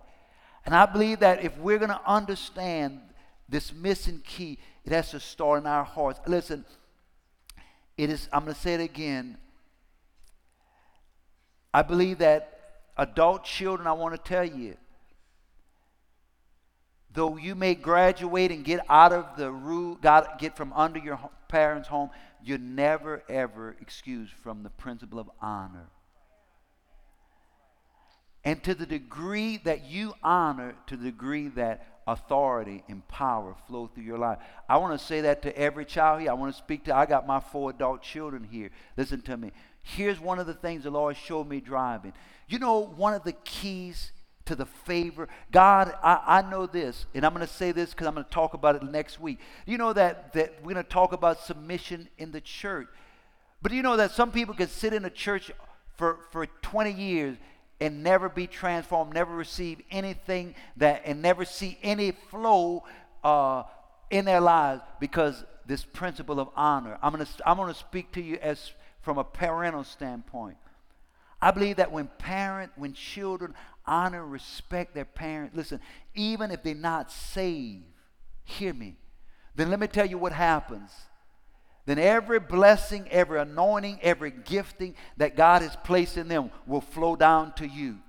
And 0.65 0.75
I 0.75 0.87
believe 0.87 1.21
that 1.21 1.43
if 1.43 1.57
we're 1.59 1.79
going 1.79 1.89
to 1.89 2.01
understand 2.07 3.01
this 3.49 3.73
missing 3.73 4.23
key, 4.25 4.59
it 4.85 4.93
has 4.93 5.11
to 5.13 5.21
start 5.21 5.63
in 5.63 5.67
our 5.67 5.85
hearts. 5.85 6.21
Listen, 6.27 6.65
it 7.97 8.11
is, 8.11 8.29
I'm 8.33 8.45
going 8.45 8.55
to 8.55 8.61
say 8.61 8.75
it 8.75 8.81
again. 8.81 9.39
I 11.73 11.83
believe 11.83 12.19
that 12.19 12.59
adult 12.97 13.45
children, 13.45 13.87
I 13.87 13.93
want 13.93 14.15
to 14.15 14.29
tell 14.29 14.45
you, 14.45 14.77
though 17.13 17.37
you 17.37 17.55
may 17.55 17.75
graduate 17.75 18.51
and 18.51 18.65
get 18.65 18.81
out 18.89 19.13
of 19.13 19.37
the 19.37 19.51
rule, 19.51 19.99
get 20.39 20.57
from 20.57 20.73
under 20.73 20.99
your 20.99 21.19
parents' 21.49 21.89
home, 21.89 22.11
you're 22.43 22.59
never 22.59 23.23
ever 23.29 23.77
excused 23.81 24.33
from 24.33 24.63
the 24.63 24.71
principle 24.71 25.19
of 25.19 25.31
honor. 25.41 25.89
And 28.45 28.63
to 28.65 28.75
the 28.75 28.87
degree 28.87 29.59
that 29.65 29.85
you 29.85 30.15
honor, 30.23 30.75
to 30.87 30.97
the 30.97 31.05
degree 31.07 31.49
that 31.49 31.99
authority 32.09 32.83
and 32.89 33.07
power 33.07 33.55
flow 33.67 33.87
through 33.87 34.05
your 34.05 34.19
life. 34.19 34.39
I 34.69 34.79
want 34.79 34.99
to 34.99 35.07
say 35.07 35.21
that 35.23 35.43
to 35.43 35.57
every 35.57 35.85
child 35.85 36.23
here. 36.23 36.31
I 36.31 36.35
want 36.35 36.55
to 36.55 36.59
speak 36.59 36.85
to, 36.85 36.97
I 36.97 37.05
got 37.05 37.27
my 37.27 37.39
four 37.39 37.71
adult 37.71 38.03
children 38.03 38.45
here. 38.45 38.71
Listen 38.97 39.21
to 39.23 39.37
me. 39.37 39.53
Here's 39.83 40.21
one 40.21 40.39
of 40.39 40.47
the 40.47 40.55
things 40.55 40.85
the 40.85 40.91
Lord 40.91 41.17
showed 41.17 41.49
me 41.49 41.61
driving. 41.61 42.13
You 42.49 42.59
know, 42.59 42.79
one 42.81 43.15
of 43.15 43.25
the 43.25 43.33
keys 43.33 44.13
to 44.47 44.55
the 44.55 44.67
favor, 44.67 45.29
God, 45.53 45.95
I, 46.03 46.21
I 46.27 46.51
know 46.51 46.67
this, 46.67 47.07
and 47.15 47.25
I'm 47.25 47.35
going 47.35 47.47
to 47.47 47.53
say 47.53 47.73
this 47.73 47.91
because 47.91 48.07
I'm 48.07 48.15
going 48.15 48.25
to 48.25 48.31
talk 48.31 48.55
about 48.55 48.77
it 48.77 48.83
next 48.83 49.21
week. 49.21 49.39
You 49.67 49.77
know 49.79 49.93
that, 49.93 50.33
that 50.33 50.55
we're 50.63 50.73
going 50.73 50.85
to 50.85 50.91
talk 50.91 51.13
about 51.13 51.41
submission 51.41 52.09
in 52.17 52.33
the 52.33 52.41
church. 52.41 52.89
But 53.61 53.73
you 53.73 53.83
know 53.83 53.97
that 53.97 54.13
some 54.13 54.31
people 54.31 54.55
can 54.55 54.69
sit 54.69 54.93
in 54.93 55.05
a 55.05 55.11
church 55.11 55.51
for, 55.97 56.21
for 56.31 56.47
20 56.47 56.93
years 56.93 57.37
and 57.81 58.03
never 58.03 58.29
be 58.29 58.47
transformed, 58.47 59.13
never 59.13 59.35
receive 59.35 59.83
anything 59.91 60.55
that, 60.77 61.03
and 61.05 61.21
never 61.21 61.45
see 61.45 61.79
any 61.83 62.13
flow 62.31 62.85
uh, 63.23 63.65
in 64.11 64.25
their 64.25 64.41
lives 64.41 64.81
because 65.01 65.45
this 65.67 65.85
principle 65.85 66.41
of 66.41 66.49
honor. 66.57 66.99
I'm 67.03 67.13
going 67.13 67.25
to 67.25 67.49
I'm 67.49 67.57
going 67.59 67.73
to 67.73 67.79
speak 67.79 68.13
to 68.13 68.23
you 68.23 68.39
as 68.41 68.73
from 69.09 69.17
a 69.17 69.25
parental 69.25 69.85
standpoint. 69.85 70.59
I 71.41 71.51
believe 71.51 71.77
that 71.77 71.91
when 71.91 72.11
parent, 72.19 72.73
when 72.77 72.93
children 72.93 73.55
honor, 73.87 74.23
respect 74.27 74.95
their 74.95 75.07
parents, 75.07 75.57
listen, 75.57 75.81
even 76.15 76.51
if 76.51 76.63
they're 76.63 76.75
not 76.75 77.11
saved, 77.11 77.87
hear 78.45 78.75
me. 78.75 78.99
Then 79.57 79.71
let 79.71 79.81
me 79.81 79.87
tell 79.87 80.05
you 80.05 80.19
what 80.19 80.33
happens 80.33 80.91
then 81.87 81.99
every 81.99 82.39
blessing, 82.39 83.09
every 83.11 83.41
anointing, 83.41 84.01
every 84.03 84.31
gifting 84.31 84.95
that 85.17 85.37
God 85.37 85.63
has 85.63 85.75
placed 85.85 86.19
in 86.19 86.29
them 86.29 86.51
will 86.67 86.83
flow 86.83 87.17
down 87.17 87.55
to 87.55 87.67
you. 87.67 88.01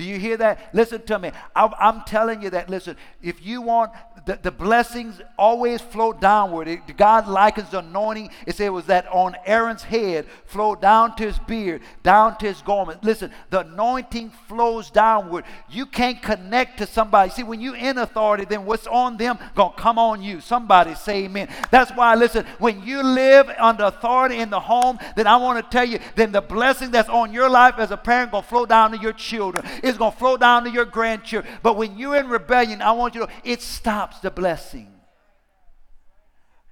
Do 0.00 0.06
you 0.06 0.18
hear 0.18 0.38
that? 0.38 0.74
Listen 0.74 1.02
to 1.02 1.18
me. 1.18 1.30
I'm, 1.54 1.74
I'm 1.78 2.00
telling 2.04 2.40
you 2.40 2.48
that, 2.48 2.70
listen, 2.70 2.96
if 3.20 3.44
you 3.44 3.60
want 3.60 3.92
the, 4.26 4.38
the 4.42 4.50
blessings 4.50 5.20
always 5.38 5.80
flow 5.80 6.12
downward. 6.12 6.68
It, 6.68 6.96
God 6.96 7.26
likens 7.26 7.70
the 7.70 7.78
anointing. 7.78 8.30
It 8.46 8.56
said 8.56 8.66
it 8.66 8.70
was 8.70 8.86
that 8.86 9.06
on 9.08 9.36
Aaron's 9.46 9.82
head 9.82 10.26
flowed 10.46 10.80
down 10.80 11.16
to 11.16 11.24
his 11.24 11.38
beard, 11.38 11.82
down 12.02 12.36
to 12.38 12.46
his 12.46 12.60
garment. 12.62 13.02
Listen, 13.02 13.30
the 13.50 13.60
anointing 13.60 14.30
flows 14.48 14.90
downward. 14.90 15.44
You 15.68 15.86
can't 15.86 16.20
connect 16.20 16.78
to 16.78 16.86
somebody. 16.86 17.30
See, 17.30 17.42
when 17.42 17.60
you 17.60 17.74
in 17.74 17.98
authority, 17.98 18.44
then 18.44 18.66
what's 18.66 18.86
on 18.86 19.16
them 19.16 19.38
gonna 19.54 19.74
come 19.76 19.98
on 19.98 20.22
you. 20.22 20.40
Somebody 20.40 20.94
say 20.94 21.24
amen. 21.24 21.48
That's 21.70 21.90
why, 21.92 22.14
listen, 22.14 22.44
when 22.58 22.82
you 22.82 23.02
live 23.02 23.48
under 23.58 23.84
authority 23.84 24.36
in 24.36 24.50
the 24.50 24.60
home, 24.60 24.98
then 25.16 25.26
I 25.26 25.36
want 25.36 25.64
to 25.64 25.70
tell 25.70 25.84
you, 25.84 25.98
then 26.14 26.32
the 26.32 26.42
blessing 26.42 26.90
that's 26.90 27.08
on 27.08 27.32
your 27.32 27.48
life 27.48 27.74
as 27.78 27.90
a 27.90 27.96
parent 27.96 28.32
gonna 28.32 28.42
flow 28.42 28.66
down 28.66 28.92
to 28.92 28.98
your 28.98 29.12
children. 29.12 29.64
It's 29.90 29.98
going 29.98 30.12
to 30.12 30.18
flow 30.18 30.36
down 30.36 30.64
to 30.64 30.70
your 30.70 30.84
grandchildren. 30.84 31.52
But 31.62 31.76
when 31.76 31.98
you're 31.98 32.16
in 32.16 32.28
rebellion, 32.28 32.80
I 32.80 32.92
want 32.92 33.14
you 33.14 33.22
to 33.22 33.26
know 33.26 33.32
it 33.44 33.60
stops 33.60 34.20
the 34.20 34.30
blessing. 34.30 34.88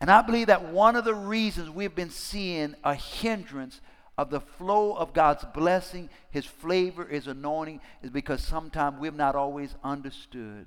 And 0.00 0.10
I 0.10 0.22
believe 0.22 0.46
that 0.46 0.72
one 0.72 0.96
of 0.96 1.04
the 1.04 1.14
reasons 1.14 1.68
we've 1.68 1.94
been 1.94 2.10
seeing 2.10 2.74
a 2.84 2.94
hindrance 2.94 3.80
of 4.16 4.30
the 4.30 4.40
flow 4.40 4.94
of 4.94 5.12
God's 5.12 5.44
blessing, 5.54 6.08
His 6.30 6.44
flavor, 6.44 7.04
His 7.04 7.26
anointing, 7.26 7.80
is 8.02 8.10
because 8.10 8.42
sometimes 8.42 9.00
we've 9.00 9.14
not 9.14 9.34
always 9.34 9.74
understood 9.82 10.66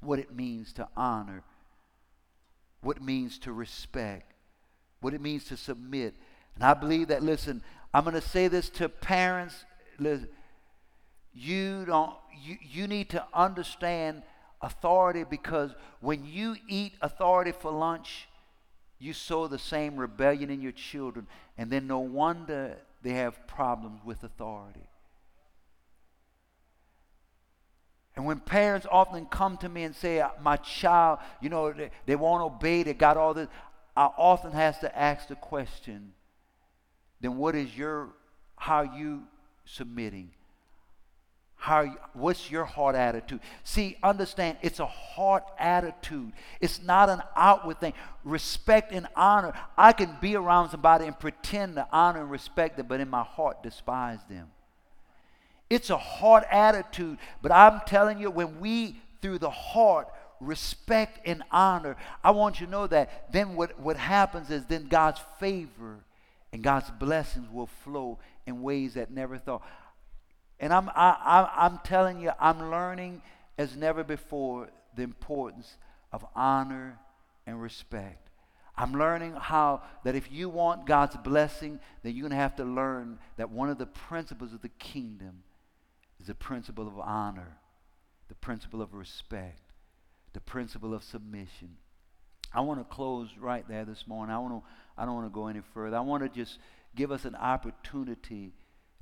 what 0.00 0.18
it 0.18 0.34
means 0.34 0.72
to 0.74 0.88
honor, 0.96 1.42
what 2.80 2.96
it 2.96 3.02
means 3.02 3.38
to 3.40 3.52
respect, 3.52 4.32
what 5.00 5.14
it 5.14 5.20
means 5.20 5.44
to 5.44 5.56
submit. 5.56 6.14
And 6.54 6.64
I 6.64 6.74
believe 6.74 7.08
that, 7.08 7.22
listen, 7.22 7.62
I'm 7.92 8.04
going 8.04 8.14
to 8.14 8.20
say 8.20 8.48
this 8.48 8.68
to 8.70 8.88
parents. 8.88 9.64
Listen, 9.98 10.28
you 11.34 11.84
don't 11.86 12.14
you, 12.42 12.56
you 12.62 12.86
need 12.86 13.10
to 13.10 13.24
understand 13.34 14.22
authority 14.60 15.24
because 15.24 15.72
when 16.00 16.24
you 16.24 16.56
eat 16.68 16.94
authority 17.00 17.52
for 17.52 17.70
lunch 17.70 18.28
you 18.98 19.12
sow 19.12 19.46
the 19.46 19.58
same 19.58 19.96
rebellion 19.96 20.50
in 20.50 20.60
your 20.60 20.72
children. 20.72 21.26
And 21.56 21.70
then 21.70 21.86
no 21.86 22.00
wonder 22.00 22.76
they 23.02 23.12
have 23.12 23.46
problems 23.46 24.00
with 24.04 24.24
authority. 24.24 24.86
And 28.16 28.26
when 28.26 28.40
parents 28.40 28.86
often 28.90 29.26
come 29.26 29.56
to 29.58 29.68
me 29.68 29.84
and 29.84 29.94
say 29.94 30.24
my 30.42 30.56
child 30.56 31.20
you 31.40 31.48
know 31.48 31.72
they, 31.72 31.90
they 32.04 32.16
won't 32.16 32.42
obey 32.42 32.82
they 32.82 32.92
got 32.92 33.16
all 33.16 33.32
this 33.32 33.46
i 33.96 34.06
often 34.18 34.50
has 34.50 34.76
to 34.80 34.98
ask 34.98 35.28
the 35.28 35.36
question 35.36 36.12
then 37.20 37.36
what 37.36 37.54
is 37.54 37.78
your 37.78 38.08
how 38.56 38.82
you 38.82 39.22
submitting 39.66 40.30
how, 41.60 41.92
what's 42.12 42.50
your 42.52 42.64
heart 42.64 42.94
attitude? 42.94 43.40
See, 43.64 43.96
understand, 44.00 44.58
it's 44.62 44.78
a 44.78 44.86
heart 44.86 45.42
attitude. 45.58 46.32
It's 46.60 46.80
not 46.80 47.10
an 47.10 47.20
outward 47.34 47.80
thing. 47.80 47.94
Respect 48.22 48.92
and 48.92 49.08
honor. 49.16 49.52
I 49.76 49.92
can 49.92 50.16
be 50.20 50.36
around 50.36 50.70
somebody 50.70 51.06
and 51.06 51.18
pretend 51.18 51.74
to 51.74 51.86
honor 51.90 52.20
and 52.20 52.30
respect 52.30 52.76
them, 52.76 52.86
but 52.86 53.00
in 53.00 53.10
my 53.10 53.24
heart 53.24 53.62
despise 53.64 54.20
them. 54.30 54.46
It's 55.68 55.90
a 55.90 55.98
heart 55.98 56.44
attitude. 56.48 57.18
But 57.42 57.50
I'm 57.50 57.80
telling 57.86 58.18
you, 58.18 58.30
when 58.30 58.60
we, 58.60 58.96
through 59.20 59.38
the 59.38 59.50
heart, 59.50 60.08
respect 60.40 61.26
and 61.26 61.42
honor, 61.50 61.96
I 62.22 62.30
want 62.30 62.60
you 62.60 62.66
to 62.66 62.72
know 62.72 62.86
that 62.86 63.32
then 63.32 63.56
what, 63.56 63.80
what 63.80 63.96
happens 63.96 64.50
is 64.50 64.64
then 64.66 64.86
God's 64.86 65.20
favor 65.40 65.96
and 66.52 66.62
God's 66.62 66.90
blessings 66.92 67.48
will 67.52 67.66
flow 67.66 68.20
in 68.46 68.62
ways 68.62 68.94
that 68.94 69.10
never 69.10 69.38
thought. 69.38 69.62
And 70.60 70.72
I'm, 70.72 70.88
I, 70.90 71.16
I, 71.24 71.66
I'm 71.66 71.78
telling 71.84 72.20
you, 72.20 72.32
I'm 72.38 72.70
learning 72.70 73.22
as 73.56 73.76
never 73.76 74.02
before 74.02 74.68
the 74.96 75.02
importance 75.02 75.76
of 76.12 76.24
honor 76.34 76.98
and 77.46 77.60
respect. 77.60 78.28
I'm 78.76 78.92
learning 78.92 79.34
how 79.34 79.82
that 80.04 80.14
if 80.14 80.30
you 80.30 80.48
want 80.48 80.86
God's 80.86 81.16
blessing, 81.16 81.80
then 82.02 82.14
you're 82.14 82.22
going 82.22 82.30
to 82.30 82.36
have 82.36 82.56
to 82.56 82.64
learn 82.64 83.18
that 83.36 83.50
one 83.50 83.68
of 83.70 83.78
the 83.78 83.86
principles 83.86 84.52
of 84.52 84.62
the 84.62 84.68
kingdom 84.68 85.42
is 86.20 86.28
the 86.28 86.34
principle 86.34 86.86
of 86.86 86.98
honor, 86.98 87.58
the 88.28 88.36
principle 88.36 88.80
of 88.80 88.94
respect, 88.94 89.72
the 90.32 90.40
principle 90.40 90.94
of 90.94 91.02
submission. 91.02 91.76
I 92.54 92.60
want 92.60 92.80
to 92.80 92.94
close 92.94 93.30
right 93.38 93.66
there 93.68 93.84
this 93.84 94.06
morning. 94.06 94.34
I 94.34 94.38
want 94.38 94.62
to 94.62 94.68
I 94.96 95.04
don't 95.04 95.14
want 95.14 95.26
to 95.26 95.34
go 95.34 95.48
any 95.48 95.60
further. 95.74 95.96
I 95.96 96.00
want 96.00 96.22
to 96.22 96.28
just 96.28 96.58
give 96.96 97.12
us 97.12 97.24
an 97.24 97.34
opportunity 97.36 98.52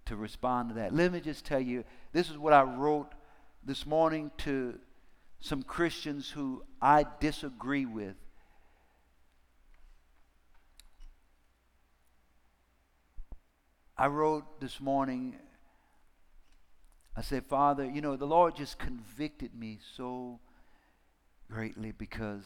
to 0.06 0.16
respond 0.16 0.70
to 0.70 0.74
that. 0.76 0.94
Let 0.94 1.12
me 1.12 1.20
just 1.20 1.44
tell 1.44 1.60
you 1.60 1.84
this 2.12 2.30
is 2.30 2.38
what 2.38 2.52
I 2.52 2.62
wrote 2.62 3.12
this 3.64 3.84
morning 3.86 4.30
to 4.38 4.78
some 5.40 5.62
Christians 5.62 6.30
who 6.30 6.64
I 6.80 7.04
disagree 7.20 7.86
with. 7.86 8.14
I 13.98 14.08
wrote 14.08 14.60
this 14.60 14.80
morning, 14.80 15.36
I 17.16 17.22
said, 17.22 17.46
Father, 17.46 17.84
you 17.84 18.02
know, 18.02 18.16
the 18.16 18.26
Lord 18.26 18.54
just 18.54 18.78
convicted 18.78 19.54
me 19.54 19.78
so 19.96 20.38
greatly 21.50 21.92
because 21.92 22.44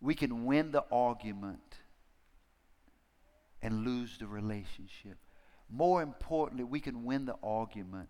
we 0.00 0.14
can 0.14 0.46
win 0.46 0.72
the 0.72 0.84
argument 0.90 1.78
and 3.60 3.84
lose 3.84 4.16
the 4.18 4.26
relationship. 4.26 5.18
More 5.72 6.02
importantly, 6.02 6.64
we 6.64 6.80
can 6.80 7.04
win 7.04 7.24
the 7.24 7.36
argument 7.42 8.08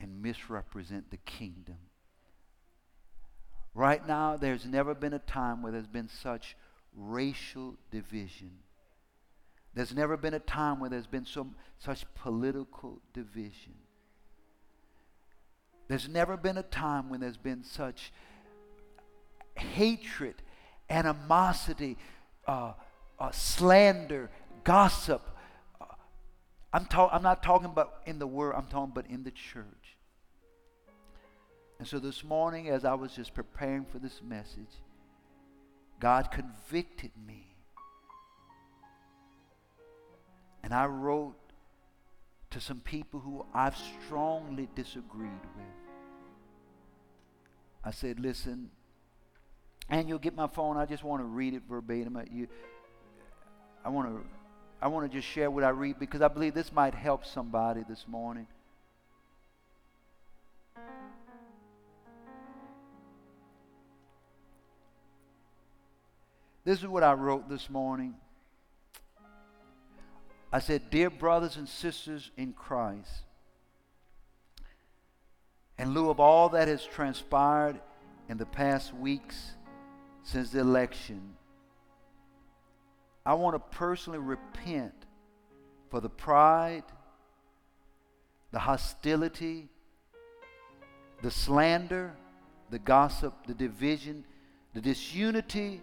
and 0.00 0.22
misrepresent 0.22 1.10
the 1.10 1.18
kingdom. 1.18 1.76
Right 3.74 4.06
now, 4.06 4.36
there's 4.36 4.64
never 4.64 4.94
been 4.94 5.12
a 5.12 5.18
time 5.18 5.62
where 5.62 5.70
there's 5.70 5.86
been 5.86 6.08
such 6.08 6.56
racial 6.96 7.76
division. 7.90 8.50
There's 9.74 9.94
never 9.94 10.16
been 10.16 10.34
a 10.34 10.40
time 10.40 10.80
where 10.80 10.88
there's 10.88 11.06
been 11.06 11.26
so, 11.26 11.48
such 11.78 12.04
political 12.14 13.02
division. 13.12 13.74
There's 15.88 16.08
never 16.08 16.36
been 16.36 16.56
a 16.56 16.62
time 16.62 17.10
when 17.10 17.20
there's 17.20 17.36
been 17.36 17.64
such 17.64 18.12
hatred, 19.56 20.36
animosity, 20.88 21.98
uh, 22.46 22.72
uh, 23.18 23.30
slander, 23.30 24.30
gossip, 24.64 25.22
I'm, 26.72 26.84
talk, 26.84 27.10
I'm 27.12 27.22
not 27.22 27.42
talking 27.42 27.66
about 27.66 27.94
in 28.06 28.18
the 28.18 28.26
Word, 28.26 28.54
I'm 28.54 28.66
talking 28.66 28.92
about 28.92 29.06
in 29.10 29.24
the 29.24 29.30
church. 29.30 29.96
And 31.78 31.86
so 31.86 31.98
this 31.98 32.24
morning, 32.24 32.68
as 32.68 32.84
I 32.84 32.94
was 32.94 33.12
just 33.12 33.34
preparing 33.34 33.84
for 33.84 33.98
this 33.98 34.20
message, 34.22 34.82
God 36.00 36.30
convicted 36.30 37.12
me. 37.26 37.46
And 40.62 40.74
I 40.74 40.86
wrote 40.86 41.36
to 42.50 42.60
some 42.60 42.80
people 42.80 43.20
who 43.20 43.46
I've 43.54 43.76
strongly 43.76 44.68
disagreed 44.74 45.30
with. 45.56 45.64
I 47.84 47.92
said, 47.92 48.20
listen, 48.20 48.70
and 49.88 50.08
you'll 50.08 50.18
get 50.18 50.34
my 50.34 50.46
phone. 50.46 50.76
I 50.76 50.84
just 50.84 51.04
want 51.04 51.22
to 51.22 51.26
read 51.26 51.54
it 51.54 51.62
verbatim. 51.68 52.20
You, 52.30 52.48
I 53.84 53.88
want 53.88 54.08
to 54.08 54.22
I 54.80 54.88
want 54.88 55.10
to 55.10 55.18
just 55.18 55.28
share 55.28 55.50
what 55.50 55.64
I 55.64 55.70
read 55.70 55.98
because 55.98 56.22
I 56.22 56.28
believe 56.28 56.54
this 56.54 56.72
might 56.72 56.94
help 56.94 57.26
somebody 57.26 57.84
this 57.88 58.06
morning. 58.06 58.46
This 66.64 66.80
is 66.80 66.86
what 66.86 67.02
I 67.02 67.14
wrote 67.14 67.48
this 67.48 67.70
morning. 67.70 68.14
I 70.52 70.60
said, 70.60 70.90
Dear 70.90 71.10
brothers 71.10 71.56
and 71.56 71.68
sisters 71.68 72.30
in 72.36 72.52
Christ, 72.52 73.22
in 75.78 75.94
lieu 75.94 76.10
of 76.10 76.20
all 76.20 76.50
that 76.50 76.68
has 76.68 76.84
transpired 76.84 77.80
in 78.28 78.36
the 78.36 78.46
past 78.46 78.94
weeks 78.94 79.52
since 80.22 80.50
the 80.50 80.60
election, 80.60 81.34
I 83.28 83.34
want 83.34 83.56
to 83.56 83.76
personally 83.76 84.18
repent 84.18 84.94
for 85.90 86.00
the 86.00 86.08
pride, 86.08 86.84
the 88.52 88.58
hostility, 88.58 89.68
the 91.20 91.30
slander, 91.30 92.14
the 92.70 92.78
gossip, 92.78 93.34
the 93.46 93.52
division, 93.52 94.24
the 94.72 94.80
disunity, 94.80 95.82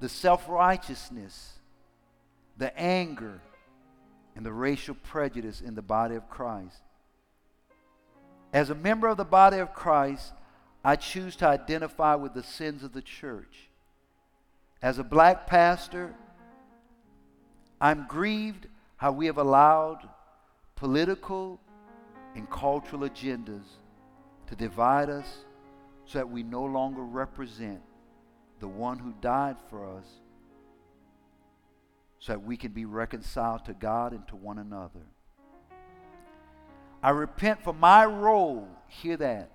the 0.00 0.08
self 0.08 0.48
righteousness, 0.48 1.52
the 2.58 2.76
anger, 2.76 3.40
and 4.34 4.44
the 4.44 4.52
racial 4.52 4.96
prejudice 4.96 5.60
in 5.60 5.76
the 5.76 5.82
body 5.82 6.16
of 6.16 6.28
Christ. 6.28 6.82
As 8.52 8.70
a 8.70 8.74
member 8.74 9.06
of 9.06 9.18
the 9.18 9.24
body 9.24 9.58
of 9.58 9.72
Christ, 9.72 10.32
I 10.84 10.96
choose 10.96 11.36
to 11.36 11.46
identify 11.46 12.16
with 12.16 12.34
the 12.34 12.42
sins 12.42 12.82
of 12.82 12.92
the 12.92 13.02
church. 13.02 13.68
As 14.82 14.98
a 14.98 15.04
black 15.04 15.46
pastor, 15.46 16.12
I'm 17.80 18.06
grieved 18.08 18.68
how 18.96 19.12
we 19.12 19.26
have 19.26 19.38
allowed 19.38 20.08
political 20.76 21.60
and 22.34 22.48
cultural 22.50 23.02
agendas 23.02 23.64
to 24.48 24.56
divide 24.56 25.10
us 25.10 25.44
so 26.04 26.18
that 26.18 26.30
we 26.30 26.42
no 26.42 26.64
longer 26.64 27.02
represent 27.02 27.80
the 28.60 28.68
one 28.68 28.98
who 28.98 29.12
died 29.20 29.56
for 29.68 29.98
us 29.98 30.06
so 32.18 32.32
that 32.32 32.42
we 32.42 32.56
can 32.56 32.72
be 32.72 32.84
reconciled 32.84 33.64
to 33.66 33.74
God 33.74 34.12
and 34.12 34.26
to 34.28 34.36
one 34.36 34.58
another. 34.58 35.06
I 37.02 37.10
repent 37.10 37.62
for 37.62 37.74
my 37.74 38.04
role, 38.06 38.68
hear 38.88 39.16
that. 39.18 39.50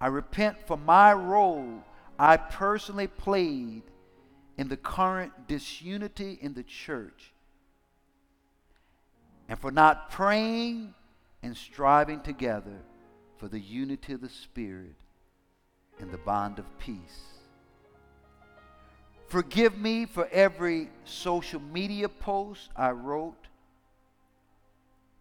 I 0.00 0.08
repent 0.08 0.58
for 0.66 0.76
my 0.76 1.12
role 1.12 1.82
I 2.18 2.36
personally 2.36 3.06
played 3.06 3.82
in 4.56 4.68
the 4.68 4.76
current 4.76 5.48
disunity 5.48 6.38
in 6.40 6.54
the 6.54 6.62
church 6.62 7.33
and 9.48 9.58
for 9.58 9.70
not 9.70 10.10
praying 10.10 10.94
and 11.42 11.56
striving 11.56 12.20
together 12.20 12.78
for 13.36 13.48
the 13.48 13.60
unity 13.60 14.12
of 14.12 14.20
the 14.20 14.28
Spirit 14.28 14.94
and 16.00 16.10
the 16.10 16.18
bond 16.18 16.58
of 16.58 16.78
peace. 16.78 17.34
Forgive 19.26 19.76
me 19.76 20.06
for 20.06 20.28
every 20.30 20.88
social 21.04 21.60
media 21.60 22.08
post 22.08 22.70
I 22.76 22.90
wrote 22.90 23.48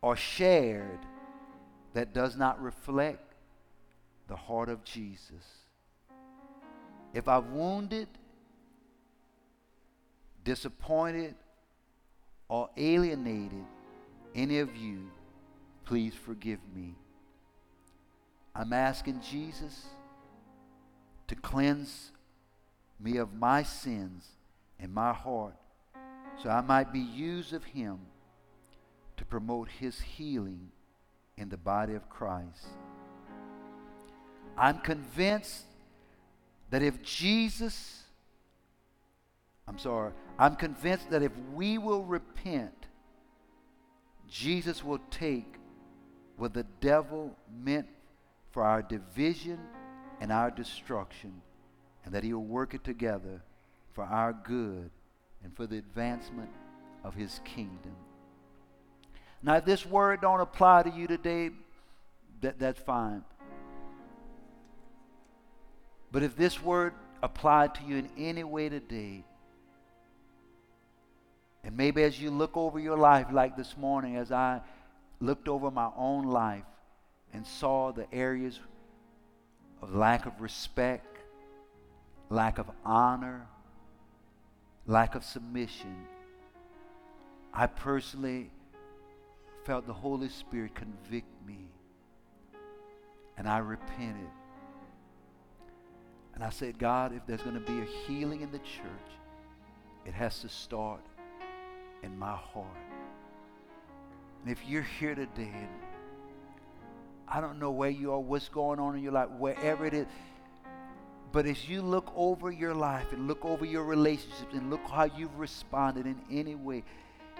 or 0.02 0.16
shared 0.16 1.00
that 1.94 2.14
does 2.14 2.36
not 2.36 2.62
reflect 2.62 3.34
the 4.28 4.36
heart 4.36 4.70
of 4.70 4.84
Jesus. 4.84 5.64
If 7.14 7.28
I've 7.28 7.48
wounded, 7.48 8.08
disappointed, 10.44 11.36
or 12.50 12.70
alienated 12.76 13.66
any 14.36 14.60
of 14.60 14.76
you, 14.76 15.12
please 15.86 16.14
forgive 16.14 16.60
me. 16.76 16.96
I'm 18.56 18.74
asking 18.74 19.22
Jesus 19.22 19.86
to 21.28 21.36
cleanse 21.36 22.12
me 23.00 23.18
of 23.18 23.34
my 23.34 23.64
sins 23.64 24.28
and 24.80 24.94
my 24.94 25.14
heart 25.14 25.56
so 26.42 26.50
I 26.50 26.62
might 26.62 26.92
be 26.92 27.00
used 27.00 27.54
of 27.54 27.64
him 27.64 28.00
to 29.18 29.26
promote 29.26 29.70
his 29.70 30.00
healing 30.00 30.70
in 31.38 31.50
the 31.50 31.58
body 31.58 31.94
of 31.94 32.10
Christ. 32.10 32.68
I'm 34.58 34.80
convinced 34.80 35.66
that 36.70 36.82
if 36.82 37.02
Jesus, 37.02 38.04
I'm 39.68 39.78
sorry, 39.78 40.12
I'm 40.38 40.56
convinced 40.56 41.10
that 41.12 41.22
if 41.22 41.32
we 41.54 41.78
will 41.78 42.04
repent, 42.04 42.83
Jesus 44.34 44.84
will 44.84 45.00
take 45.12 45.60
what 46.38 46.56
the 46.56 46.66
devil 46.82 47.36
meant 47.56 47.86
for 48.50 48.64
our 48.64 48.82
division 48.82 49.60
and 50.20 50.32
our 50.32 50.50
destruction 50.50 51.40
and 52.04 52.16
that 52.16 52.24
He 52.24 52.34
will 52.34 52.44
work 52.44 52.74
it 52.74 52.84
together 52.84 53.44
for 53.94 54.04
our 54.04 54.34
good 54.34 54.90
and 55.44 55.56
for 55.56 55.68
the 55.68 55.78
advancement 55.78 56.50
of 57.04 57.14
His 57.14 57.42
kingdom. 57.46 57.96
Now, 59.44 59.58
if 59.58 59.66
this 59.66 59.86
word 59.86 60.22
don't 60.22 60.42
apply 60.42 60.82
to 60.84 60.90
you 60.90 61.06
today, 61.06 61.52
that, 62.42 62.58
that's 62.58 62.82
fine. 62.82 63.24
But 66.12 66.24
if 66.24 66.36
this 66.36 66.60
word 66.60 66.96
applied 67.22 67.76
to 67.76 67.84
you 67.84 67.98
in 67.98 68.10
any 68.18 68.44
way 68.44 68.70
today, 68.70 69.26
and 71.64 71.78
maybe 71.78 72.04
as 72.04 72.20
you 72.20 72.30
look 72.30 72.58
over 72.58 72.80
your 72.80 72.98
life, 72.98 73.28
like 73.32 73.56
this 73.56 73.78
morning, 73.78 74.18
as 74.18 74.32
I 74.32 74.62
looked 75.20 75.48
over 75.48 75.72
my 75.72 75.90
own 75.96 76.26
life 76.26 76.66
and 77.34 77.48
saw 77.48 77.92
the 77.92 78.14
areas 78.14 78.60
of 79.82 79.96
lack 79.96 80.26
of 80.26 80.42
respect, 80.42 81.18
lack 82.30 82.58
of 82.58 82.70
honor, 82.84 83.48
lack 84.86 85.16
of 85.16 85.24
submission, 85.24 86.06
I 87.54 87.68
personally 87.68 88.52
felt 89.64 89.88
the 89.88 89.94
Holy 89.94 90.30
Spirit 90.30 90.76
convict 90.76 91.32
me. 91.48 91.60
And 93.38 93.48
I 93.48 93.60
repented. 93.60 94.30
And 96.36 96.44
I 96.44 96.50
said, 96.50 96.78
God, 96.78 97.16
if 97.16 97.26
there's 97.26 97.42
going 97.42 97.56
to 97.56 97.62
be 97.62 97.80
a 97.80 97.86
healing 98.06 98.42
in 98.42 98.52
the 98.52 98.60
church, 98.60 99.12
it 100.06 100.14
has 100.14 100.40
to 100.42 100.50
start 100.50 101.00
in 102.04 102.18
my 102.18 102.36
heart. 102.36 102.68
And 104.44 104.52
if 104.52 104.68
you're 104.68 104.86
here 105.00 105.16
today, 105.16 105.52
and 105.54 105.70
I 107.28 107.42
don't 107.42 107.60
know 107.60 107.72
where 107.72 107.90
you 107.90 108.12
are, 108.12 108.20
what's 108.20 108.50
going 108.50 108.80
on 108.80 108.96
in 108.96 109.02
your 109.02 109.14
life, 109.14 109.30
wherever 109.38 109.86
it 109.86 109.94
is, 109.94 110.06
but 111.32 111.48
as 111.48 111.68
you 111.68 111.82
look 111.82 112.14
over 112.16 112.52
your 112.52 112.76
life 112.76 113.12
and 113.12 113.28
look 113.28 113.44
over 113.44 113.66
your 113.66 113.84
relationships 113.84 114.54
and 114.54 114.70
look 114.70 114.86
how 114.88 115.06
you've 115.06 115.38
responded 115.40 116.06
in 116.06 116.22
any 116.30 116.54
way, 116.54 116.84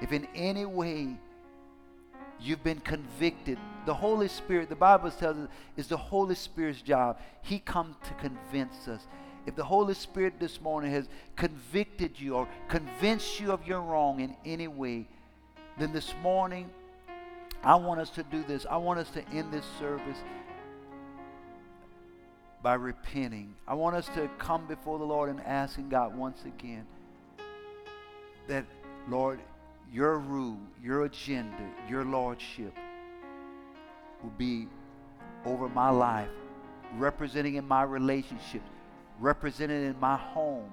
if 0.02 0.12
in 0.12 0.28
any 0.34 0.66
way 0.66 1.16
you've 2.40 2.64
been 2.64 2.80
convicted, 2.80 3.60
the 3.86 3.94
Holy 3.94 4.28
Spirit, 4.28 4.70
the 4.70 4.76
Bible 4.76 5.12
tells 5.12 5.38
us, 5.38 5.48
is 5.78 5.88
the 5.88 5.98
Holy 5.98 6.34
Spirit's 6.34 6.82
job. 6.82 7.20
He 7.44 7.60
comes 7.60 7.96
to 8.06 8.14
convince 8.16 8.88
us. 8.88 9.08
If 9.46 9.56
the 9.56 9.64
Holy 9.64 9.94
Spirit 9.94 10.40
this 10.40 10.62
morning 10.62 10.92
has 10.92 11.08
convicted 11.36 12.20
you 12.20 12.36
or 12.36 12.48
convinced 12.68 13.40
you 13.40 13.52
of 13.52 13.68
your 13.68 13.82
wrong 13.82 14.20
in 14.20 14.36
any 14.46 14.68
way, 14.68 15.08
then 15.78 15.92
this 15.92 16.14
morning 16.22 16.70
I 17.64 17.76
want 17.76 18.00
us 18.00 18.10
to 18.12 18.24
do 18.24 18.44
this. 18.44 18.66
I 18.70 18.78
want 18.78 19.00
us 19.00 19.10
to 19.12 19.28
end 19.30 19.52
this 19.52 19.66
service 19.80 20.18
by 22.62 22.76
repenting. 22.76 23.54
I 23.68 23.74
want 23.74 23.96
us 23.96 24.08
to 24.16 24.30
come 24.38 24.66
before 24.68 24.98
the 24.98 25.06
Lord 25.06 25.30
and 25.30 25.42
asking 25.42 25.90
God 25.90 26.16
once 26.16 26.44
again 26.46 26.86
that, 28.48 28.66
Lord, 29.10 29.40
your 29.92 30.18
rule, 30.18 30.58
your 30.82 31.06
agenda, 31.06 31.70
your 31.90 32.04
lordship 32.06 32.74
will 34.24 34.34
be 34.38 34.68
over 35.46 35.68
my 35.70 35.90
life, 35.90 36.30
representing 36.98 37.56
in 37.56 37.68
my 37.68 37.84
relationships, 37.84 38.70
represented 39.20 39.84
in 39.84 40.00
my 40.00 40.18
home, 40.18 40.70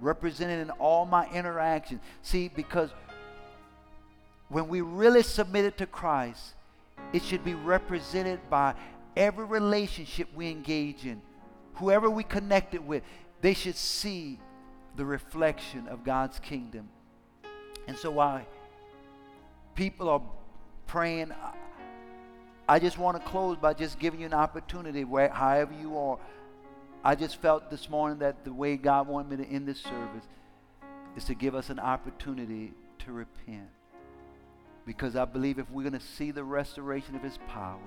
represented 0.00 0.60
in 0.60 0.70
all 0.70 1.04
my 1.04 1.28
interactions. 1.30 2.00
See, 2.22 2.48
because 2.48 2.90
when 4.48 4.68
we 4.68 4.80
really 4.80 5.22
submit 5.22 5.64
it 5.64 5.78
to 5.78 5.86
Christ, 5.86 6.54
it 7.12 7.22
should 7.22 7.44
be 7.44 7.54
represented 7.54 8.40
by 8.50 8.74
every 9.16 9.44
relationship 9.44 10.28
we 10.34 10.50
engage 10.50 11.04
in, 11.04 11.20
whoever 11.74 12.08
we 12.08 12.24
connect 12.24 12.74
it 12.74 12.82
with, 12.82 13.02
they 13.40 13.54
should 13.54 13.76
see 13.76 14.38
the 14.96 15.04
reflection 15.04 15.88
of 15.88 16.04
God's 16.04 16.38
kingdom. 16.38 16.88
And 17.86 17.96
so 17.96 18.10
while 18.10 18.42
people 19.74 20.08
are 20.08 20.22
praying, 20.86 21.32
I 22.68 22.78
just 22.78 22.98
want 22.98 23.22
to 23.22 23.28
close 23.28 23.56
by 23.56 23.74
just 23.74 23.98
giving 23.98 24.20
you 24.20 24.26
an 24.26 24.34
opportunity 24.34 25.04
where 25.04 25.28
however 25.28 25.72
you 25.80 25.96
are. 25.98 26.18
I 27.04 27.16
just 27.16 27.36
felt 27.36 27.68
this 27.68 27.90
morning 27.90 28.20
that 28.20 28.44
the 28.44 28.52
way 28.52 28.76
God 28.76 29.08
wanted 29.08 29.38
me 29.38 29.44
to 29.44 29.50
end 29.50 29.66
this 29.66 29.80
service 29.80 30.24
is 31.16 31.24
to 31.24 31.34
give 31.34 31.54
us 31.54 31.68
an 31.68 31.80
opportunity 31.80 32.72
to 33.00 33.12
repent. 33.12 33.68
Because 34.86 35.16
I 35.16 35.24
believe 35.24 35.58
if 35.58 35.68
we're 35.70 35.88
going 35.88 35.98
to 35.98 36.06
see 36.06 36.30
the 36.30 36.44
restoration 36.44 37.16
of 37.16 37.22
his 37.22 37.38
power, 37.48 37.80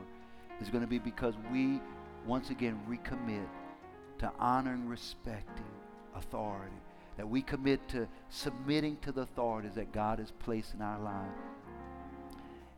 it's 0.59 0.69
going 0.69 0.83
to 0.83 0.89
be 0.89 0.99
because 0.99 1.33
we 1.51 1.79
once 2.25 2.49
again 2.49 2.79
recommit 2.89 3.47
to 4.19 4.31
honoring, 4.37 4.87
respecting 4.87 5.65
authority. 6.15 6.75
That 7.17 7.29
we 7.29 7.41
commit 7.41 7.87
to 7.89 8.09
submitting 8.29 8.97
to 8.97 9.13
the 9.13 9.21
authorities 9.21 9.75
that 9.75 9.93
God 9.93 10.19
has 10.19 10.31
placed 10.31 10.73
in 10.73 10.81
our 10.81 10.99
lives. 10.99 11.39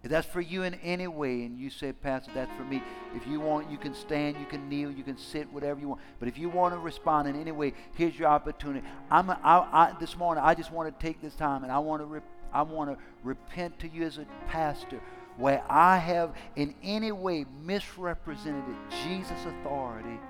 If 0.08 0.12
that's 0.12 0.26
for 0.26 0.40
you 0.40 0.64
in 0.64 0.76
any 0.76 1.08
way, 1.08 1.44
and 1.44 1.60
you 1.60 1.70
say, 1.70 1.92
Pastor, 1.92 2.32
that's 2.34 2.56
for 2.56 2.64
me. 2.64 2.82
If 3.14 3.28
you 3.28 3.42
want, 3.42 3.70
you 3.70 3.78
can 3.78 3.94
stand, 3.94 4.38
you 4.40 4.46
can 4.46 4.70
kneel, 4.70 4.90
you 4.90 5.04
can 5.04 5.18
sit, 5.18 5.52
whatever 5.52 5.82
you 5.82 5.90
want. 5.90 6.00
But 6.18 6.30
if 6.30 6.38
you 6.38 6.48
want 6.48 6.74
to 6.74 6.80
respond 6.80 7.28
in 7.28 7.36
any 7.38 7.52
way, 7.52 7.74
here's 7.94 8.18
your 8.18 8.30
opportunity. 8.30 8.88
I'm 9.12 9.30
a, 9.30 9.38
I, 9.44 9.58
I, 9.58 9.94
this 10.00 10.16
morning, 10.16 10.46
I 10.46 10.54
just 10.54 10.72
want 10.72 10.98
to 10.98 11.06
take 11.06 11.22
this 11.22 11.36
time 11.36 11.64
and 11.64 11.74
I 11.74 11.80
want 11.80 12.10
to, 12.10 12.22
I 12.54 12.62
want 12.62 12.90
to 12.90 12.98
repent 13.22 13.80
to 13.80 13.90
you 13.90 14.06
as 14.06 14.18
a 14.18 14.26
pastor 14.48 15.02
where 15.36 15.62
I 15.68 15.98
have 15.98 16.34
in 16.56 16.74
any 16.82 17.12
way 17.12 17.46
misrepresented 17.66 18.64
Jesus' 19.04 19.46
authority, 19.46 20.22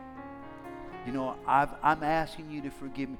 you 1.05 1.13
know, 1.13 1.35
I've, 1.45 1.69
I'm 1.83 2.01
asking 2.01 2.49
you 2.49 2.63
to 2.63 2.71
forgive 2.71 3.09
me. 3.09 3.17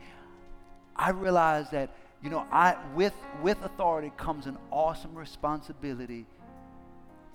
I 0.96 1.12
realize 1.12 1.70
that, 1.70 1.92
you 2.24 2.32
know, 2.32 2.48
I 2.52 2.78
with 2.96 3.14
with 3.44 3.64
authority 3.64 4.12
comes 4.18 4.48
an 4.48 4.58
awesome 4.72 5.14
responsibility 5.14 6.26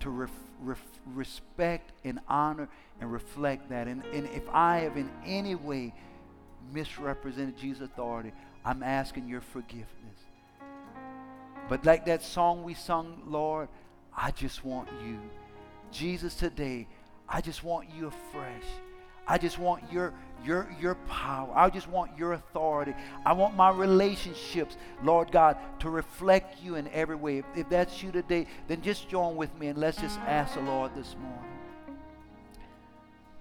to 0.03 0.09
ref, 0.09 0.31
ref, 0.61 0.81
respect 1.13 1.93
and 2.03 2.19
honor 2.27 2.67
and 2.99 3.11
reflect 3.11 3.69
that. 3.69 3.87
And, 3.87 4.03
and 4.13 4.27
if 4.27 4.43
I 4.49 4.79
have 4.79 4.97
in 4.97 5.09
any 5.25 5.55
way 5.55 5.93
misrepresented 6.73 7.57
Jesus' 7.57 7.85
authority, 7.85 8.33
I'm 8.65 8.83
asking 8.83 9.27
your 9.27 9.41
forgiveness. 9.41 9.87
But 11.69 11.85
like 11.85 12.05
that 12.05 12.21
song 12.21 12.63
we 12.63 12.73
sung, 12.73 13.21
Lord, 13.25 13.69
I 14.15 14.31
just 14.31 14.65
want 14.65 14.89
you. 15.05 15.19
Jesus, 15.91 16.35
today, 16.35 16.87
I 17.27 17.39
just 17.39 17.63
want 17.63 17.87
you 17.97 18.07
afresh. 18.07 18.63
I 19.25 19.37
just 19.37 19.57
want 19.57 19.89
your 19.91 20.13
your 20.43 20.67
your 20.79 20.95
power. 21.07 21.51
I 21.55 21.69
just 21.69 21.87
want 21.87 22.17
your 22.17 22.33
authority. 22.33 22.93
I 23.25 23.33
want 23.33 23.55
my 23.55 23.69
relationships, 23.69 24.77
Lord 25.03 25.31
God, 25.31 25.57
to 25.79 25.89
reflect 25.89 26.61
you 26.61 26.75
in 26.75 26.87
every 26.89 27.15
way. 27.15 27.39
If, 27.39 27.45
if 27.55 27.69
that's 27.69 28.03
you 28.03 28.11
today, 28.11 28.47
then 28.67 28.81
just 28.81 29.09
join 29.09 29.35
with 29.35 29.57
me 29.57 29.67
and 29.67 29.77
let's 29.77 29.99
just 29.99 30.19
ask 30.21 30.55
the 30.55 30.61
Lord 30.61 30.93
this 30.95 31.15
morning. 31.21 31.52